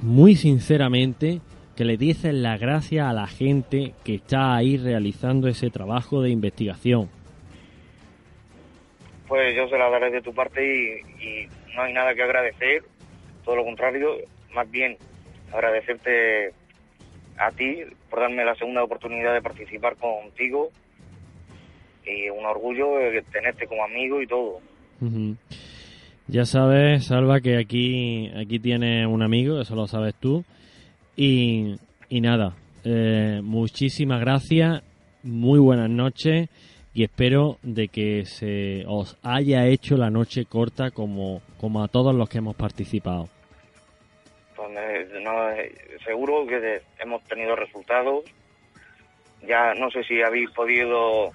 muy 0.00 0.36
sinceramente, 0.36 1.40
que 1.76 1.84
le 1.84 1.96
diesen 1.96 2.42
las 2.42 2.60
gracias 2.60 3.06
a 3.06 3.12
la 3.12 3.26
gente 3.26 3.94
que 4.04 4.16
está 4.16 4.54
ahí 4.54 4.76
realizando 4.76 5.48
ese 5.48 5.70
trabajo 5.70 6.22
de 6.22 6.30
investigación. 6.30 7.08
Pues 9.26 9.56
yo 9.56 9.68
se 9.68 9.78
lo 9.78 9.90
daré 9.90 10.10
de 10.10 10.22
tu 10.22 10.32
parte 10.32 10.62
y, 10.62 11.48
no 11.74 11.82
hay 11.82 11.92
nada 11.92 12.14
que 12.14 12.22
agradecer, 12.22 12.84
todo 13.44 13.56
lo 13.56 13.64
contrario, 13.64 14.16
más 14.54 14.70
bien 14.70 14.96
agradecerte 15.52 16.52
a 17.36 17.50
ti 17.50 17.82
por 18.08 18.20
darme 18.20 18.44
la 18.44 18.54
segunda 18.54 18.84
oportunidad 18.84 19.34
de 19.34 19.42
participar 19.42 19.96
contigo 19.96 20.70
y 22.06 22.28
un 22.30 22.44
orgullo 22.44 22.90
tenerte 23.32 23.66
como 23.66 23.82
amigo 23.82 24.22
y 24.22 24.26
todo. 24.26 24.60
Ya 26.28 26.44
sabes, 26.44 27.06
Salva, 27.06 27.40
que 27.40 27.58
aquí, 27.58 28.30
aquí 28.36 28.60
tienes 28.60 29.06
un 29.06 29.22
amigo, 29.22 29.60
eso 29.60 29.74
lo 29.74 29.86
sabes 29.86 30.14
tú. 30.14 30.44
Y, 31.16 31.78
nada, 32.10 32.54
eh, 32.84 33.40
muchísimas 33.42 34.20
gracias, 34.20 34.82
muy 35.22 35.60
buenas 35.60 35.88
noches 35.88 36.48
y 36.92 37.04
espero 37.04 37.58
de 37.62 37.88
que 37.88 38.24
se 38.24 38.84
os 38.86 39.16
haya 39.22 39.66
hecho 39.66 39.96
la 39.96 40.10
noche 40.10 40.44
corta 40.44 40.90
como, 40.90 41.40
como 41.60 41.84
a 41.84 41.88
todos 41.88 42.14
los 42.14 42.28
que 42.28 42.38
hemos 42.38 42.56
participado. 42.56 43.28
Pues, 44.56 44.70
eh, 44.76 45.74
seguro 46.04 46.46
que 46.46 46.82
hemos 46.98 47.22
tenido 47.24 47.54
resultados. 47.54 48.24
Ya 49.46 49.74
no 49.74 49.90
sé 49.90 50.02
si 50.04 50.20
habéis 50.22 50.50
podido 50.50 51.30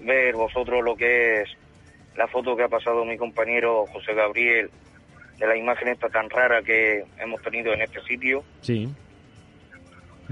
ver 0.00 0.34
vosotros 0.34 0.82
lo 0.82 0.96
que 0.96 1.42
es 1.42 1.48
la 2.16 2.26
foto 2.26 2.56
que 2.56 2.64
ha 2.64 2.68
pasado 2.68 3.04
mi 3.04 3.16
compañero 3.16 3.86
José 3.86 4.14
Gabriel 4.14 4.70
de 5.38 5.46
la 5.46 5.56
imagen 5.56 5.88
esta 5.88 6.08
tan 6.08 6.30
rara 6.30 6.62
que 6.62 7.04
hemos 7.18 7.42
tenido 7.42 7.72
en 7.72 7.82
este 7.82 8.00
sitio. 8.02 8.44
Sí. 8.60 8.88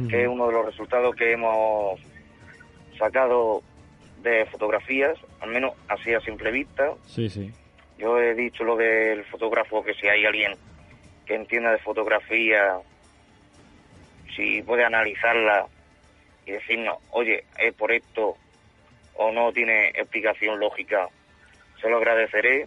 Que 0.09 0.23
es 0.23 0.29
uno 0.29 0.47
de 0.47 0.53
los 0.55 0.67
resultados 0.67 1.15
que 1.15 1.33
hemos 1.33 2.01
sacado 2.99 3.63
de 4.23 4.47
fotografías, 4.47 5.19
al 5.41 5.51
menos 5.51 5.75
así 5.89 6.15
a 6.15 6.21
simple 6.21 6.51
vista. 6.51 6.95
Sí, 7.07 7.29
sí. 7.29 7.53
Yo 7.99 8.19
he 8.19 8.35
dicho 8.35 8.65
lo 8.65 8.77
del 8.77 9.25
fotógrafo, 9.25 9.85
que 9.85 9.95
si 9.95 10.09
hay 10.09 10.25
alguien 10.25 10.55
que 11.27 11.35
entienda 11.35 11.73
de 11.73 11.79
fotografía, 11.79 12.79
si 14.35 14.63
puede 14.63 14.85
analizarla 14.85 15.67
y 16.47 16.53
decirnos, 16.53 16.99
oye, 17.11 17.45
es 17.59 17.75
por 17.75 17.93
esto 17.93 18.37
o 19.15 19.31
no 19.31 19.53
tiene 19.53 19.89
explicación 19.89 20.59
lógica, 20.59 21.09
se 21.81 21.89
lo 21.91 21.99
agradeceré 21.99 22.67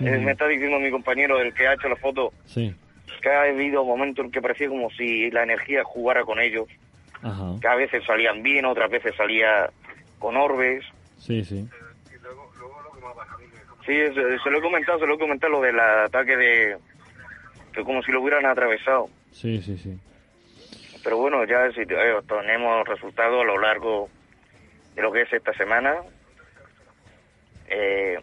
eh, 0.00 0.18
me 0.18 0.32
está 0.32 0.46
diciendo 0.46 0.78
mi 0.78 0.90
compañero, 0.90 1.40
el 1.40 1.54
que 1.54 1.66
ha 1.66 1.74
hecho 1.74 1.88
la 1.88 1.96
foto, 1.96 2.32
que 2.54 3.30
ha 3.30 3.42
habido 3.42 3.84
momentos 3.84 4.24
en 4.24 4.30
que 4.30 4.42
parecía 4.42 4.68
como 4.68 4.90
si 4.90 5.30
la 5.30 5.42
energía 5.42 5.82
jugara 5.84 6.24
con 6.24 6.40
ellos. 6.40 6.66
Que 7.60 7.66
a 7.66 7.74
veces 7.74 8.04
salían 8.04 8.42
bien, 8.42 8.64
otras 8.66 8.90
veces 8.90 9.14
salía 9.16 9.70
con 10.18 10.36
orbes. 10.36 10.84
Sí, 11.18 11.44
sí. 11.44 11.68
Sí, 13.84 13.92
se, 14.14 14.50
lo 14.50 14.58
he 14.58 14.62
comentado, 14.62 14.98
se 14.98 15.06
lo 15.06 15.14
he 15.14 15.18
comentado 15.18 15.52
lo 15.52 15.60
del 15.60 15.78
ataque 15.78 16.36
de... 16.36 16.76
que 17.72 17.84
como 17.84 18.02
si 18.02 18.10
lo 18.12 18.20
hubieran 18.20 18.44
atravesado. 18.44 19.08
Sí, 19.30 19.62
sí, 19.62 19.78
sí. 19.78 19.96
Pero 21.04 21.18
bueno, 21.18 21.44
ya 21.44 21.70
si, 21.70 21.82
eh, 21.82 22.16
tenemos 22.26 22.86
resultados 22.88 23.42
a 23.42 23.44
lo 23.44 23.58
largo 23.58 24.08
de 24.96 25.02
lo 25.02 25.12
que 25.12 25.22
es 25.22 25.32
esta 25.32 25.52
semana. 25.52 25.94
Eh, 27.68 28.18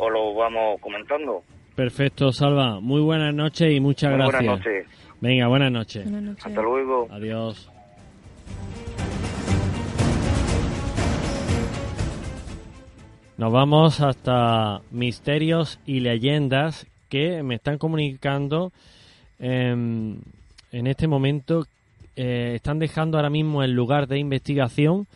o 0.00 0.08
lo 0.08 0.34
vamos 0.34 0.80
comentando. 0.80 1.42
Perfecto, 1.74 2.32
Salva. 2.32 2.80
Muy 2.80 3.02
buenas 3.02 3.34
noches 3.34 3.70
y 3.72 3.80
muchas 3.80 4.12
gracias. 4.12 4.42
Buenas 4.42 4.58
noches. 4.58 4.86
Venga, 5.20 5.46
buenas 5.48 5.70
noches. 5.70 6.06
Hasta 6.42 6.62
luego. 6.62 7.06
Adiós. 7.10 7.70
Nos 13.36 13.52
vamos 13.52 14.00
hasta 14.00 14.80
misterios 14.90 15.78
y 15.86 16.00
leyendas 16.00 16.86
que 17.10 17.42
me 17.42 17.56
están 17.56 17.76
comunicando 17.76 18.72
em, 19.38 20.18
en 20.72 20.86
este 20.86 21.08
momento. 21.08 21.66
Eh, 22.16 22.52
están 22.54 22.78
dejando 22.78 23.18
ahora 23.18 23.30
mismo 23.30 23.62
el 23.62 23.72
lugar 23.72 24.08
de 24.08 24.18
investigación. 24.18 25.06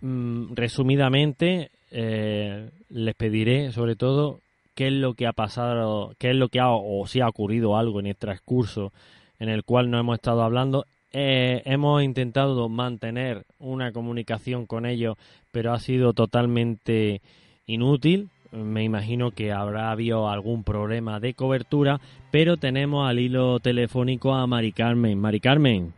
Mm, 0.00 0.54
resumidamente, 0.54 1.70
eh, 1.96 2.70
les 2.90 3.14
pediré 3.14 3.70
sobre 3.70 3.94
todo 3.94 4.40
qué 4.74 4.88
es 4.88 4.92
lo 4.92 5.14
que 5.14 5.28
ha 5.28 5.32
pasado, 5.32 6.12
qué 6.18 6.30
es 6.30 6.36
lo 6.36 6.48
que 6.48 6.58
ha 6.58 6.70
o 6.70 7.06
si 7.06 7.20
ha 7.20 7.28
ocurrido 7.28 7.76
algo 7.76 8.00
en 8.00 8.06
el 8.06 8.16
transcurso 8.16 8.92
en 9.38 9.48
el 9.48 9.62
cual 9.62 9.90
no 9.90 9.98
hemos 9.98 10.16
estado 10.16 10.42
hablando. 10.42 10.86
Eh, 11.12 11.62
hemos 11.66 12.02
intentado 12.02 12.68
mantener 12.68 13.44
una 13.60 13.92
comunicación 13.92 14.66
con 14.66 14.86
ellos, 14.86 15.16
pero 15.52 15.72
ha 15.72 15.78
sido 15.78 16.12
totalmente 16.12 17.20
inútil. 17.66 18.30
Me 18.50 18.82
imagino 18.82 19.30
que 19.30 19.52
habrá 19.52 19.92
habido 19.92 20.28
algún 20.28 20.64
problema 20.64 21.20
de 21.20 21.34
cobertura, 21.34 22.00
pero 22.32 22.56
tenemos 22.56 23.08
al 23.08 23.20
hilo 23.20 23.60
telefónico 23.60 24.34
a 24.34 24.46
Mari 24.48 24.72
Carmen. 24.72 25.18
Mari 25.20 25.38
Carmen. 25.38 25.92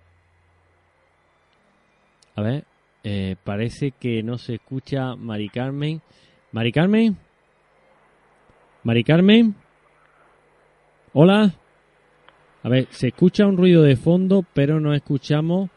A 2.35 2.43
ver, 2.43 2.65
eh, 3.09 3.37
parece 3.45 3.93
que 3.93 4.25
no 4.25 4.37
se 4.37 4.57
escucha 4.57 5.15
Mari 5.15 5.49
Carmen. 5.49 6.03
Mari 6.51 6.73
Carmen. 6.73 7.17
Mari 8.83 9.05
Carmen. 9.05 9.55
Hola. 11.13 11.55
A 12.65 12.69
ver, 12.69 12.89
se 12.91 13.07
escucha 13.07 13.47
un 13.47 13.57
ruido 13.57 13.85
de 13.85 13.95
fondo, 13.95 14.45
pero 14.53 14.81
no 14.81 14.93
escuchamos. 14.93 15.71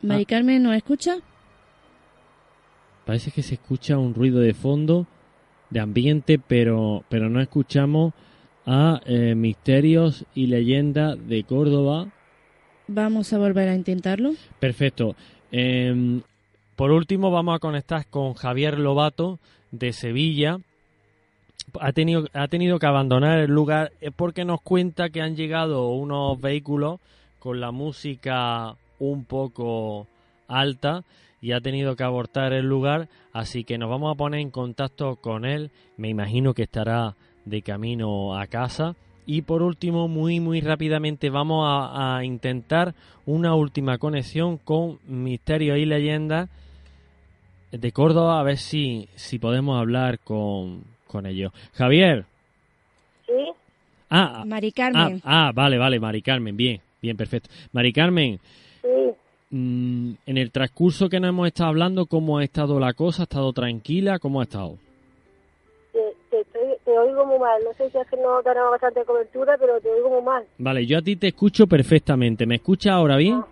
Mari 0.00 0.26
Carmen, 0.26 0.60
¿no 0.64 0.72
escucha? 0.72 1.18
Parece 3.06 3.30
que 3.30 3.44
se 3.44 3.54
escucha 3.54 3.96
un 3.96 4.12
ruido 4.12 4.40
de 4.40 4.52
fondo, 4.52 5.06
de 5.70 5.78
ambiente, 5.78 6.40
pero, 6.40 7.04
pero 7.08 7.28
no 7.28 7.40
escuchamos 7.40 8.12
a 8.66 9.00
eh, 9.06 9.36
Misterios 9.36 10.26
y 10.34 10.48
Leyendas 10.48 11.16
de 11.28 11.44
Córdoba. 11.44 12.10
Vamos 12.88 13.32
a 13.32 13.38
volver 13.38 13.68
a 13.68 13.76
intentarlo. 13.76 14.32
Perfecto. 14.58 15.14
Eh, 15.52 16.22
por 16.76 16.90
último, 16.90 17.30
vamos 17.30 17.54
a 17.54 17.58
conectar 17.58 18.06
con 18.06 18.34
Javier 18.34 18.78
Lobato 18.78 19.38
de 19.70 19.92
Sevilla. 19.92 20.58
Ha 21.80 21.92
tenido, 21.92 22.26
ha 22.32 22.48
tenido 22.48 22.78
que 22.78 22.86
abandonar 22.86 23.38
el 23.38 23.50
lugar 23.50 23.92
porque 24.16 24.44
nos 24.44 24.60
cuenta 24.62 25.10
que 25.10 25.20
han 25.20 25.36
llegado 25.36 25.90
unos 25.90 26.40
vehículos 26.40 27.00
con 27.38 27.60
la 27.60 27.72
música 27.72 28.76
un 28.98 29.24
poco 29.24 30.06
alta 30.48 31.04
y 31.40 31.52
ha 31.52 31.60
tenido 31.60 31.96
que 31.96 32.04
abortar 32.04 32.52
el 32.52 32.66
lugar, 32.66 33.08
así 33.32 33.64
que 33.64 33.76
nos 33.76 33.90
vamos 33.90 34.14
a 34.14 34.16
poner 34.16 34.40
en 34.40 34.50
contacto 34.50 35.16
con 35.16 35.44
él. 35.44 35.70
Me 35.96 36.08
imagino 36.08 36.54
que 36.54 36.62
estará 36.62 37.16
de 37.44 37.62
camino 37.62 38.38
a 38.38 38.46
casa. 38.46 38.94
Y 39.26 39.42
por 39.42 39.62
último, 39.62 40.08
muy 40.08 40.40
muy 40.40 40.60
rápidamente 40.60 41.30
vamos 41.30 41.66
a, 41.66 42.16
a 42.16 42.24
intentar 42.24 42.94
una 43.26 43.54
última 43.54 43.98
conexión 43.98 44.56
con 44.56 44.98
Misterio 45.06 45.76
y 45.76 45.84
Leyendas 45.84 46.48
de 47.72 47.92
Córdoba, 47.92 48.38
a 48.38 48.42
ver 48.42 48.58
si, 48.58 49.08
si 49.14 49.38
podemos 49.38 49.78
hablar 49.80 50.18
con, 50.20 50.84
con 51.06 51.26
ellos. 51.26 51.52
Javier. 51.74 52.24
Sí. 53.26 53.52
Ah, 54.10 54.44
Mari 54.46 54.72
Carmen. 54.72 55.22
Ah, 55.24 55.48
ah, 55.48 55.52
vale, 55.54 55.78
vale, 55.78 55.98
Mari 55.98 56.22
Carmen, 56.22 56.56
bien, 56.56 56.80
bien, 57.00 57.16
perfecto. 57.16 57.48
Mari 57.72 57.92
Carmen. 57.92 58.38
Sí. 58.82 58.88
mm, 59.50 60.12
en 60.26 60.38
el 60.38 60.50
transcurso 60.50 61.08
que 61.08 61.18
nos 61.18 61.30
hemos 61.30 61.46
estado 61.46 61.70
hablando, 61.70 62.06
¿cómo 62.06 62.38
ha 62.38 62.44
estado 62.44 62.78
la 62.78 62.92
cosa? 62.92 63.22
¿Ha 63.22 63.24
estado 63.24 63.52
tranquila? 63.52 64.18
¿Cómo 64.18 64.40
ha 64.40 64.44
estado? 64.44 64.76
Te, 66.30 66.98
oigo 66.98 67.26
muy 67.26 67.38
mal. 67.38 67.62
No 67.64 67.72
sé 67.74 67.90
si 67.90 67.98
es 67.98 68.06
que 68.08 68.16
no 68.16 68.42
tenemos 68.42 68.70
bastante 68.70 69.04
cobertura, 69.04 69.56
pero 69.58 69.80
te 69.80 69.90
oigo 69.90 70.10
muy 70.10 70.22
mal. 70.22 70.44
Vale, 70.58 70.86
yo 70.86 70.98
a 70.98 71.02
ti 71.02 71.16
te 71.16 71.28
escucho 71.28 71.66
perfectamente. 71.66 72.46
¿Me 72.46 72.56
escuchas 72.56 72.92
ahora 72.92 73.16
bien? 73.16 73.34
Ah. 73.34 73.46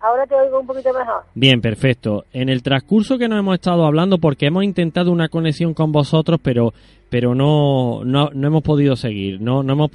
Ahora 0.00 0.26
te 0.26 0.34
oigo 0.34 0.60
un 0.60 0.66
poquito 0.66 0.92
mejor. 0.92 1.24
Bien, 1.34 1.60
perfecto. 1.60 2.24
En 2.32 2.48
el 2.48 2.62
transcurso 2.62 3.18
que 3.18 3.28
nos 3.28 3.38
hemos 3.38 3.54
estado 3.54 3.84
hablando, 3.84 4.18
porque 4.18 4.46
hemos 4.46 4.64
intentado 4.64 5.12
una 5.12 5.28
conexión 5.28 5.74
con 5.74 5.92
vosotros, 5.92 6.40
pero 6.42 6.72
pero 7.10 7.34
no, 7.34 8.02
no, 8.04 8.30
no 8.32 8.46
hemos 8.46 8.62
podido 8.62 8.96
seguir, 8.96 9.40
no, 9.40 9.62
no 9.62 9.72
hemos 9.72 9.90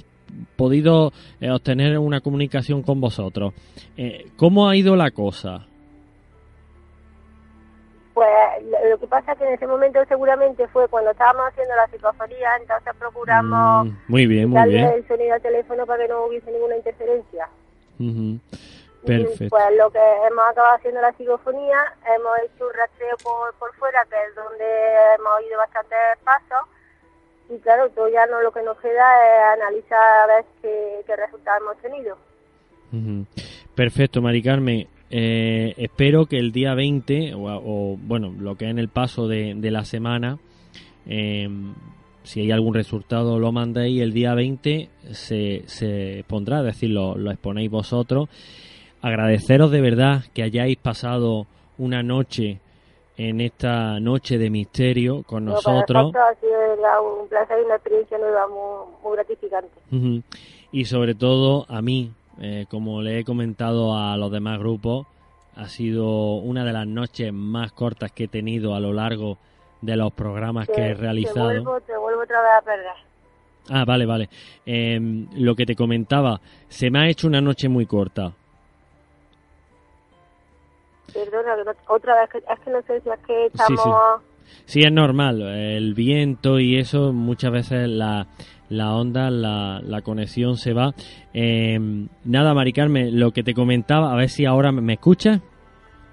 podido 0.57 1.11
eh, 1.39 1.49
obtener 1.49 1.97
una 1.97 2.19
comunicación 2.19 2.83
con 2.83 2.99
vosotros. 2.99 3.53
Eh, 3.97 4.29
¿Cómo 4.35 4.67
ha 4.67 4.75
ido 4.75 4.95
la 4.95 5.11
cosa? 5.11 5.65
Pues 8.13 8.27
lo 8.89 8.97
que 8.97 9.07
pasa 9.07 9.33
es 9.33 9.37
que 9.39 9.45
en 9.45 9.53
ese 9.53 9.67
momento 9.67 9.99
seguramente 10.07 10.67
fue 10.69 10.87
cuando 10.87 11.11
estábamos 11.11 11.47
haciendo 11.49 11.75
la 11.75 11.87
psicofonía, 11.87 12.49
entonces 12.61 12.93
procuramos 12.97 13.87
mm, 13.87 13.91
muy 14.07 14.25
bien, 14.25 14.49
muy 14.49 14.69
bien. 14.69 14.85
el 14.85 15.07
sonido 15.07 15.33
del 15.33 15.41
teléfono 15.41 15.85
para 15.85 16.03
que 16.03 16.09
no 16.09 16.25
hubiese 16.25 16.51
ninguna 16.51 16.77
interferencia. 16.77 17.49
Perfecto. 19.05 19.49
Pues 19.49 19.65
lo 19.77 19.89
que 19.91 19.99
hemos 19.99 20.45
acabado 20.49 20.75
haciendo 20.75 21.01
la 21.01 21.11
psicofonía, 21.13 21.77
hemos 22.15 22.39
hecho 22.45 22.65
un 22.67 22.73
rastreo 22.73 23.15
por, 23.23 23.53
por 23.55 23.73
fuera, 23.75 24.05
que 24.09 24.15
es 24.15 24.35
donde 24.35 24.65
hemos 25.17 25.33
oído 25.39 25.57
bastantes 25.57 25.97
pasos, 26.23 26.69
y 27.49 27.57
claro, 27.59 27.89
todo 27.89 28.09
ya 28.09 28.25
no 28.25 28.41
lo 28.41 28.51
que 28.51 28.63
nos 28.63 28.77
queda 28.79 29.05
es 29.23 29.61
analizar 29.61 29.99
a 29.99 30.27
ver 30.27 30.45
qué, 30.61 31.01
qué 31.05 31.15
resultados 31.15 31.61
hemos 31.61 31.77
tenido. 31.77 32.17
Perfecto, 33.75 34.21
Mari 34.21 34.41
Carmen. 34.41 34.87
Eh, 35.11 35.73
espero 35.77 36.25
que 36.25 36.37
el 36.37 36.51
día 36.51 36.73
20, 36.73 37.33
o, 37.35 37.97
bueno, 37.99 38.33
lo 38.39 38.55
que 38.55 38.65
es 38.65 38.71
en 38.71 38.79
el 38.79 38.89
paso 38.89 39.27
de, 39.27 39.53
de 39.55 39.71
la 39.71 39.85
semana, 39.85 40.39
eh, 41.05 41.47
si 42.23 42.41
hay 42.41 42.51
algún 42.51 42.73
resultado 42.73 43.37
lo 43.37 43.51
mandéis, 43.51 44.01
el 44.01 44.11
día 44.11 44.33
20 44.33 44.89
se, 45.11 45.63
se 45.67 46.25
pondrá, 46.27 46.59
es 46.59 46.65
decir, 46.65 46.89
lo, 46.89 47.15
lo 47.15 47.31
exponéis 47.31 47.69
vosotros 47.69 48.29
agradeceros 49.05 49.69
de 49.69 49.81
verdad 49.81 50.23
que 50.33 50.41
hayáis 50.41 50.77
pasado 50.77 51.45
una 51.77 52.01
noche 52.01 52.59
en 53.17 53.39
esta 53.39 53.99
noche 53.99 54.39
de 54.39 54.49
misterio 54.49 55.21
con 55.21 55.45
nosotros. 55.45 56.11
ha 56.15 56.33
sido 56.39 57.21
un 57.21 57.27
placer 57.29 57.59
y 57.61 57.65
una 57.65 57.75
experiencia 57.75 58.17
nueva 58.17 58.47
muy, 58.47 59.15
gratificante. 59.15 59.69
Y 60.71 60.85
sobre 60.85 61.13
todo 61.13 61.67
a 61.69 61.83
mí, 61.83 62.13
eh, 62.41 62.65
como 62.67 63.03
le 63.03 63.19
he 63.19 63.23
comentado 63.23 63.95
a 63.95 64.17
los 64.17 64.31
demás 64.31 64.57
grupos, 64.57 65.05
ha 65.55 65.67
sido 65.67 66.37
una 66.37 66.65
de 66.65 66.73
las 66.73 66.87
noches 66.87 67.31
más 67.31 67.73
cortas 67.73 68.11
que 68.11 68.23
he 68.23 68.27
tenido 68.27 68.73
a 68.73 68.79
lo 68.79 68.91
largo 68.91 69.37
de 69.81 69.97
los 69.97 70.13
programas 70.13 70.67
que 70.67 70.81
he 70.81 70.93
realizado. 70.95 71.49
Te 71.49 71.59
vuelvo, 71.59 71.81
te 71.81 71.95
vuelvo 71.95 72.23
otra 72.23 72.41
vez 72.41 72.51
a 72.57 72.61
perder. 72.63 73.05
Ah, 73.69 73.85
vale, 73.85 74.07
vale. 74.07 74.29
Em, 74.65 75.27
lo 75.35 75.55
que 75.55 75.67
te 75.67 75.75
comentaba, 75.75 76.41
se 76.69 76.89
me 76.89 76.99
ha 76.99 77.07
hecho 77.07 77.27
una 77.27 77.39
noche 77.39 77.69
muy 77.69 77.85
corta. 77.85 78.33
Perdona, 81.15 81.55
otra 81.87 82.21
vez, 82.21 82.29
es 82.35 82.59
que 82.59 82.71
no 82.71 82.81
sé 82.81 82.99
si 82.99 83.09
es 83.09 83.19
que 83.25 83.45
estamos... 83.45 84.21
Sí, 84.65 84.81
es 84.81 84.91
normal, 84.91 85.41
el 85.41 85.93
viento 85.93 86.59
y 86.59 86.77
eso, 86.77 87.13
muchas 87.13 87.51
veces 87.51 87.87
la, 87.87 88.27
la 88.69 88.93
onda, 88.93 89.29
la, 89.29 89.79
la 89.81 90.01
conexión 90.01 90.57
se 90.57 90.73
va. 90.73 90.93
Eh, 91.33 91.79
nada, 92.25 92.53
Mari 92.53 92.73
Carmen, 92.73 93.19
lo 93.19 93.31
que 93.31 93.43
te 93.43 93.53
comentaba, 93.53 94.11
a 94.11 94.15
ver 94.15 94.29
si 94.29 94.45
ahora 94.45 94.71
me 94.71 94.93
escuchas. 94.93 95.39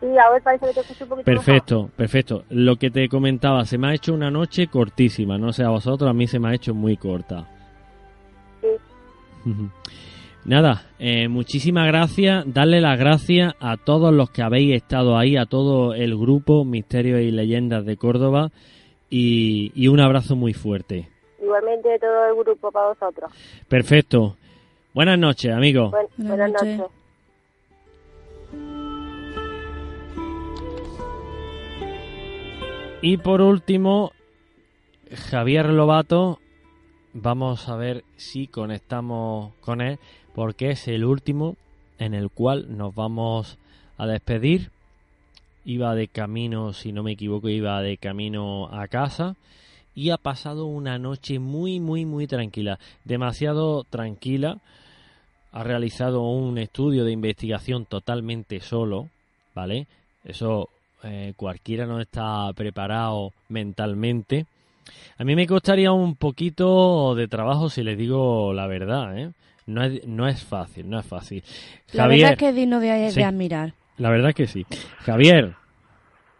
Sí, 0.01 0.07
ahora 0.19 0.41
parece 0.43 0.67
que 0.67 0.73
te 0.75 0.81
escucho 0.81 1.05
un 1.05 1.11
poquito 1.11 1.25
Perfecto, 1.25 1.91
perfecto. 1.97 2.45
Lo 2.51 2.77
que 2.77 2.91
te 2.91 3.09
comentaba, 3.09 3.65
se 3.65 3.79
me 3.79 3.89
ha 3.89 3.95
hecho 3.95 4.15
una 4.15 4.31
noche 4.31 4.69
cortísima, 4.69 5.37
no 5.37 5.53
sé 5.53 5.65
a 5.65 5.71
vosotros, 5.71 6.09
a 6.09 6.15
mí 6.15 6.27
se 6.27 6.39
me 6.39 6.49
ha 6.49 6.55
hecho 6.55 6.75
muy 6.75 6.97
corta. 6.97 7.49
Sí. 8.61 8.69
Nada, 10.45 10.83
eh, 10.99 11.29
muchísimas 11.29 11.87
gracias, 11.87 12.45
darle 12.53 12.81
las 12.81 12.99
gracias 12.99 13.55
a 13.61 13.77
todos 13.77 14.13
los 14.13 14.31
que 14.31 14.43
habéis 14.43 14.75
estado 14.75 15.17
ahí, 15.17 15.37
a 15.37 15.47
todo 15.47 15.95
el 15.95 16.17
grupo 16.17 16.65
Misterios 16.65 17.21
y 17.21 17.31
Leyendas 17.31 17.85
de 17.85 17.97
Córdoba 17.97 18.51
y, 19.09 19.87
un 19.87 20.01
abrazo 20.01 20.35
muy 20.35 20.53
fuerte. 20.53 21.09
Igualmente 21.41 21.97
todo 22.01 22.27
el 22.27 22.45
grupo 22.45 22.73
para 22.73 22.89
vosotros. 22.89 23.31
Perfecto. 23.69 24.37
Buenas 24.93 25.17
noches, 25.17 25.53
amigos. 25.53 25.95
buenas, 26.17 26.51
noches. 26.51 26.81
Y 33.01 33.17
por 33.19 33.43
último, 33.43 34.11
Javier 35.31 35.67
Lobato, 35.67 36.41
vamos 37.13 37.69
a 37.69 37.77
ver 37.77 38.03
si 38.17 38.49
conectamos 38.49 39.55
con 39.61 39.81
él 39.81 39.99
porque 40.35 40.71
es 40.71 40.89
el 40.89 41.05
último 41.05 41.57
en 41.99 42.15
el 42.15 42.31
cual 42.31 42.77
nos 42.77 42.95
vamos 42.95 43.59
a 43.99 44.07
despedir. 44.07 44.71
Iba 45.65 45.95
de 45.95 46.09
camino, 46.09 46.73
si 46.73 46.93
no 46.93 47.03
me 47.03 47.13
equivoco, 47.13 47.49
iba 47.49 47.81
de 47.83 47.97
camino 47.97 48.69
a 48.73 48.89
casa 48.89 49.37
y 49.95 50.11
ha 50.11 50.17
pasado 50.17 50.67
una 50.67 50.99
noche 50.99 51.39
muy, 51.39 51.81
muy, 51.81 52.05
muy 52.05 52.27
tranquila, 52.27 52.79
demasiado 53.05 53.85
tranquila. 53.85 54.59
Ha 55.53 55.63
realizado 55.63 56.23
un 56.23 56.59
estudio 56.59 57.05
de 57.05 57.13
investigación 57.13 57.85
totalmente 57.85 58.61
solo, 58.61 59.09
¿vale? 59.55 59.87
Eso 60.25 60.71
eh, 61.05 61.35
cualquiera 61.37 61.87
no 61.87 62.01
está 62.01 62.51
preparado 62.55 63.33
mentalmente. 63.49 64.47
A 65.19 65.25
mí 65.25 65.37
me 65.37 65.47
costaría 65.47 65.93
un 65.93 66.17
poquito 66.17 67.15
de 67.15 67.29
trabajo 67.29 67.69
si 67.69 67.83
les 67.83 67.99
digo 67.99 68.53
la 68.55 68.67
verdad, 68.67 69.17
¿eh? 69.19 69.31
No 69.67 69.85
es, 69.85 70.07
no 70.07 70.27
es 70.27 70.45
fácil, 70.45 70.89
no 70.89 70.99
es 70.99 71.07
fácil. 71.07 71.43
La 71.93 72.07
verdad 72.07 72.33
es 72.33 72.39
que 72.39 72.49
es 72.49 72.55
digno 72.55 72.81
de, 72.81 73.25
admirar. 73.25 73.75
La 73.97 74.11
verdad 74.11 74.33
que 74.33 74.47
sí. 74.47 74.67
Javier. 75.01 75.55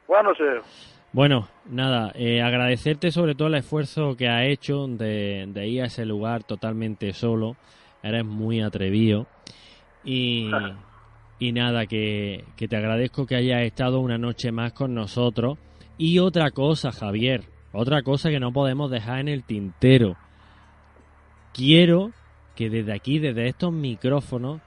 Bueno, 0.09 0.31
sí. 0.35 0.45
Bueno, 1.13 1.49
nada, 1.67 2.11
eh, 2.15 2.43
agradecerte 2.43 3.11
sobre 3.11 3.35
todo 3.35 3.49
el 3.49 3.55
esfuerzo 3.57 4.17
que 4.17 4.29
ha 4.29 4.47
hecho 4.47 4.87
de, 4.87 5.45
de, 5.49 5.69
ir 5.69 5.83
a 5.83 5.87
ese 5.87 6.05
lugar 6.05 6.43
totalmente 6.43 7.13
solo. 7.13 7.57
Eres 8.03 8.25
muy 8.25 8.61
atrevido. 8.61 9.27
Y, 10.05 10.51
y 11.39 11.53
nada, 11.53 11.87
que, 11.87 12.45
que 12.57 12.67
te 12.67 12.77
agradezco 12.77 13.27
que 13.27 13.37
hayas 13.37 13.63
estado 13.63 14.01
una 14.01 14.19
noche 14.19 14.51
más 14.51 14.73
con 14.73 14.95
nosotros. 14.95 15.59
Y 15.99 16.19
otra 16.19 16.51
cosa, 16.51 16.91
Javier, 16.91 17.43
otra 17.73 18.03
cosa 18.03 18.31
que 18.31 18.41
no 18.41 18.53
podemos 18.53 18.91
dejar 18.91 19.21
en 19.21 19.29
el 19.29 19.45
tintero. 19.45 20.17
Quiero 21.53 22.11
que 22.63 22.71
desde 22.71 22.93
aquí, 22.93 23.19
desde 23.19 23.49
estos 23.49 23.73
micrófonos, 23.73 24.61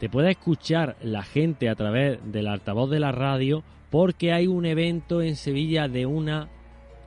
te 0.00 0.08
pueda 0.08 0.30
escuchar 0.30 0.96
la 1.00 1.22
gente 1.22 1.68
a 1.68 1.76
través 1.76 2.18
del 2.32 2.48
altavoz 2.48 2.90
de 2.90 2.98
la 2.98 3.12
radio 3.12 3.62
porque 3.88 4.32
hay 4.32 4.48
un 4.48 4.66
evento 4.66 5.22
en 5.22 5.36
Sevilla 5.36 5.86
de 5.86 6.06
una 6.06 6.48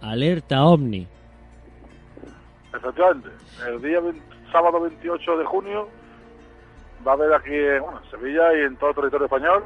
alerta 0.02 0.64
ovni. 0.64 1.08
Efectivamente, 2.74 3.30
el 3.68 3.82
día 3.82 4.00
sábado 4.50 4.80
28 4.80 5.38
de 5.40 5.46
junio 5.46 5.90
va 7.06 7.12
a 7.12 7.16
haber 7.16 7.34
aquí 7.34 7.54
en 7.54 7.84
Sevilla 8.10 8.54
y 8.58 8.62
en 8.62 8.78
todo 8.78 8.92
el 8.92 8.96
territorio 8.96 9.26
español 9.26 9.64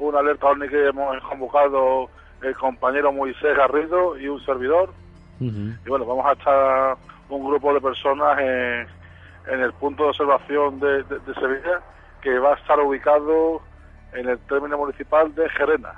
una 0.00 0.18
alerta 0.18 0.48
ovni 0.48 0.68
que 0.68 0.88
hemos 0.88 1.22
convocado 1.22 2.10
el 2.42 2.56
compañero 2.56 3.12
Moisés 3.12 3.56
Garrido 3.56 4.18
y 4.18 4.26
un 4.26 4.44
servidor. 4.44 4.90
Y 5.38 5.88
bueno, 5.88 6.04
vamos 6.04 6.26
a 6.26 6.32
estar 6.32 6.96
un 7.28 7.46
grupo 7.46 7.72
de 7.72 7.80
personas 7.80 8.40
en, 8.40 8.97
en 9.46 9.60
el 9.60 9.72
punto 9.74 10.04
de 10.04 10.08
observación 10.10 10.80
de, 10.80 11.04
Sevilla, 11.34 11.80
que 12.20 12.38
va 12.38 12.52
a 12.52 12.56
estar 12.56 12.78
ubicado 12.80 13.60
en 14.12 14.28
el 14.28 14.38
término 14.40 14.78
municipal 14.78 15.34
de 15.34 15.48
Gerena. 15.50 15.94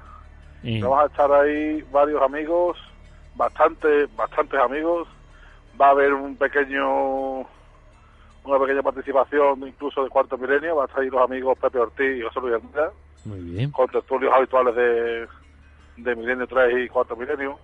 Vamos 0.62 1.02
a 1.02 1.06
estar 1.06 1.32
ahí 1.32 1.82
varios 1.90 2.22
amigos, 2.22 2.76
bastante, 3.34 4.06
bastantes 4.16 4.60
amigos. 4.60 5.08
Va 5.80 5.88
a 5.88 5.90
haber 5.90 6.12
un 6.12 6.36
pequeño, 6.36 7.40
una 7.40 8.58
pequeña 8.60 8.82
participación 8.82 9.66
incluso 9.66 10.04
de 10.04 10.10
cuarto 10.10 10.36
milenio. 10.36 10.76
Va 10.76 10.84
a 10.84 10.86
estar 10.86 11.00
ahí 11.00 11.08
los 11.08 11.22
amigos 11.22 11.58
Pepe 11.58 11.78
Ortiz 11.78 12.18
y 12.18 12.22
José 12.22 12.40
Luis. 12.40 12.62
Muy 13.24 13.40
bien. 13.40 13.70
Con 13.70 13.88
tertulios 13.88 14.32
habituales 14.34 14.74
de, 14.74 15.26
de 15.96 16.16
Milenio 16.16 16.46
3 16.46 16.84
y 16.84 16.88
cuarto 16.88 17.16
milenio. 17.16 17.58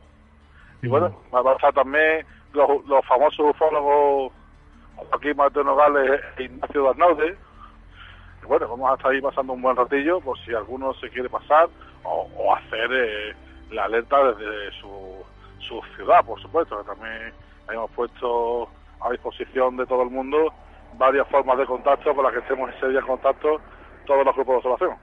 Y 0.83 0.89
bueno, 0.89 1.19
va 1.35 1.53
a 1.53 1.55
estar 1.55 1.73
también 1.73 2.25
los, 2.53 2.85
los 2.87 3.05
famosos 3.07 3.51
ufólogos 3.51 4.33
aquí 5.13 5.35
Mateo 5.35 5.65
Nogales 5.65 6.21
e 6.39 6.45
Ignacio 6.45 6.85
Darnaude. 6.85 7.37
Bueno, 8.47 8.69
vamos 8.69 8.91
a 8.91 8.95
estar 8.95 9.11
ahí 9.11 9.21
pasando 9.21 9.55
un 9.55 9.63
buen 9.63 9.77
ratillo 9.77 10.21
por 10.21 10.39
si 10.45 10.55
alguno 10.55 10.95
se 10.95 11.11
quiere 11.11 11.29
pasar 11.29 11.69
o, 12.05 12.55
hacer 12.55 12.89
eh, 12.93 13.35
la 13.71 13.85
alerta 13.85 14.33
desde 14.33 14.71
su, 14.81 15.25
su 15.59 15.81
ciudad, 15.97 16.25
por 16.25 16.41
supuesto, 16.41 16.79
que 16.79 16.87
también 16.87 17.33
hemos 17.69 17.91
puesto 17.91 18.69
a 19.01 19.11
disposición 19.11 19.77
de 19.77 19.87
todo 19.87 20.03
el 20.03 20.11
mundo 20.11 20.53
varias 20.97 21.29
formas 21.29 21.59
de 21.59 21.67
contacto 21.67 22.15
para 22.15 22.31
que 22.31 22.39
estemos 22.39 22.71
ese 22.75 22.89
día 22.89 23.01
en 23.01 23.07
contacto 23.07 23.61
todos 24.07 24.25
los 24.25 24.35
grupos 24.35 24.63
de 24.63 24.71
observación. 24.71 24.99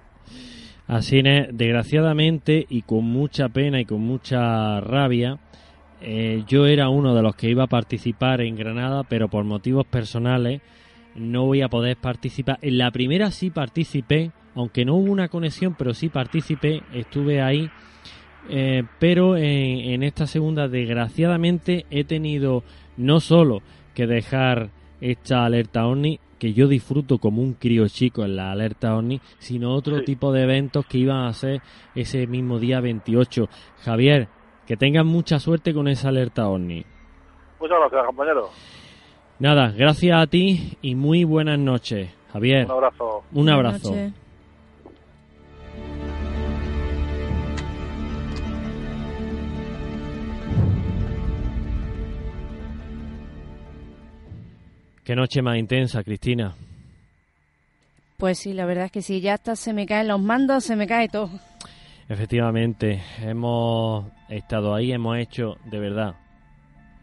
Así 0.87 1.19
es, 1.19 1.47
desgraciadamente 1.51 2.65
y 2.69 2.81
con 2.81 3.05
mucha 3.05 3.49
pena 3.49 3.79
y 3.79 3.85
con 3.85 4.01
mucha 4.01 4.81
rabia, 4.81 5.37
eh, 6.05 6.43
yo 6.47 6.65
era 6.65 6.89
uno 6.89 7.15
de 7.15 7.21
los 7.21 7.33
que 7.35 7.49
iba 7.49 7.63
a 7.63 7.67
participar 7.67 8.41
en 8.41 8.57
Granada, 8.57 9.03
pero 9.03 9.29
por 9.29 9.45
motivos 9.45 9.85
personales 9.85 10.61
no 11.15 11.45
voy 11.45 11.61
a 11.61 11.69
poder 11.69 11.95
participar. 11.95 12.59
En 12.61 12.77
la 12.77 12.91
primera 12.91 13.31
sí 13.31 13.49
participé, 13.49 14.31
aunque 14.53 14.83
no 14.83 14.95
hubo 14.95 15.09
una 15.11 15.29
conexión, 15.29 15.75
pero 15.77 15.93
sí 15.93 16.09
participé, 16.09 16.83
estuve 16.93 17.41
ahí. 17.41 17.69
Eh, 18.49 18.83
pero 18.99 19.37
en, 19.37 20.03
esta 20.03 20.27
segunda, 20.27 20.67
desgraciadamente, 20.67 21.85
he 21.89 22.03
tenido 22.03 22.65
no 22.97 23.21
solo 23.21 23.61
que 23.93 24.05
dejar 24.05 24.71
esta 24.99 25.45
alerta 25.45 25.87
OVNI, 25.87 26.19
que 26.37 26.53
yo 26.53 26.67
disfruto 26.67 27.19
como 27.19 27.41
un 27.41 27.53
crío 27.53 27.87
chico 27.87 28.25
en 28.25 28.35
la 28.35 28.51
alerta 28.51 28.97
OVNI, 28.97 29.21
sino 29.39 29.73
otro 29.73 30.03
tipo 30.03 30.33
de 30.33 30.43
eventos 30.43 30.85
que 30.85 30.97
iban 30.97 31.25
a 31.25 31.33
ser 31.33 31.61
ese 31.95 32.27
mismo 32.27 32.59
día 32.59 32.81
28. 32.81 33.47
Javier, 33.83 34.27
que 34.67 34.77
tengan 34.77 35.07
mucha 35.07 35.39
suerte 35.39 35.73
con 35.73 35.87
esa 35.87 36.09
alerta 36.09 36.47
OVNI. 36.47 36.85
Muchas 37.59 37.77
gracias, 37.79 38.05
compañero. 38.05 38.49
Nada, 39.39 39.71
gracias 39.71 40.21
a 40.21 40.27
ti 40.27 40.77
y 40.81 40.95
muy 40.95 41.23
buenas 41.23 41.59
noches, 41.59 42.09
Javier. 42.31 42.65
Un 42.65 42.71
abrazo. 42.71 43.23
Un 43.33 43.49
abrazo. 43.49 43.93
Qué 55.03 55.15
noche 55.15 55.41
más 55.41 55.57
intensa, 55.57 56.01
Cristina. 56.03 56.55
Pues 58.17 58.39
sí, 58.39 58.53
la 58.53 58.65
verdad 58.65 58.85
es 58.85 58.91
que 58.91 59.01
sí, 59.01 59.19
ya 59.19 59.33
hasta 59.33 59.57
se 59.57 59.73
me 59.73 59.85
caen 59.85 60.07
los 60.07 60.21
mandos, 60.21 60.63
se 60.63 60.77
me 60.77 60.87
cae 60.87 61.09
todo. 61.09 61.29
Efectivamente, 62.09 63.01
hemos 63.21 64.05
estado 64.27 64.75
ahí, 64.75 64.91
hemos 64.91 65.17
hecho, 65.17 65.57
de 65.63 65.79
verdad, 65.79 66.15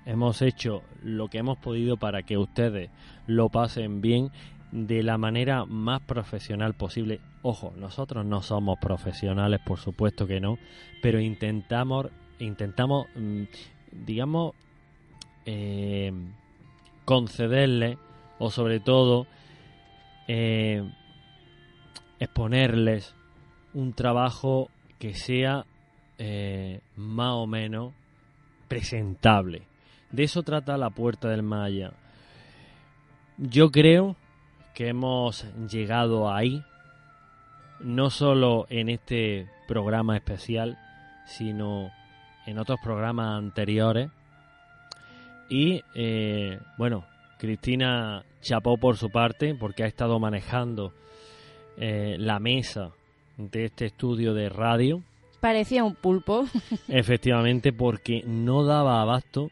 hemos 0.04 0.42
hecho 0.42 0.82
lo 1.02 1.28
que 1.28 1.38
hemos 1.38 1.56
podido 1.56 1.96
para 1.96 2.22
que 2.22 2.36
ustedes 2.36 2.90
lo 3.26 3.48
pasen 3.48 4.02
bien 4.02 4.30
de 4.72 5.02
la 5.02 5.16
manera 5.16 5.64
más 5.64 6.02
profesional 6.02 6.74
posible. 6.74 7.20
Ojo, 7.40 7.72
nosotros 7.76 8.26
no 8.26 8.42
somos 8.42 8.78
profesionales, 8.78 9.60
por 9.64 9.78
supuesto 9.78 10.26
que 10.26 10.38
no, 10.38 10.58
pero 11.00 11.18
intentamos, 11.18 12.08
intentamos, 12.38 13.06
mm, 13.16 13.44
digamos, 14.04 14.52
eh, 15.46 16.12
concederles 17.06 17.96
o 18.38 18.50
sobre 18.50 18.80
todo 18.80 19.26
eh, 20.28 20.84
exponerles 22.18 23.14
un 23.72 23.94
trabajo 23.94 24.68
que 25.00 25.14
sea 25.14 25.64
eh, 26.18 26.80
más 26.94 27.32
o 27.32 27.46
menos 27.46 27.94
presentable. 28.68 29.62
De 30.12 30.24
eso 30.24 30.42
trata 30.42 30.76
la 30.76 30.90
puerta 30.90 31.28
del 31.30 31.42
Maya. 31.42 31.92
Yo 33.38 33.70
creo 33.70 34.14
que 34.74 34.88
hemos 34.88 35.46
llegado 35.68 36.32
ahí, 36.32 36.62
no 37.80 38.10
solo 38.10 38.66
en 38.68 38.90
este 38.90 39.48
programa 39.66 40.16
especial, 40.16 40.78
sino 41.26 41.90
en 42.46 42.58
otros 42.58 42.78
programas 42.84 43.38
anteriores. 43.38 44.10
Y 45.48 45.82
eh, 45.94 46.60
bueno, 46.76 47.06
Cristina 47.38 48.22
chapó 48.42 48.76
por 48.76 48.98
su 48.98 49.08
parte 49.08 49.54
porque 49.54 49.82
ha 49.82 49.86
estado 49.86 50.18
manejando 50.20 50.92
eh, 51.78 52.16
la 52.18 52.38
mesa 52.38 52.92
de 53.48 53.66
este 53.66 53.86
estudio 53.86 54.34
de 54.34 54.48
radio. 54.48 55.02
Parecía 55.40 55.84
un 55.84 55.94
pulpo. 55.94 56.46
Efectivamente, 56.88 57.72
porque 57.72 58.22
no 58.26 58.64
daba 58.64 59.00
abasto 59.00 59.50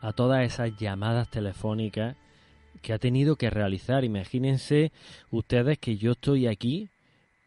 a 0.00 0.12
todas 0.12 0.44
esas 0.44 0.76
llamadas 0.76 1.30
telefónicas 1.30 2.16
que 2.82 2.92
ha 2.92 2.98
tenido 2.98 3.36
que 3.36 3.50
realizar. 3.50 4.04
Imagínense 4.04 4.92
ustedes 5.30 5.78
que 5.78 5.96
yo 5.96 6.12
estoy 6.12 6.46
aquí 6.46 6.88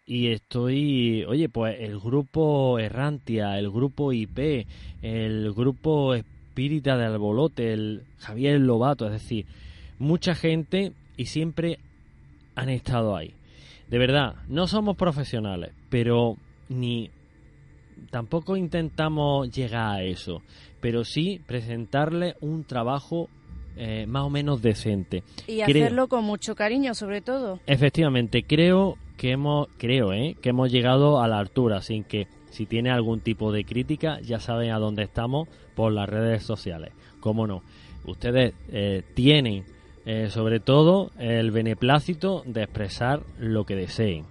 y 0.06 0.28
estoy, 0.28 1.24
oye, 1.26 1.50
pues 1.50 1.78
el 1.80 2.00
grupo 2.00 2.80
Errantia, 2.80 3.58
el 3.58 3.70
grupo 3.70 4.12
IP, 4.12 4.68
el 5.02 5.54
grupo 5.54 6.14
Espírita 6.14 6.98
de 6.98 7.06
Albolote, 7.06 7.74
el 7.74 8.04
Javier 8.20 8.60
Lobato, 8.60 9.06
es 9.06 9.14
decir, 9.14 9.46
mucha 10.00 10.36
gente 10.36 10.92
y 11.16 11.28
siempre 11.28 11.80
han 12.56 12.70
estado 12.70 13.16
ahí. 13.16 13.34
De 13.90 13.98
verdad, 13.98 14.36
no 14.48 14.68
somos 14.68 14.98
profesionales, 14.98 15.72
pero 15.92 16.38
ni 16.70 17.12
tampoco 18.10 18.58
intentamos 18.58 19.52
llegar 19.52 19.98
a 19.98 20.04
eso, 20.04 20.42
pero 20.80 21.04
sí 21.04 21.40
presentarle 21.46 22.36
un 22.42 22.64
trabajo 22.64 23.30
eh, 23.78 24.08
más 24.08 24.24
o 24.24 24.32
menos 24.32 24.64
decente. 24.64 25.24
Y 25.48 25.62
hacerlo 25.62 26.08
con 26.08 26.24
mucho 26.24 26.56
cariño, 26.56 26.96
sobre 26.96 27.22
todo. 27.22 27.60
Efectivamente, 27.68 28.44
creo 28.44 28.98
que 29.18 29.32
hemos, 29.32 29.68
creo, 29.78 30.14
¿eh? 30.14 30.36
que 30.42 30.50
hemos 30.50 30.72
llegado 30.72 31.22
a 31.22 31.28
la 31.28 31.38
altura, 31.38 31.82
sin 31.82 32.04
que 32.04 32.28
si 32.50 32.66
tiene 32.66 32.90
algún 32.90 33.20
tipo 33.20 33.52
de 33.52 33.64
crítica, 33.66 34.20
ya 34.22 34.40
saben 34.40 34.72
a 34.72 34.80
dónde 34.80 35.04
estamos 35.04 35.48
por 35.76 35.94
las 35.94 36.10
redes 36.10 36.44
sociales. 36.44 36.92
Cómo 37.20 37.46
no. 37.46 37.62
Ustedes 38.06 38.54
eh, 38.72 39.04
tienen 39.14 39.64
eh, 40.04 40.30
sobre 40.32 40.60
todo 40.60 41.12
el 41.20 41.52
beneplácito 41.52 42.42
de 42.48 42.64
expresar 42.64 43.22
lo 43.38 43.66
que 43.66 43.76
deseen. 43.76 44.26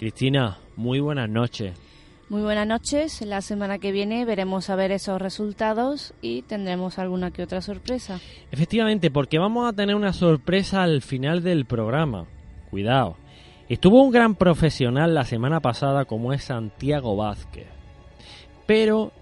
Cristina, 0.00 0.56
muy 0.76 0.98
buenas 0.98 1.28
noches. 1.28 1.78
Muy 2.30 2.40
buenas 2.40 2.66
noches. 2.66 3.20
La 3.20 3.42
semana 3.42 3.78
que 3.78 3.92
viene 3.92 4.24
veremos 4.24 4.70
a 4.70 4.74
ver 4.74 4.92
esos 4.92 5.20
resultados 5.20 6.14
y 6.22 6.40
tendremos 6.40 6.98
alguna 6.98 7.32
que 7.32 7.42
otra 7.42 7.60
sorpresa. 7.60 8.18
Efectivamente, 8.50 9.10
porque 9.10 9.38
vamos 9.38 9.68
a 9.68 9.74
tener 9.74 9.94
una 9.94 10.14
sorpresa 10.14 10.82
al 10.82 11.02
final 11.02 11.42
del 11.42 11.66
programa. 11.66 12.24
Cuidado. 12.70 13.18
Estuvo 13.68 14.02
un 14.02 14.10
gran 14.10 14.36
profesional 14.36 15.12
la 15.12 15.26
semana 15.26 15.60
pasada 15.60 16.06
como 16.06 16.32
es 16.32 16.44
Santiago 16.44 17.14
Vázquez. 17.14 17.66
Pero 18.66 19.12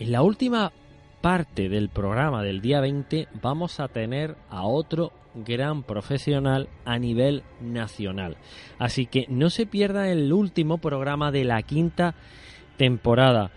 en 0.00 0.10
la 0.10 0.22
última 0.22 0.72
parte 1.24 1.70
del 1.70 1.88
programa 1.88 2.42
del 2.42 2.60
día 2.60 2.82
20 2.82 3.28
vamos 3.40 3.80
a 3.80 3.88
tener 3.88 4.36
a 4.50 4.64
otro 4.64 5.10
gran 5.34 5.82
profesional 5.82 6.68
a 6.84 6.98
nivel 6.98 7.44
nacional. 7.62 8.36
Así 8.78 9.06
que 9.06 9.24
no 9.30 9.48
se 9.48 9.64
pierda 9.64 10.10
el 10.10 10.30
último 10.34 10.76
programa 10.76 11.32
de 11.32 11.44
la 11.44 11.62
quinta 11.62 12.14
temporada. 12.76 13.52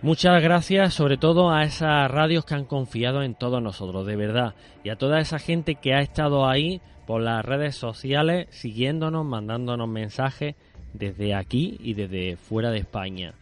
Muchas 0.00 0.42
gracias 0.42 0.94
sobre 0.94 1.18
todo 1.18 1.50
a 1.50 1.64
esas 1.64 2.10
radios 2.10 2.46
que 2.46 2.54
han 2.54 2.64
confiado 2.64 3.22
en 3.22 3.34
todos 3.34 3.60
nosotros, 3.60 4.06
de 4.06 4.16
verdad. 4.16 4.54
Y 4.84 4.88
a 4.88 4.96
toda 4.96 5.20
esa 5.20 5.38
gente 5.38 5.74
que 5.74 5.92
ha 5.92 6.00
estado 6.00 6.48
ahí 6.48 6.80
por 7.06 7.20
las 7.20 7.44
redes 7.44 7.76
sociales, 7.76 8.46
siguiéndonos, 8.52 9.26
mandándonos 9.26 9.86
mensajes 9.86 10.54
desde 10.94 11.34
aquí 11.34 11.76
y 11.78 11.92
desde 11.92 12.36
fuera 12.38 12.70
de 12.70 12.78
España. 12.78 13.34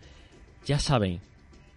Ya 0.65 0.81
saben, 0.81 1.21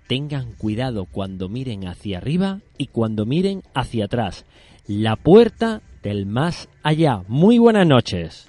tengan 0.10 0.53
cuidado 0.53 1.06
cuando 1.06 1.49
miren 1.49 1.88
hacia 1.88 2.18
arriba 2.18 2.61
y 2.80 2.88
cuando 2.88 3.27
miren 3.27 3.61
hacia 3.76 4.06
atrás. 4.06 4.44
La 4.88 5.15
puerta 5.15 5.84
del 6.02 6.26
más 6.26 6.68
allá. 6.81 7.22
Muy 7.27 7.60
buenas 7.60 7.86
noches. 7.86 8.49